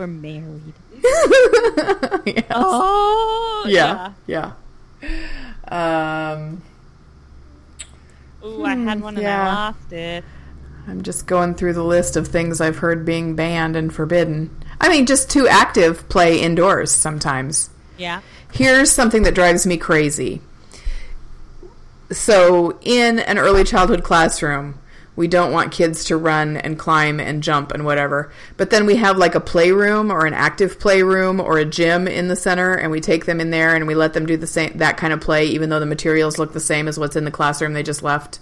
We're 0.00 0.06
married. 0.06 0.72
Yes. 2.26 2.44
Oh, 2.50 3.66
yeah, 3.68 4.12
yeah. 4.26 4.52
Um, 5.68 6.62
Ooh, 8.44 8.64
I 8.64 8.76
had 8.76 9.00
one 9.00 9.16
and 9.18 9.26
I 9.26 9.46
lost 9.46 9.92
it. 9.92 10.24
I'm 10.86 11.02
just 11.02 11.26
going 11.26 11.54
through 11.54 11.74
the 11.74 11.84
list 11.84 12.16
of 12.16 12.28
things 12.28 12.60
I've 12.60 12.78
heard 12.78 13.04
being 13.04 13.36
banned 13.36 13.76
and 13.76 13.92
forbidden. 13.92 14.50
I 14.80 14.88
mean, 14.88 15.06
just 15.06 15.30
too 15.30 15.46
active 15.48 16.08
play 16.08 16.40
indoors 16.40 16.90
sometimes. 16.90 17.68
Yeah. 17.98 18.20
Here's 18.52 18.90
something 18.90 19.22
that 19.24 19.34
drives 19.34 19.66
me 19.66 19.76
crazy. 19.76 20.40
So, 22.10 22.78
in 22.82 23.18
an 23.18 23.38
early 23.38 23.64
childhood 23.64 24.02
classroom, 24.02 24.78
we 25.20 25.28
don't 25.28 25.52
want 25.52 25.70
kids 25.70 26.04
to 26.04 26.16
run 26.16 26.56
and 26.56 26.78
climb 26.78 27.20
and 27.20 27.42
jump 27.42 27.72
and 27.72 27.84
whatever. 27.84 28.32
But 28.56 28.70
then 28.70 28.86
we 28.86 28.96
have 28.96 29.18
like 29.18 29.34
a 29.34 29.40
playroom 29.40 30.10
or 30.10 30.24
an 30.24 30.32
active 30.32 30.80
playroom 30.80 31.40
or 31.40 31.58
a 31.58 31.64
gym 31.66 32.08
in 32.08 32.28
the 32.28 32.34
center, 32.34 32.74
and 32.74 32.90
we 32.90 33.00
take 33.00 33.26
them 33.26 33.38
in 33.38 33.50
there 33.50 33.76
and 33.76 33.86
we 33.86 33.94
let 33.94 34.14
them 34.14 34.24
do 34.24 34.38
the 34.38 34.46
same 34.46 34.78
that 34.78 34.96
kind 34.96 35.12
of 35.12 35.20
play, 35.20 35.44
even 35.44 35.68
though 35.68 35.78
the 35.78 35.84
materials 35.84 36.38
look 36.38 36.54
the 36.54 36.58
same 36.58 36.88
as 36.88 36.98
what's 36.98 37.16
in 37.16 37.24
the 37.24 37.30
classroom 37.30 37.74
they 37.74 37.82
just 37.82 38.02
left. 38.02 38.40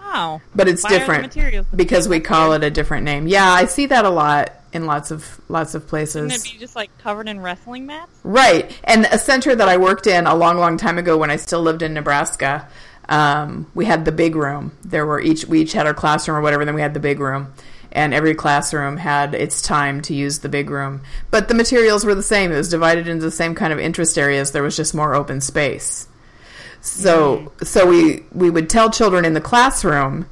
Oh. 0.00 0.40
But 0.56 0.66
it's 0.66 0.82
different 0.82 1.32
because 1.74 2.08
we 2.08 2.18
call 2.18 2.52
it 2.54 2.64
a 2.64 2.70
different 2.70 3.04
name. 3.04 3.28
Yeah, 3.28 3.48
I 3.48 3.66
see 3.66 3.86
that 3.86 4.04
a 4.04 4.10
lot 4.10 4.50
in 4.72 4.86
lots 4.86 5.12
of 5.12 5.40
lots 5.48 5.76
of 5.76 5.86
places. 5.86 6.32
Wouldn't 6.32 6.46
it 6.46 6.52
be 6.52 6.58
just 6.58 6.74
like 6.74 6.90
covered 6.98 7.28
in 7.28 7.38
wrestling 7.38 7.86
mats? 7.86 8.10
Right. 8.24 8.76
And 8.82 9.06
a 9.06 9.18
center 9.18 9.54
that 9.54 9.68
I 9.68 9.76
worked 9.76 10.08
in 10.08 10.26
a 10.26 10.34
long, 10.34 10.58
long 10.58 10.76
time 10.78 10.98
ago 10.98 11.16
when 11.16 11.30
I 11.30 11.36
still 11.36 11.62
lived 11.62 11.82
in 11.82 11.94
Nebraska, 11.94 12.68
um, 13.08 13.70
we 13.74 13.84
had 13.84 14.04
the 14.04 14.12
big 14.12 14.36
room. 14.36 14.76
There 14.84 15.06
were 15.06 15.20
each 15.20 15.44
we 15.46 15.60
each 15.62 15.72
had 15.72 15.86
our 15.86 15.94
classroom 15.94 16.36
or 16.36 16.40
whatever, 16.40 16.64
then 16.64 16.74
we 16.74 16.80
had 16.80 16.94
the 16.94 17.00
big 17.00 17.20
room. 17.20 17.52
And 17.92 18.12
every 18.12 18.34
classroom 18.34 18.96
had 18.96 19.36
its 19.36 19.62
time 19.62 20.02
to 20.02 20.14
use 20.14 20.40
the 20.40 20.48
big 20.48 20.68
room. 20.68 21.02
But 21.30 21.46
the 21.46 21.54
materials 21.54 22.04
were 22.04 22.16
the 22.16 22.24
same. 22.24 22.50
It 22.50 22.56
was 22.56 22.68
divided 22.68 23.06
into 23.06 23.24
the 23.24 23.30
same 23.30 23.54
kind 23.54 23.72
of 23.72 23.78
interest 23.78 24.18
areas. 24.18 24.50
There 24.50 24.64
was 24.64 24.76
just 24.76 24.96
more 24.96 25.14
open 25.14 25.40
space. 25.40 26.08
So 26.80 27.52
so 27.62 27.86
we 27.86 28.24
we 28.32 28.50
would 28.50 28.68
tell 28.68 28.90
children 28.90 29.24
in 29.24 29.34
the 29.34 29.40
classroom, 29.40 30.26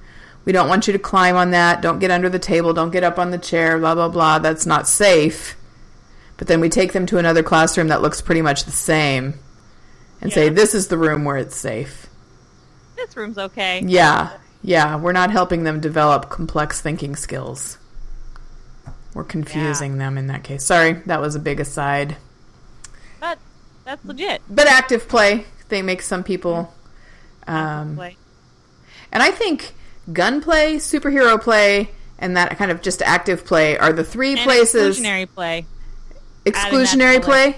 we 0.44 0.52
don't 0.52 0.68
want 0.68 0.86
you 0.86 0.92
to 0.92 0.98
climb 0.98 1.36
on 1.36 1.52
that, 1.52 1.82
don't 1.82 1.98
get 1.98 2.10
under 2.10 2.28
the 2.28 2.38
table, 2.38 2.72
don't 2.72 2.90
get 2.90 3.04
up 3.04 3.18
on 3.18 3.30
the 3.30 3.38
chair, 3.38 3.78
blah 3.78 3.94
blah 3.94 4.08
blah. 4.08 4.38
That's 4.38 4.66
not 4.66 4.88
safe. 4.88 5.56
But 6.36 6.48
then 6.48 6.60
we 6.60 6.68
take 6.68 6.92
them 6.92 7.06
to 7.06 7.18
another 7.18 7.42
classroom 7.42 7.88
that 7.88 8.02
looks 8.02 8.20
pretty 8.20 8.42
much 8.42 8.64
the 8.64 8.72
same 8.72 9.34
and 10.20 10.32
say 10.32 10.48
this 10.48 10.74
is 10.74 10.88
the 10.88 10.98
room 10.98 11.24
where 11.24 11.36
it's 11.36 11.56
safe. 11.56 12.01
This 13.06 13.16
room's 13.16 13.38
okay. 13.38 13.82
Yeah. 13.84 14.38
Yeah, 14.62 14.96
we're 14.96 15.12
not 15.12 15.30
helping 15.30 15.64
them 15.64 15.80
develop 15.80 16.30
complex 16.30 16.80
thinking 16.80 17.16
skills. 17.16 17.78
We're 19.12 19.24
confusing 19.24 19.98
them 19.98 20.16
in 20.16 20.28
that 20.28 20.44
case. 20.44 20.64
Sorry, 20.64 20.92
that 21.06 21.20
was 21.20 21.34
a 21.34 21.40
big 21.40 21.60
aside. 21.60 22.16
But 23.20 23.38
that's 23.84 24.04
legit. 24.04 24.40
But 24.48 24.68
active 24.68 25.08
play, 25.08 25.46
they 25.68 25.82
make 25.82 26.00
some 26.00 26.22
people 26.22 26.72
um, 27.46 27.96
Like, 27.96 28.16
And 29.10 29.22
I 29.22 29.30
think 29.30 29.74
gunplay, 30.12 30.76
superhero 30.76 31.40
play, 31.40 31.90
and 32.18 32.36
that 32.36 32.56
kind 32.56 32.70
of 32.70 32.82
just 32.82 33.02
active 33.02 33.44
play 33.44 33.76
are 33.76 33.92
the 33.92 34.04
three 34.04 34.32
and 34.32 34.42
places. 34.42 34.98
exclusionary 35.00 35.28
play. 35.28 35.66
Exclusionary 36.46 37.22
play? 37.22 37.56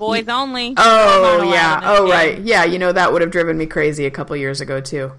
Boys 0.00 0.28
only. 0.28 0.72
Oh, 0.78 1.42
yeah. 1.42 1.80
Oh, 1.84 2.06
game. 2.06 2.10
right. 2.10 2.40
Yeah, 2.40 2.64
you 2.64 2.78
know, 2.78 2.90
that 2.90 3.12
would 3.12 3.20
have 3.20 3.30
driven 3.30 3.58
me 3.58 3.66
crazy 3.66 4.06
a 4.06 4.10
couple 4.10 4.34
years 4.34 4.62
ago, 4.62 4.80
too. 4.80 5.12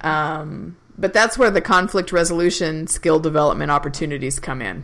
Um, 0.00 0.76
but 0.98 1.12
that's 1.12 1.38
where 1.38 1.52
the 1.52 1.60
conflict 1.60 2.10
resolution 2.10 2.88
skill 2.88 3.20
development 3.20 3.70
opportunities 3.70 4.40
come 4.40 4.60
in. 4.60 4.82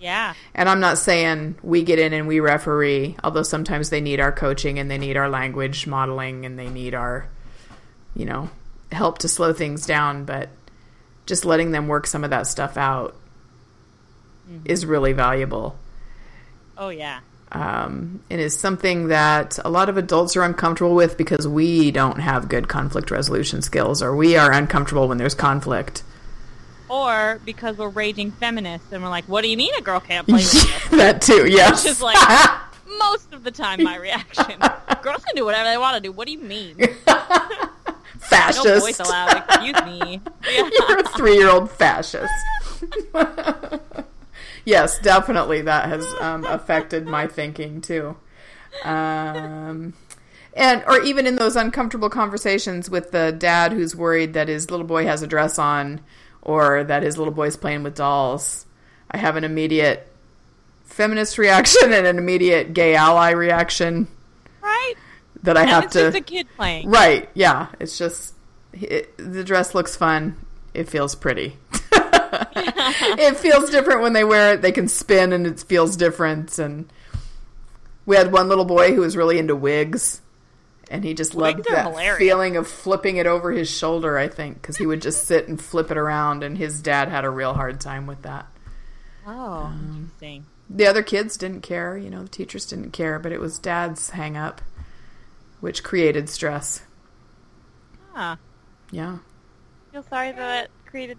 Yeah. 0.00 0.32
And 0.54 0.68
I'm 0.68 0.80
not 0.80 0.96
saying 0.96 1.56
we 1.62 1.82
get 1.82 1.98
in 1.98 2.14
and 2.14 2.26
we 2.26 2.40
referee, 2.40 3.16
although 3.22 3.42
sometimes 3.42 3.90
they 3.90 4.00
need 4.00 4.18
our 4.18 4.32
coaching 4.32 4.78
and 4.78 4.90
they 4.90 4.98
need 4.98 5.18
our 5.18 5.28
language 5.28 5.86
modeling 5.86 6.46
and 6.46 6.58
they 6.58 6.70
need 6.70 6.94
our, 6.94 7.28
you 8.16 8.24
know, 8.24 8.48
help 8.92 9.18
to 9.18 9.28
slow 9.28 9.52
things 9.52 9.86
down. 9.86 10.24
But 10.24 10.48
just 11.26 11.44
letting 11.44 11.70
them 11.70 11.86
work 11.86 12.06
some 12.06 12.24
of 12.24 12.30
that 12.30 12.46
stuff 12.46 12.78
out 12.78 13.14
is 14.64 14.84
really 14.84 15.12
valuable. 15.12 15.78
Oh 16.76 16.88
yeah. 16.88 17.20
Um, 17.52 18.20
and 18.30 18.40
is 18.40 18.58
something 18.58 19.08
that 19.08 19.60
a 19.64 19.70
lot 19.70 19.88
of 19.88 19.96
adults 19.96 20.36
are 20.36 20.42
uncomfortable 20.42 20.94
with 20.94 21.16
because 21.16 21.46
we 21.46 21.92
don't 21.92 22.18
have 22.18 22.48
good 22.48 22.68
conflict 22.68 23.12
resolution 23.12 23.62
skills 23.62 24.02
or 24.02 24.16
we 24.16 24.36
are 24.36 24.50
uncomfortable 24.50 25.06
when 25.06 25.18
there's 25.18 25.34
conflict. 25.34 26.02
Or 26.88 27.40
because 27.44 27.78
we're 27.78 27.90
raging 27.90 28.32
feminists 28.32 28.92
and 28.92 29.02
we're 29.02 29.08
like, 29.08 29.26
what 29.26 29.42
do 29.42 29.48
you 29.48 29.56
mean 29.56 29.72
a 29.78 29.82
girl 29.82 30.00
can't 30.00 30.26
play 30.26 30.38
with 30.38 30.90
that 30.90 31.22
too, 31.22 31.46
yes. 31.48 31.84
Which 31.84 31.92
is 31.92 32.02
like 32.02 32.18
most 32.98 33.32
of 33.32 33.44
the 33.44 33.50
time 33.52 33.84
my 33.84 33.96
reaction. 33.96 34.58
Girls 35.02 35.24
can 35.24 35.36
do 35.36 35.44
whatever 35.44 35.68
they 35.68 35.78
want 35.78 35.94
to 35.96 36.00
do. 36.00 36.10
What 36.10 36.26
do 36.26 36.32
you 36.32 36.40
mean? 36.40 36.76
fascist. 38.18 38.64
No 38.64 38.80
voice 38.80 39.00
allowed. 39.00 39.36
Excuse 39.48 39.84
me. 39.84 40.20
Yeah. 40.50 40.70
You're 40.88 40.98
a 40.98 41.08
three 41.10 41.36
year 41.36 41.50
old 41.50 41.70
fascist. 41.70 42.32
Yes, 44.64 44.98
definitely 44.98 45.62
that 45.62 45.88
has 45.88 46.04
um, 46.20 46.44
affected 46.44 47.06
my 47.06 47.26
thinking 47.26 47.80
too. 47.80 48.16
Um, 48.84 49.94
and 50.54 50.84
or 50.86 51.00
even 51.02 51.26
in 51.26 51.36
those 51.36 51.56
uncomfortable 51.56 52.10
conversations 52.10 52.90
with 52.90 53.10
the 53.12 53.32
dad 53.36 53.72
who's 53.72 53.94
worried 53.96 54.34
that 54.34 54.48
his 54.48 54.70
little 54.70 54.86
boy 54.86 55.04
has 55.06 55.22
a 55.22 55.26
dress 55.26 55.58
on 55.58 56.00
or 56.42 56.84
that 56.84 57.02
his 57.02 57.16
little 57.18 57.32
boy's 57.32 57.56
playing 57.56 57.82
with 57.82 57.94
dolls, 57.94 58.66
I 59.10 59.18
have 59.18 59.36
an 59.36 59.44
immediate 59.44 60.06
feminist 60.84 61.38
reaction 61.38 61.92
and 61.92 62.06
an 62.06 62.18
immediate 62.18 62.72
gay 62.74 62.94
ally 62.94 63.30
reaction 63.30 64.06
Right? 64.62 64.94
that 65.42 65.56
I 65.56 65.62
And 65.62 65.70
have 65.70 65.84
it's 65.84 65.92
to. 65.94 66.00
just 66.00 66.16
a 66.16 66.20
kid 66.20 66.46
playing. 66.56 66.88
Right. 66.90 67.28
Yeah. 67.34 67.68
It's 67.80 67.96
just 67.98 68.34
it, 68.72 69.16
the 69.18 69.44
dress 69.44 69.74
looks 69.74 69.96
fun. 69.96 70.36
It 70.72 70.88
feels 70.88 71.14
pretty. 71.14 71.56
it 72.56 73.36
feels 73.36 73.70
different 73.70 74.02
when 74.02 74.12
they 74.12 74.24
wear 74.24 74.54
it. 74.54 74.62
They 74.62 74.72
can 74.72 74.88
spin 74.88 75.32
and 75.32 75.46
it 75.46 75.60
feels 75.60 75.96
different. 75.96 76.58
And 76.58 76.92
we 78.06 78.16
had 78.16 78.32
one 78.32 78.48
little 78.48 78.64
boy 78.64 78.94
who 78.94 79.00
was 79.00 79.16
really 79.16 79.38
into 79.38 79.56
wigs. 79.56 80.20
And 80.90 81.02
he 81.02 81.14
just 81.14 81.34
loved 81.34 81.60
are 81.60 81.74
that 81.74 81.86
hilarious. 81.86 82.18
feeling 82.18 82.56
of 82.56 82.68
flipping 82.68 83.16
it 83.16 83.26
over 83.26 83.50
his 83.50 83.70
shoulder, 83.70 84.18
I 84.18 84.28
think, 84.28 84.60
because 84.60 84.76
he 84.76 84.86
would 84.86 85.00
just 85.00 85.26
sit 85.26 85.48
and 85.48 85.60
flip 85.60 85.90
it 85.90 85.96
around. 85.96 86.42
And 86.42 86.58
his 86.58 86.82
dad 86.82 87.08
had 87.08 87.24
a 87.24 87.30
real 87.30 87.54
hard 87.54 87.80
time 87.80 88.06
with 88.06 88.22
that. 88.22 88.46
Oh, 89.26 89.72
interesting. 89.72 90.40
Um, 90.40 90.46
the 90.68 90.86
other 90.86 91.02
kids 91.02 91.36
didn't 91.36 91.62
care, 91.62 91.96
you 91.96 92.10
know, 92.10 92.22
the 92.22 92.28
teachers 92.28 92.66
didn't 92.66 92.90
care, 92.90 93.18
but 93.18 93.32
it 93.32 93.40
was 93.40 93.58
dad's 93.58 94.10
hang 94.10 94.36
up, 94.36 94.60
which 95.60 95.82
created 95.82 96.28
stress. 96.28 96.82
Huh. 98.12 98.36
Yeah. 98.90 99.18
Feel 99.92 100.04
sorry 100.04 100.32
that 100.32 100.70
created. 100.86 101.18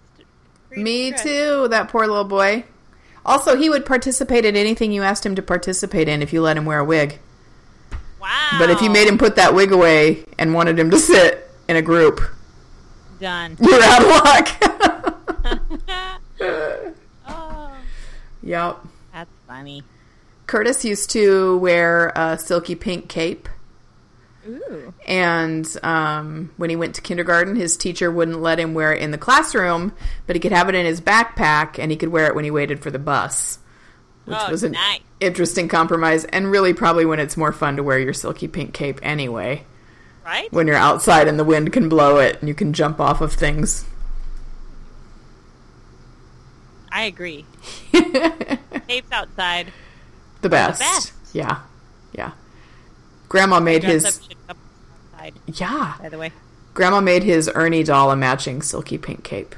Me 0.70 1.12
too, 1.12 1.68
that 1.68 1.88
poor 1.88 2.06
little 2.06 2.24
boy. 2.24 2.64
Also, 3.24 3.56
he 3.56 3.68
would 3.68 3.84
participate 3.84 4.44
in 4.44 4.56
anything 4.56 4.92
you 4.92 5.02
asked 5.02 5.26
him 5.26 5.34
to 5.34 5.42
participate 5.42 6.08
in 6.08 6.22
if 6.22 6.32
you 6.32 6.40
let 6.40 6.56
him 6.56 6.64
wear 6.64 6.78
a 6.78 6.84
wig. 6.84 7.18
Wow. 8.20 8.56
But 8.58 8.70
if 8.70 8.80
you 8.80 8.90
made 8.90 9.08
him 9.08 9.18
put 9.18 9.36
that 9.36 9.54
wig 9.54 9.72
away 9.72 10.24
and 10.38 10.54
wanted 10.54 10.78
him 10.78 10.90
to 10.90 10.98
sit 10.98 11.50
in 11.68 11.76
a 11.76 11.82
group, 11.82 12.20
done. 13.20 13.56
you're 13.60 13.82
out 13.82 14.02
of 14.02 14.08
luck. 14.08 14.48
oh, 17.28 17.76
yep. 18.42 18.78
that's 19.12 19.30
funny. 19.46 19.82
Curtis 20.46 20.84
used 20.84 21.10
to 21.10 21.58
wear 21.58 22.12
a 22.14 22.38
silky 22.38 22.74
pink 22.74 23.08
cape. 23.08 23.48
Ooh. 24.46 24.94
And 25.06 25.66
um, 25.82 26.50
when 26.56 26.70
he 26.70 26.76
went 26.76 26.94
to 26.96 27.00
kindergarten, 27.00 27.56
his 27.56 27.76
teacher 27.76 28.10
wouldn't 28.10 28.40
let 28.40 28.58
him 28.60 28.74
wear 28.74 28.92
it 28.92 29.02
in 29.02 29.10
the 29.10 29.18
classroom, 29.18 29.92
but 30.26 30.36
he 30.36 30.40
could 30.40 30.52
have 30.52 30.68
it 30.68 30.74
in 30.74 30.86
his 30.86 31.00
backpack 31.00 31.78
and 31.78 31.90
he 31.90 31.96
could 31.96 32.10
wear 32.10 32.26
it 32.26 32.34
when 32.34 32.44
he 32.44 32.50
waited 32.50 32.80
for 32.80 32.90
the 32.90 32.98
bus, 32.98 33.58
which 34.24 34.36
Oh, 34.40 34.50
was 34.50 34.62
an 34.62 34.72
nice. 34.72 35.00
interesting 35.20 35.68
compromise. 35.68 36.24
And 36.26 36.50
really, 36.50 36.72
probably 36.74 37.04
when 37.06 37.18
it's 37.20 37.36
more 37.36 37.52
fun 37.52 37.76
to 37.76 37.82
wear 37.82 37.98
your 37.98 38.12
silky 38.12 38.46
pink 38.48 38.72
cape 38.72 39.00
anyway, 39.02 39.64
Right? 40.24 40.52
when 40.52 40.66
you're 40.66 40.76
outside 40.76 41.26
and 41.28 41.38
the 41.38 41.44
wind 41.44 41.72
can 41.72 41.88
blow 41.88 42.18
it 42.18 42.38
and 42.40 42.48
you 42.48 42.54
can 42.54 42.72
jump 42.72 43.00
off 43.00 43.20
of 43.20 43.32
things. 43.32 43.84
I 46.90 47.02
agree. 47.02 47.44
the 47.92 48.58
Tapes 48.88 49.12
outside. 49.12 49.66
best. 49.66 49.72
The 50.42 50.48
best. 50.48 51.12
Yeah. 51.32 51.60
Grandma 53.28 53.60
made 53.60 53.82
his. 53.84 54.04
up 54.04 54.14
shit 54.14 54.36
up 54.48 54.56
outside, 55.14 55.34
Yeah. 55.46 55.94
by 56.00 56.08
the 56.08 56.18
way. 56.18 56.32
Grandma 56.74 57.00
made 57.00 57.22
his 57.22 57.50
Ernie 57.54 57.82
doll 57.82 58.10
a 58.10 58.16
matching 58.16 58.62
silky 58.62 58.98
pink 58.98 59.24
cape. 59.24 59.54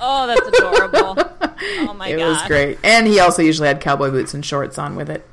Oh, 0.00 0.26
that's 0.26 0.46
adorable. 0.48 1.16
oh 1.88 1.94
my 1.94 2.08
it 2.08 2.18
god. 2.18 2.28
was 2.28 2.42
great. 2.48 2.78
And 2.84 3.06
he 3.06 3.20
also 3.20 3.42
usually 3.42 3.68
had 3.68 3.80
cowboy 3.80 4.10
boots 4.10 4.34
and 4.34 4.44
shorts 4.44 4.78
on 4.78 4.96
with 4.96 5.08
it. 5.10 5.24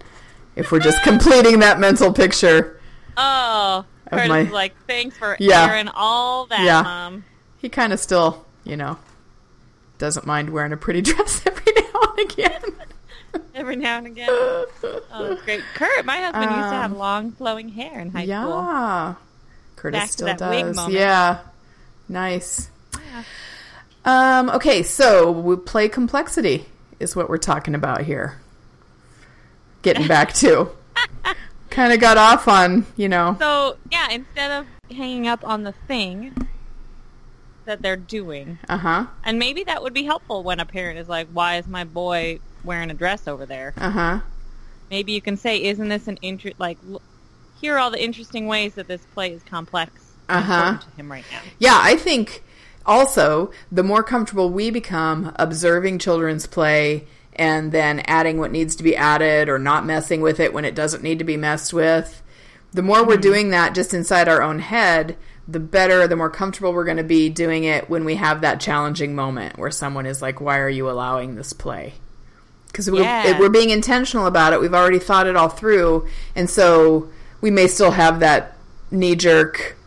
If 0.55 0.71
we're 0.71 0.80
just 0.80 1.01
completing 1.03 1.59
that 1.59 1.80
mental 1.80 2.13
picture, 2.13 2.80
Oh, 3.17 3.86
Of 4.11 4.28
my- 4.28 4.43
like, 4.43 4.73
thanks 4.88 5.17
for 5.17 5.36
Yeah. 5.39 5.65
airing 5.69 5.88
all 5.89 6.45
that, 6.47 6.61
Yeah. 6.61 6.82
Mom. 6.84 7.23
he 7.57 7.69
kind 7.69 7.91
of 7.93 7.99
still, 7.99 8.45
you 8.63 8.78
know, 8.78 8.97
doesn't 9.97 10.26
mind 10.26 10.49
wearing 10.49 10.73
a 10.73 10.78
pretty 10.78 11.01
dress 11.09 11.41
every 11.45 11.73
now 11.76 12.01
and 12.17 12.32
again. 12.32 12.61
every 13.56 13.76
now 13.76 13.98
and 13.98 14.08
again. 14.08 14.28
Oh, 14.30 15.40
great. 15.46 15.62
Kurt, 15.74 16.06
my 16.06 16.18
husband 16.18 16.44
used 16.44 16.70
to 16.70 16.76
have 16.76 16.92
Um, 16.92 16.98
long 16.98 17.32
flowing 17.32 17.70
hair 17.70 18.00
in 18.00 18.10
high 18.12 18.24
school. 18.26 18.28
yeah. 18.28 19.16
Curtis 19.76 20.00
Back 20.00 20.10
still 20.10 20.28
that 20.28 20.38
does. 20.38 20.90
Yeah. 20.90 21.40
Nice. 22.10 22.70
Um, 24.04 24.50
okay, 24.52 24.84
so 24.84 25.32
we 25.32 25.56
play 25.56 25.90
complexity 25.90 26.66
is 27.00 27.16
what 27.16 27.30
we're 27.30 27.38
talking 27.38 27.74
about 27.76 28.02
here. 28.02 28.40
Getting 29.82 30.08
back 30.08 30.34
to. 30.36 30.70
kind 31.70 31.92
of 31.92 32.00
got 32.00 32.18
off 32.18 32.48
on, 32.48 32.86
you 32.96 33.10
know. 33.10 33.36
So 33.40 33.78
yeah, 33.92 34.10
instead 34.12 34.52
of 34.52 34.68
hanging 34.96 35.28
up 35.28 35.44
on 35.48 35.64
the 35.64 35.72
thing 35.72 36.34
that 37.66 37.82
they're 37.82 37.98
doing, 37.98 38.60
Uh 38.70 38.78
huh. 38.78 39.06
and 39.24 39.40
maybe 39.40 39.64
that 39.66 39.82
would 39.84 39.94
be 39.94 40.04
helpful 40.04 40.44
when 40.44 40.60
a 40.60 40.66
parent 40.66 41.00
is 41.00 41.10
like, 41.10 41.28
"Why 41.34 41.58
is 41.58 41.68
my 41.68 41.84
boy 41.84 42.40
wearing 42.66 42.89
a 42.91 42.93
dress 42.93 43.28
over 43.28 43.45
there?" 43.45 43.74
Uh 43.78 43.89
huh. 43.91 44.20
Maybe 44.89 45.11
you 45.13 45.22
can 45.22 45.38
say, 45.38 45.63
"Isn't 45.63 45.89
this 45.89 46.07
an 46.07 46.18
interest? 46.22 46.59
Like, 46.59 46.78
l- 46.89 47.01
here 47.59 47.76
are 47.76 47.80
all 47.80 47.91
the 47.91 48.03
interesting 48.03 48.47
ways 48.47 48.76
that 48.76 48.88
this 48.88 49.01
play 49.13 49.32
is 49.32 49.41
complex 49.43 49.91
Uh-huh. 50.30 50.78
to 50.78 50.95
him 50.97 51.11
right 51.11 51.26
now." 51.32 51.39
Yeah, 51.59 51.80
I 51.82 51.95
think 51.95 52.43
also 52.86 53.51
the 53.72 53.84
more 53.84 54.03
comfortable 54.03 54.49
we 54.49 54.70
become 54.70 55.34
observing 55.38 55.99
children's 55.99 56.45
play 56.47 57.07
and 57.38 57.72
then 57.72 57.99
adding 58.05 58.38
what 58.38 58.51
needs 58.51 58.76
to 58.78 58.84
be 58.84 58.95
added 58.95 59.49
or 59.49 59.57
not 59.59 59.86
messing 59.86 60.22
with 60.22 60.39
it 60.39 60.53
when 60.53 60.63
it 60.66 60.76
doesn't 60.76 61.03
need 61.03 61.20
to 61.20 61.26
be 61.26 61.36
messed 61.36 61.74
with, 61.74 62.22
the 62.72 62.82
more 62.84 63.03
we're 63.05 63.18
doing 63.18 63.49
that 63.49 63.76
just 63.76 63.93
inside 63.93 64.28
our 64.30 64.41
own 64.41 64.59
head, 64.59 65.18
the 65.47 65.59
better, 65.59 66.07
the 66.07 66.16
more 66.16 66.30
comfortable 66.30 66.72
we're 66.74 66.86
going 66.86 66.95
to 66.97 67.03
be 67.03 67.30
doing 67.30 67.63
it 67.66 67.89
when 67.89 68.05
we 68.05 68.16
have 68.16 68.41
that 68.41 68.59
challenging 68.61 69.16
moment 69.16 69.57
where 69.57 69.72
someone 69.72 70.05
is 70.05 70.22
like, 70.22 70.39
Why 70.39 70.59
are 70.59 70.70
you 70.70 70.89
allowing 70.89 71.36
this 71.36 71.51
play? 71.53 71.95
Because 72.76 72.91
we're, 72.91 73.03
Yeah. 73.03 73.39
we're 73.39 73.47
being 73.47 73.69
intentional 73.69 74.26
about 74.28 74.51
it. 74.51 74.59
We've 74.59 74.73
already 74.73 74.99
thought 74.99 75.28
it 75.28 75.38
all 75.38 75.47
through. 75.47 76.07
And 76.36 76.49
so 76.49 77.07
we 77.39 77.49
may 77.49 77.67
still 77.67 77.91
have 77.91 78.19
that 78.19 78.57
knee 78.91 79.15
jerk, 79.15 79.78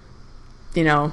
you 0.74 0.84
know, 0.84 1.12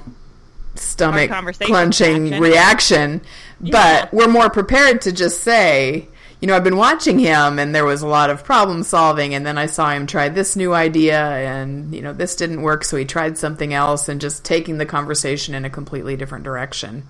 stomach 0.76 1.30
clenching 1.59 2.30
reaction. 2.39 2.41
reaction. 2.41 3.21
Yeah. 3.59 3.71
But 4.07 4.13
we're 4.13 4.30
more 4.30 4.49
prepared 4.49 5.01
to 5.01 5.11
just 5.11 5.41
say, 5.41 6.07
you 6.39 6.47
know, 6.47 6.55
I've 6.55 6.63
been 6.63 6.78
watching 6.78 7.19
him 7.19 7.59
and 7.59 7.76
there 7.76 7.84
was 7.84 8.01
a 8.01 8.07
lot 8.07 8.30
of 8.30 8.45
problem 8.45 8.84
solving 8.84 9.34
and 9.34 9.45
then 9.45 9.57
I 9.57 9.65
saw 9.65 9.89
him 9.91 10.07
try 10.07 10.30
this 10.30 10.55
new 10.55 10.73
idea 10.73 11.19
and, 11.19 11.93
you 11.93 12.01
know, 12.01 12.13
this 12.13 12.38
didn't 12.38 12.61
work 12.61 12.86
so 12.86 12.95
he 12.95 13.03
tried 13.03 13.38
something 13.38 13.73
else 13.73 14.07
and 14.07 14.21
just 14.21 14.45
taking 14.45 14.78
the 14.78 14.86
conversation 14.86 15.53
in 15.55 15.65
a 15.65 15.69
completely 15.69 16.15
different 16.15 16.45
direction. 16.45 17.03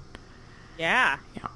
Yeah, 0.80 1.18
Yeah. 1.36 1.48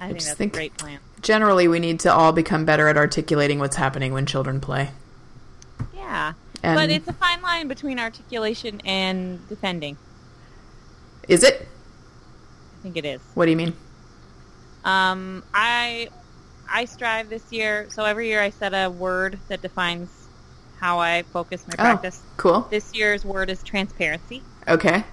I 0.00 0.08
think 0.08 0.20
that's 0.20 0.34
think- 0.34 0.52
a 0.52 0.56
great 0.56 0.76
plan. 0.76 0.98
Generally, 1.20 1.68
we 1.68 1.78
need 1.78 2.00
to 2.00 2.12
all 2.12 2.32
become 2.32 2.64
better 2.66 2.88
at 2.88 2.98
articulating 2.98 3.58
what's 3.58 3.76
happening 3.76 4.12
when 4.12 4.26
children 4.26 4.60
play. 4.60 4.90
Yeah, 5.94 6.34
And- 6.62 6.76
but 6.76 6.90
it's 6.90 7.08
a 7.08 7.14
fine 7.14 7.40
line 7.40 7.66
between 7.66 7.98
articulation 7.98 8.82
and 8.84 9.46
defending. 9.48 9.96
Is 11.28 11.42
it? 11.42 11.66
I 12.78 12.82
think 12.82 12.96
it 12.98 13.06
is. 13.06 13.22
What 13.32 13.46
do 13.46 13.50
you 13.52 13.56
mean? 13.56 13.72
Um, 14.84 15.42
I 15.54 16.10
I 16.70 16.84
strive 16.84 17.30
this 17.30 17.52
year. 17.52 17.86
So 17.90 18.04
every 18.04 18.28
year 18.28 18.42
I 18.42 18.50
set 18.50 18.72
a 18.72 18.90
word 18.90 19.38
that 19.48 19.62
defines 19.62 20.10
how 20.78 20.98
I 20.98 21.22
focus 21.22 21.64
my 21.66 21.74
practice. 21.76 22.20
Oh, 22.22 22.32
cool. 22.36 22.60
This 22.70 22.94
year's 22.94 23.24
word 23.24 23.48
is 23.48 23.62
transparency. 23.62 24.42
Okay. 24.68 25.04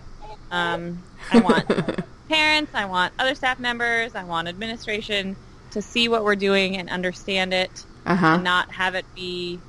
Um, 0.52 1.02
I 1.32 1.40
want 1.40 1.68
parents, 2.30 2.72
I 2.76 2.86
want 2.86 3.14
other 3.18 3.36
staff 3.36 3.60
members, 3.60 4.16
I 4.16 4.24
want 4.24 4.48
administration 4.48 5.36
to 5.72 5.82
see 5.82 6.08
what 6.10 6.24
we're 6.24 6.36
doing 6.36 6.78
and 6.78 6.90
understand 6.90 7.54
it, 7.54 7.86
Uh 8.06 8.16
huh. 8.16 8.26
and 8.36 8.44
not 8.44 8.72
have 8.74 8.96
it 8.96 9.06
be 9.16 9.60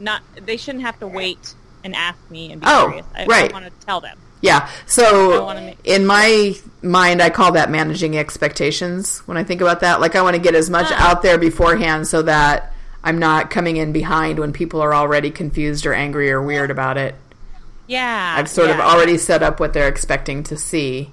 not. 0.00 0.22
They 0.34 0.56
shouldn't 0.56 0.84
have 0.84 0.98
to 1.00 1.06
wait 1.06 1.54
and 1.84 1.94
ask 1.94 2.18
me 2.30 2.52
and 2.52 2.60
be 2.60 2.66
Oh, 2.68 2.86
curious. 2.88 3.06
I, 3.14 3.26
right. 3.26 3.50
I 3.50 3.52
want 3.52 3.64
to 3.66 3.86
tell 3.86 4.00
them. 4.00 4.18
Yeah. 4.42 4.68
So 4.86 5.54
make- 5.54 5.78
in 5.84 6.04
my 6.04 6.54
mind, 6.82 7.22
I 7.22 7.30
call 7.30 7.52
that 7.52 7.70
managing 7.70 8.18
expectations 8.18 9.18
when 9.20 9.36
I 9.36 9.44
think 9.44 9.60
about 9.60 9.80
that. 9.80 10.00
Like 10.00 10.14
I 10.16 10.22
want 10.22 10.34
to 10.36 10.42
get 10.42 10.54
as 10.54 10.68
much 10.68 10.88
Ah. 10.90 11.10
out 11.10 11.22
there 11.22 11.38
beforehand 11.38 12.06
so 12.08 12.22
that 12.22 12.72
I'm 13.02 13.18
not 13.18 13.50
coming 13.50 13.76
in 13.76 13.92
behind 13.92 14.38
when 14.38 14.52
people 14.52 14.80
are 14.82 14.92
already 14.92 15.30
confused 15.30 15.86
or 15.86 15.94
angry 15.94 16.30
or 16.30 16.42
weird 16.42 16.70
about 16.70 16.98
it. 16.98 17.14
Yeah, 17.86 18.34
I've 18.36 18.48
sort 18.48 18.70
of 18.70 18.80
already 18.80 19.18
set 19.18 19.42
up 19.42 19.60
what 19.60 19.72
they're 19.72 19.88
expecting 19.88 20.42
to 20.44 20.56
see. 20.56 21.12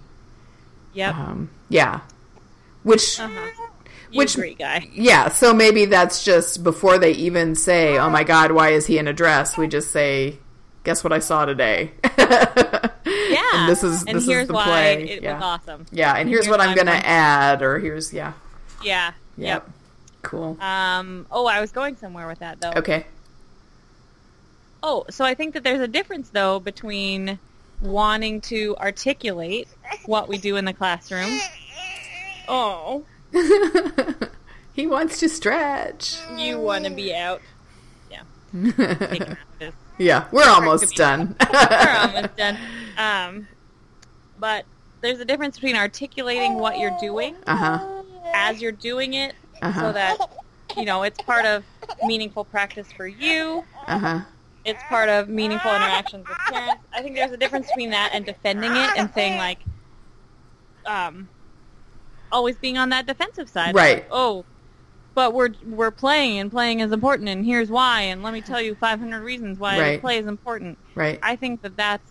Yep. 0.94 1.16
Um, 1.16 1.50
yeah. 1.70 2.02
Which, 2.84 3.20
uh-huh. 3.20 3.68
Which- 4.14 4.36
agree, 4.36 4.56
guy. 4.56 4.90
yeah, 4.94 5.30
so 5.30 5.54
maybe 5.54 5.86
that's 5.86 6.24
just 6.24 6.64
before 6.64 6.98
they 6.98 7.12
even 7.12 7.56
say, 7.56 7.98
oh 7.98 8.10
my 8.10 8.24
God, 8.24 8.52
why 8.52 8.70
is 8.70 8.86
he 8.88 8.98
in 8.98 9.08
a 9.08 9.14
dress? 9.14 9.58
We 9.58 9.68
just 9.68 9.92
say, 9.92 10.38
guess 10.84 11.04
what 11.04 11.14
I 11.14 11.20
saw 11.20 11.46
today? 11.46 11.92
Yeah. 13.06 13.42
And 13.54 13.70
this 13.70 13.84
is, 13.84 14.04
and 14.04 14.18
this 14.18 14.26
here's 14.26 14.44
is 14.44 14.48
the 14.48 14.54
why 14.54 14.64
play. 14.64 15.04
it 15.10 15.24
yeah. 15.24 15.36
was 15.36 15.44
awesome. 15.44 15.86
Yeah, 15.92 16.14
and 16.16 16.30
here's 16.30 16.46
here's 16.46 16.58
what 16.58 16.62
I'm 16.62 16.76
to 16.76 16.92
add, 16.92 17.62
or 17.62 17.80
here's, 17.80 18.14
yeah. 18.14 18.34
Yeah. 18.84 19.14
Yep. 19.38 19.70
Cool. 20.22 20.58
Um. 20.62 21.26
Oh, 21.32 21.46
I 21.46 21.60
was 21.60 21.72
going 21.72 21.98
somewhere 21.98 22.28
with 22.28 22.40
that 22.40 22.62
though. 22.62 22.72
Okay. 22.78 23.06
Oh, 24.86 25.06
so 25.10 25.24
I 25.24 25.34
think 25.34 25.54
that 25.54 25.64
there's 25.64 25.80
a 25.80 25.88
difference 25.88 26.30
though 26.30 26.60
between 26.60 27.40
wanting 27.82 28.42
to 28.42 28.76
articulate 28.78 29.68
what 30.06 30.28
we 30.28 30.38
do 30.38 30.58
in 30.58 30.66
the 30.66 30.74
classroom. 30.74 31.40
Oh, 32.48 33.06
he 34.74 34.86
wants 34.86 35.20
to 35.22 35.30
stretch. 35.30 36.18
you 36.36 36.60
want 36.60 36.84
to 36.86 36.92
be 36.92 37.16
out. 37.16 37.42
Yeah. 38.12 38.22
Take 38.54 39.24
him 39.24 39.38
out 39.62 39.68
of 39.68 39.74
yeah, 39.98 40.26
we're 40.32 40.50
almost 40.50 40.96
done. 40.96 41.36
We're 41.52 41.98
almost 42.00 42.36
done. 42.36 42.58
Um, 42.98 43.48
but 44.40 44.66
there's 45.02 45.20
a 45.20 45.26
difference 45.26 45.56
between 45.56 45.76
articulating 45.78 46.56
what 46.56 46.78
you're 46.80 46.98
doing 47.00 47.36
uh 47.48 47.56
huh. 47.56 48.04
as 48.34 48.62
you're 48.62 48.72
doing 48.72 49.14
it, 49.14 49.34
Uh-huh. 49.62 49.80
so 49.82 49.92
that 49.94 50.18
you 50.76 50.84
know 50.86 51.04
it's 51.04 51.22
part 51.22 51.46
of 51.46 51.64
meaningful 52.04 52.44
practice 52.44 52.92
for 52.92 53.08
you. 53.08 53.64
Uh 53.88 54.00
huh. 54.00 54.20
It's 54.66 54.82
part 54.90 55.10
of 55.10 55.28
meaningful 55.28 55.72
interactions 55.76 56.28
with 56.28 56.38
parents. 56.50 56.84
I 56.94 57.02
think 57.02 57.16
there's 57.16 57.32
a 57.32 57.38
difference 57.38 57.68
between 57.68 57.90
that 57.90 58.12
and 58.14 58.26
defending 58.26 58.72
it 58.72 58.90
and 58.98 59.14
saying 59.14 59.38
like, 59.38 59.60
um, 60.86 61.28
always 62.32 62.56
being 62.58 62.78
on 62.78 62.90
that 62.90 63.06
defensive 63.06 63.50
side. 63.50 63.76
Right. 63.76 63.98
Like, 63.98 64.08
oh, 64.12 64.46
but 65.16 65.34
we're 65.34 65.50
we're 65.66 65.92
playing 65.92 66.40
and 66.40 66.50
playing 66.50 66.80
is 66.80 66.92
important 66.92 67.30
and 67.30 67.46
here's 67.46 67.70
why 67.70 68.02
and 68.02 68.24
let 68.24 68.34
me 68.34 68.42
tell 68.42 68.60
you 68.60 68.74
500 68.74 69.22
reasons 69.22 69.60
why 69.60 69.80
Right. 69.80 70.02
play 70.02 70.18
is 70.18 70.26
important. 70.26 70.78
Right. 70.96 71.20
I 71.22 71.36
think 71.36 71.62
that 71.62 71.78
that's 71.78 72.10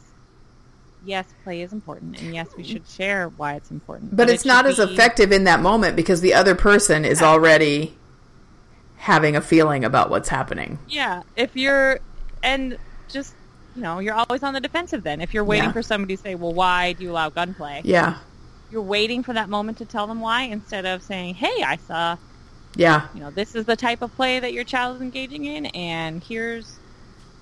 yes, 1.04 1.26
play 1.42 1.62
is 1.62 1.72
important, 1.72 2.20
and 2.20 2.32
yes, 2.32 2.46
we 2.56 2.62
should 2.62 2.86
share 2.86 3.28
why 3.30 3.54
it's 3.54 3.72
important. 3.72 4.14
But 4.16 4.30
it 4.30 4.34
it's 4.34 4.44
not 4.44 4.66
as 4.66 4.76
be- 4.76 4.84
effective 4.84 5.32
in 5.32 5.42
that 5.44 5.60
moment 5.60 5.96
because 5.96 6.20
the 6.20 6.32
other 6.32 6.54
person 6.54 7.04
is 7.04 7.20
already 7.20 7.98
having 8.98 9.34
a 9.34 9.40
feeling 9.40 9.84
about 9.84 10.10
what's 10.10 10.28
happening. 10.28 10.78
Yeah, 10.88 11.22
if 11.34 11.56
you're 11.56 11.98
and 12.42 12.78
just 13.08 13.34
you 13.76 13.82
know 13.82 13.98
you're 13.98 14.14
always 14.14 14.42
on 14.42 14.54
the 14.54 14.60
defensive. 14.60 15.02
Then 15.02 15.20
if 15.20 15.32
you're 15.34 15.44
waiting 15.44 15.66
Yeah. 15.70 15.72
for 15.72 15.82
somebody 15.82 16.16
to 16.16 16.22
say, 16.22 16.34
"Well, 16.34 16.52
why 16.52 16.92
do 16.92 17.04
you 17.04 17.10
allow 17.10 17.30
gunplay?" 17.30 17.80
Yeah. 17.84 18.16
You're 18.70 18.82
waiting 18.82 19.22
for 19.22 19.32
that 19.34 19.48
moment 19.48 19.78
to 19.78 19.84
tell 19.84 20.06
them 20.06 20.20
why 20.20 20.42
instead 20.44 20.86
of 20.86 21.02
saying, 21.02 21.34
"Hey, 21.36 21.62
I 21.62 21.76
saw 21.76 22.16
Yeah. 22.74 23.02
you 23.14 23.20
know 23.20 23.30
this 23.30 23.54
is 23.54 23.66
the 23.66 23.76
type 23.76 24.00
of 24.02 24.14
play 24.16 24.40
that 24.40 24.52
your 24.52 24.64
child 24.64 24.96
is 24.96 25.02
engaging 25.02 25.44
in, 25.44 25.66
and 25.66 26.22
here's 26.22 26.76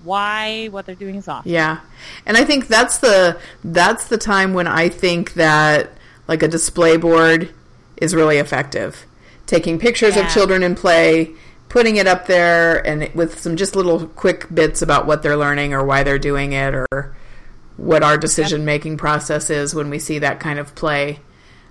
why 0.03 0.69
what 0.71 0.87
they're 0.87 0.95
doing 0.95 1.15
is 1.17 1.29
off." 1.29 1.47
Yeah. 1.47 1.79
And 2.27 2.37
I 2.37 2.45
think 2.45 2.69
that's 2.69 2.99
the 2.99 3.37
that's 3.63 4.07
the 4.07 4.19
time 4.19 4.55
when 4.55 4.67
I 4.67 4.89
think 4.89 5.35
that 5.35 5.91
like 6.29 6.43
a 6.43 6.49
display 6.49 6.97
board 6.97 7.51
is 7.97 8.15
really 8.15 8.39
effective. 8.39 9.05
Taking 9.47 9.79
pictures 9.79 10.17
of 10.17 10.29
children 10.29 10.63
in 10.63 10.75
play, 10.77 11.31
putting 11.71 11.97
it 11.97 12.07
up 12.07 12.27
there 12.27 12.87
and 12.87 13.09
with 13.15 13.41
some 13.41 13.57
just 13.57 13.75
little 13.75 14.07
quick 14.09 14.47
bits 14.53 14.83
about 14.83 15.07
what 15.07 15.23
they're 15.23 15.37
learning 15.39 15.73
or 15.73 15.83
why 15.85 16.03
they're 16.03 16.19
doing 16.19 16.53
it 16.53 16.75
or 16.75 17.17
what 17.79 18.03
our 18.03 18.19
decision 18.19 18.65
making 18.67 18.99
process 18.99 19.49
is 19.49 19.75
when 19.75 19.89
we 19.89 19.99
see 19.99 20.19
that 20.19 20.39
kind 20.41 20.59
of 20.59 20.75
play. 20.75 21.19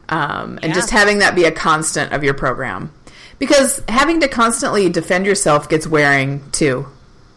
Um, 0.07 0.57
and 0.63 0.69
Yeah. 0.71 0.73
just 0.73 0.89
having 0.89 1.19
that 1.19 1.35
be 1.35 1.43
a 1.43 1.51
constant 1.51 2.13
of 2.13 2.23
your 2.23 2.33
program. 2.33 2.91
Because 3.37 3.81
having 3.87 4.19
to 4.21 4.27
constantly 4.27 4.89
defend 4.89 5.25
yourself 5.27 5.69
gets 5.69 5.85
wearing 5.85 6.41
too. 6.51 6.87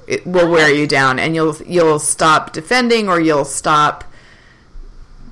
It 0.06 0.26
will 0.26 0.48
wear 0.48 0.72
you 0.72 0.86
down 0.86 1.18
and 1.18 1.34
you'll 1.34 1.56
you'll 1.66 1.98
stop 1.98 2.52
defending 2.52 3.08
or 3.08 3.20
you'll 3.20 3.44
stop 3.44 4.04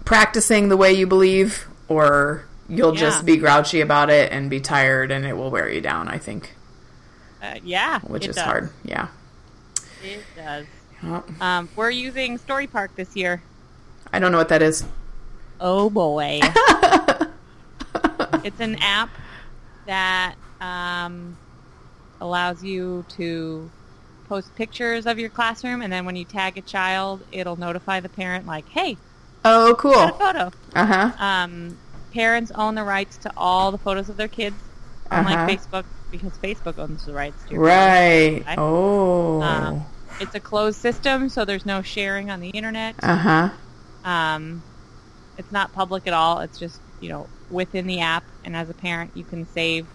practicing 0.04 0.68
the 0.68 0.76
way 0.76 0.92
you 0.92 1.06
believe 1.06 1.66
or 1.88 2.44
you'll 2.68 2.94
Yeah. 2.94 3.00
just 3.00 3.24
be 3.24 3.36
grouchy 3.36 3.80
about 3.80 4.10
it 4.10 4.32
and 4.32 4.50
be 4.50 4.60
tired 4.60 5.10
and 5.10 5.24
it 5.24 5.36
will 5.36 5.50
wear 5.50 5.68
you 5.68 5.80
down, 5.80 6.08
I 6.08 6.18
think, 6.18 6.54
Uh, 7.42 7.54
yeah, 7.64 8.00
which 8.00 8.26
is 8.26 8.36
does. 8.36 8.44
hard. 8.44 8.70
Yeah. 8.84 9.08
It 10.02 10.22
does. 10.36 10.66
Um, 11.40 11.68
we're 11.76 11.90
using 11.90 12.38
Storypark 12.38 12.88
this 12.96 13.16
year. 13.16 13.42
I 14.12 14.18
don't 14.18 14.32
know 14.32 14.38
what 14.38 14.48
that 14.50 14.62
is. 14.62 14.84
Oh 15.60 15.88
boy. 15.90 16.40
it's 18.44 18.60
an 18.60 18.76
app 18.80 19.10
that 19.86 20.34
um, 20.60 21.36
allows 22.20 22.62
you 22.62 23.04
to 23.16 23.70
post 24.28 24.54
pictures 24.56 25.06
of 25.06 25.18
your 25.18 25.30
classroom, 25.30 25.82
and 25.82 25.92
then 25.92 26.04
when 26.04 26.16
you 26.16 26.24
tag 26.24 26.58
a 26.58 26.62
child, 26.62 27.22
it'll 27.32 27.56
notify 27.56 28.00
the 28.00 28.08
parent 28.08 28.46
like, 28.46 28.68
"Hey, 28.68 28.96
Oh, 29.44 29.72
got 29.72 29.72
a 29.72 29.74
cool. 29.76 30.18
photo." 30.18 30.52
Uh 30.74 30.86
huh. 30.86 31.12
Um, 31.24 31.76
parents 32.12 32.50
own 32.54 32.74
the 32.74 32.84
rights 32.84 33.16
to 33.18 33.32
all 33.36 33.70
the 33.70 33.78
photos 33.78 34.08
of 34.08 34.16
their 34.16 34.28
kids, 34.28 34.56
unlike 35.10 35.38
Uh-huh. 35.38 35.46
Facebook, 35.48 35.84
because 36.10 36.32
Facebook 36.38 36.78
owns 36.78 37.06
the 37.06 37.12
rights 37.12 37.42
to 37.44 37.54
your 37.54 37.62
Right. 37.62 38.44
Oh. 38.58 39.40
Um, 39.42 39.84
it's 40.20 40.34
a 40.34 40.40
closed 40.40 40.78
system, 40.78 41.28
so 41.28 41.44
there's 41.44 41.66
no 41.66 41.82
sharing 41.82 42.30
on 42.30 42.40
the 42.40 42.50
internet. 42.50 42.94
Uh 43.02 43.16
huh. 43.16 43.50
Um, 44.04 44.62
it's 45.38 45.50
not 45.50 45.72
public 45.72 46.06
at 46.06 46.12
all. 46.12 46.40
It's 46.40 46.58
just 46.58 46.80
you 47.00 47.08
know 47.08 47.28
within 47.50 47.86
the 47.86 48.00
app, 48.00 48.24
and 48.44 48.54
as 48.54 48.68
a 48.70 48.74
parent, 48.74 49.12
you 49.14 49.24
can 49.24 49.46
save 49.46 49.86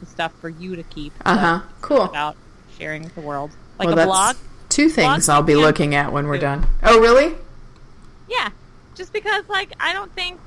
the 0.00 0.06
stuff 0.06 0.32
for 0.40 0.48
you 0.48 0.76
to 0.76 0.82
keep. 0.82 1.12
Uh 1.24 1.36
huh. 1.36 1.60
Cool. 1.80 2.02
Without 2.02 2.36
sharing 2.78 3.02
with 3.02 3.14
the 3.14 3.20
world, 3.20 3.50
like 3.78 3.88
well, 3.88 3.98
a 3.98 4.06
blog. 4.06 4.36
two 4.68 4.88
things 4.88 5.26
Blog 5.26 5.36
I'll 5.36 5.42
be 5.42 5.56
looking 5.56 5.94
at 5.94 6.12
when 6.12 6.26
we're 6.26 6.36
do. 6.36 6.42
done. 6.42 6.66
Oh, 6.82 7.00
really? 7.00 7.34
Yeah, 8.28 8.50
just 8.94 9.12
because 9.12 9.48
like 9.48 9.72
I 9.80 9.92
don't 9.92 10.12
think 10.14 10.38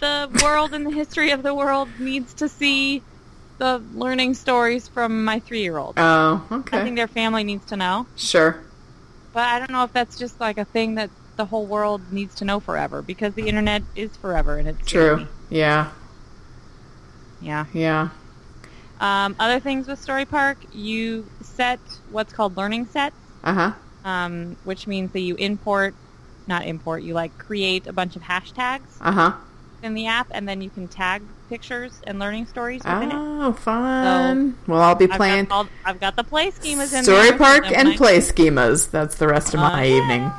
the 0.00 0.40
world 0.42 0.74
and 0.74 0.86
the 0.86 0.90
history 0.90 1.30
of 1.30 1.42
the 1.42 1.54
world 1.54 1.88
needs 1.98 2.34
to 2.34 2.48
see 2.48 3.02
the 3.58 3.84
learning 3.92 4.34
stories 4.34 4.88
from 4.88 5.24
my 5.24 5.40
three-year-old. 5.40 5.94
Oh, 5.98 6.46
okay. 6.50 6.80
I 6.80 6.84
think 6.84 6.96
their 6.96 7.08
family 7.08 7.44
needs 7.44 7.64
to 7.66 7.76
know, 7.76 8.08
Sure. 8.16 8.64
but 9.32 9.42
I 9.48 9.58
don't 9.58 9.70
know 9.70 9.84
if 9.84 9.92
that's 9.92 10.16
just 10.16 10.40
like 10.40 10.58
a 10.58 10.64
thing 10.64 10.96
that 10.96 11.10
the 11.36 11.44
whole 11.46 11.66
world 11.66 12.12
needs 12.12 12.34
to 12.36 12.44
know 12.44 12.60
forever 12.60 13.02
because 13.02 13.34
the 13.34 13.48
internet 13.48 13.82
is 13.94 14.16
forever 14.16 14.58
and 14.58 14.68
it's 14.68 14.86
True. 14.86 15.26
Yeah. 15.48 15.90
Yeah. 17.40 17.66
Yeah. 17.72 18.10
Um, 19.00 19.34
other 19.38 19.60
things 19.60 19.88
with 19.88 20.04
Storypark, 20.04 20.56
you 20.70 21.30
set 21.42 21.80
what's 22.06 22.32
called 22.32 22.56
learning 22.56 22.86
sets, 22.86 23.16
Uh 23.42 23.52
huh. 23.52 23.72
um, 24.04 24.56
which 24.62 24.86
means 24.86 25.12
that 25.12 25.20
you 25.20 25.34
import, 25.34 25.96
not 26.46 26.64
import, 26.64 27.02
you 27.02 27.12
like 27.14 27.36
create 27.36 27.86
a 27.86 27.92
bunch 27.92 28.14
of 28.16 28.22
hashtags 28.22 28.96
Uh 29.00 29.12
huh. 29.12 29.32
in 29.82 29.94
the 29.94 30.06
app, 30.06 30.28
and 30.30 30.48
then 30.48 30.60
you 30.62 30.70
can 30.70 30.86
tag 30.88 31.28
pictures 31.48 32.00
and 32.06 32.18
learning 32.18 32.46
stories 32.46 32.82
within 32.84 33.10
it. 33.10 33.14
Oh, 33.14 33.52
fun. 33.52 34.56
well, 34.66 34.80
I'll 34.80 34.94
be 34.94 35.10
I've 35.10 35.16
playing 35.16 35.44
got, 35.46 35.54
all, 35.54 35.66
I've 35.84 36.00
got 36.00 36.16
the 36.16 36.24
play 36.24 36.50
schemas 36.50 36.96
in 36.96 37.04
Story 37.04 37.30
there. 37.30 37.38
Park 37.38 37.64
so 37.66 37.74
and 37.74 37.88
I- 37.88 37.96
play 37.96 38.18
schemas. 38.18 38.90
That's 38.90 39.16
the 39.16 39.28
rest 39.28 39.54
of 39.54 39.60
my 39.60 39.82
Uh, 39.82 39.96
evening. 39.96 40.32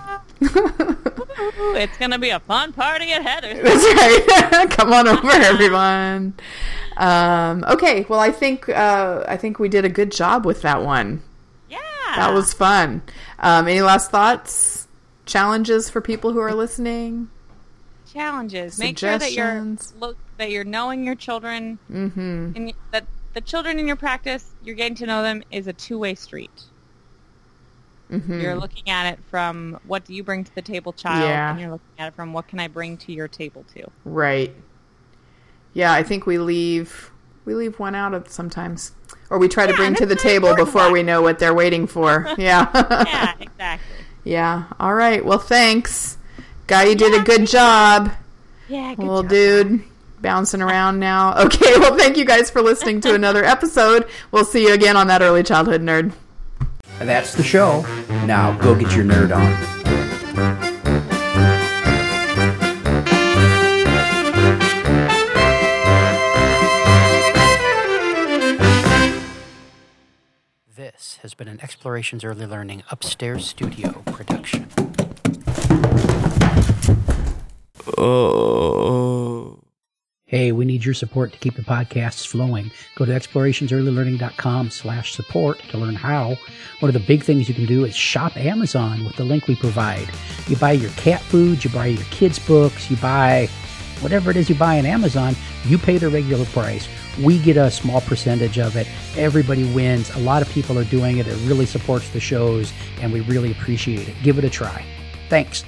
Ooh, 1.40 1.76
it's 1.76 1.98
gonna 1.98 2.20
be 2.20 2.30
a 2.30 2.40
fun 2.40 2.74
party 2.74 3.12
at 3.12 3.22
Heather's. 3.24 3.62
That's 3.64 3.84
right. 3.84 4.70
Come 4.72 4.94
on 4.94 5.08
over, 5.08 5.30
everyone. 5.32 6.34
Um, 6.98 7.64
okay. 7.68 8.06
Well, 8.10 8.20
I 8.20 8.32
think 8.32 8.68
uh, 8.70 9.24
I 9.28 9.38
think 9.38 9.60
we 9.60 9.70
did 9.70 9.86
a 9.86 9.90
good 9.90 10.12
job 10.12 10.46
with 10.46 10.62
that 10.64 10.84
one. 10.84 11.22
Yeah, 11.70 11.78
That 12.16 12.34
was 12.34 12.54
fun. 12.54 13.02
Um, 13.40 13.68
any 13.68 13.82
last 13.82 14.12
thoughts? 14.12 14.88
Challenges 15.26 15.90
for 15.90 16.02
people 16.02 16.32
who 16.34 16.40
are 16.40 16.54
listening? 16.54 17.30
Challenges. 18.16 18.80
Make 18.80 18.98
sure 18.98 19.18
that 19.18 19.34
you're 19.34 19.76
look 20.00 20.18
that 20.38 20.50
you're 20.50 20.64
knowing 20.64 21.04
your 21.06 21.16
children, 21.16 21.78
Mm-hmm. 21.92 22.52
and 22.56 22.74
that 22.92 23.06
the 23.34 23.42
children 23.42 23.78
in 23.80 23.86
your 23.88 23.96
practice, 23.98 24.52
you're 24.64 24.76
getting 24.76 24.96
to 24.96 25.06
know 25.06 25.22
them 25.22 25.44
is 25.52 25.68
a 25.68 25.74
two 25.74 26.00
way 26.00 26.16
street. 26.16 26.64
Mm-hmm. 28.12 28.40
You're 28.40 28.56
looking 28.56 28.88
at 28.90 29.12
it 29.14 29.20
from 29.30 29.80
what 29.88 30.06
do 30.06 30.14
you 30.14 30.24
bring 30.24 30.44
to 30.44 30.54
the 30.56 30.62
table, 30.62 30.94
child, 30.94 31.24
Yeah. 31.28 31.52
and 31.52 31.60
you're 31.60 31.72
looking 31.72 31.88
at 31.98 32.10
it 32.10 32.16
from 32.16 32.34
what 32.34 32.48
can 32.48 32.60
I 32.60 32.68
bring 32.68 32.98
to 32.98 33.12
your 33.12 33.28
table 33.28 33.66
too. 33.74 33.90
Right. 34.04 34.54
Yeah, 35.74 35.92
I 35.92 36.04
think 36.04 36.26
we 36.26 36.38
leave 36.38 37.12
we 37.46 37.54
leave 37.56 37.78
one 37.80 37.94
out 37.96 38.14
of 38.14 38.28
sometimes, 38.30 38.92
or 39.30 39.38
we 39.38 39.48
try 39.48 39.68
to 39.68 39.74
bring 39.74 39.94
to 39.96 40.06
the 40.06 40.16
table 40.16 40.56
before 40.56 40.84
one. 40.84 40.94
we 40.94 41.04
know 41.04 41.22
what 41.22 41.38
they're 41.40 41.54
waiting 41.54 41.86
for. 41.88 42.26
Yeah. 42.38 42.70
Yeah, 43.06 43.34
exactly. 43.40 43.96
yeah. 44.24 44.64
All 44.80 44.94
right. 44.94 45.24
Well, 45.26 45.38
thanks, 45.40 46.18
guy. 46.68 46.86
You 46.86 46.96
did 46.96 47.14
Yeah, 47.14 47.22
a 47.22 47.24
good 47.24 47.48
job. 47.48 48.12
Yeah, 48.68 48.96
good 48.96 49.06
Well, 49.08 49.22
job. 49.24 49.30
dude, 49.30 49.82
bouncing 50.22 50.62
around 50.62 51.00
now. 51.00 51.34
Okay. 51.46 51.78
Well, 51.80 51.98
thank 51.98 52.18
you 52.18 52.26
guys 52.26 52.50
for 52.50 52.62
listening 52.62 53.02
to 53.02 53.14
another 53.14 53.44
episode. 53.56 54.08
We'll 54.32 54.46
see 54.46 54.64
you 54.68 54.74
again 54.74 54.98
on 54.98 55.08
that 55.08 55.22
early 55.22 55.44
childhood 55.44 55.82
nerd. 55.82 56.12
That's 57.00 57.34
the 57.36 57.44
show. 57.44 57.82
Now 58.26 58.58
go 58.58 58.74
get 58.76 58.96
your 58.96 59.04
nerd 59.06 59.36
on. 59.36 60.66
This 70.76 71.20
has 71.22 71.34
been 71.34 71.48
an 71.48 71.60
Explorations 71.62 72.24
Early 72.24 72.46
Learning 72.46 72.84
Upstairs 72.92 73.46
Studio 73.48 74.02
production. 74.08 74.68
Uh, 77.88 79.56
hey, 80.26 80.52
we 80.52 80.66
need 80.66 80.84
your 80.84 80.94
support 80.94 81.32
to 81.34 81.40
keep 81.40 81.56
the 81.56 81.62
podcasts 81.62 82.26
flowing. 82.26 82.72
Go 82.96 83.06
to 83.06 83.12
explorationsearlylearning.com 83.12 84.70
slash 84.72 85.14
support 85.14 85.60
to 85.70 85.78
learn 85.78 85.96
how. 85.96 86.36
One 86.80 86.90
of 86.90 86.94
the 86.94 87.08
big 87.08 87.24
things 87.24 87.48
you 87.48 87.56
can 87.56 87.66
do 87.66 87.86
is 87.86 87.96
shop 87.96 88.36
Amazon 88.38 89.06
with 89.06 89.16
the 89.16 89.24
link 89.24 89.48
we 89.48 89.56
provide. 89.56 90.10
You 90.48 90.56
buy 90.56 90.74
your 90.74 90.92
cat 90.92 91.22
food, 91.22 91.64
you 91.64 91.70
buy 91.70 91.88
your 91.88 92.06
kids' 92.06 92.40
books, 92.40 92.90
you 92.90 92.98
buy 92.98 93.48
whatever 94.02 94.30
it 94.30 94.38
is 94.38 94.50
you 94.50 94.56
buy 94.56 94.78
on 94.80 94.86
Amazon, 94.86 95.36
you 95.66 95.78
pay 95.78 95.98
the 95.98 96.10
regular 96.10 96.46
price. 96.46 96.88
We 97.22 97.40
get 97.40 97.58
a 97.58 97.72
small 97.72 98.02
percentage 98.02 98.60
of 98.60 98.76
it. 98.76 98.88
Everybody 99.16 99.64
wins. 99.74 100.14
A 100.16 100.20
lot 100.20 100.42
of 100.42 100.50
people 100.50 100.78
are 100.78 100.84
doing 100.86 101.18
it. 101.18 101.28
It 101.28 101.38
really 101.48 101.66
supports 101.66 102.10
the 102.10 102.20
shows, 102.20 102.74
and 103.02 103.14
we 103.14 103.22
really 103.22 103.52
appreciate 103.52 104.08
it. 104.08 104.16
Give 104.22 104.38
it 104.38 104.44
a 104.44 104.50
try. 104.50 104.86
Thanks. 105.30 105.64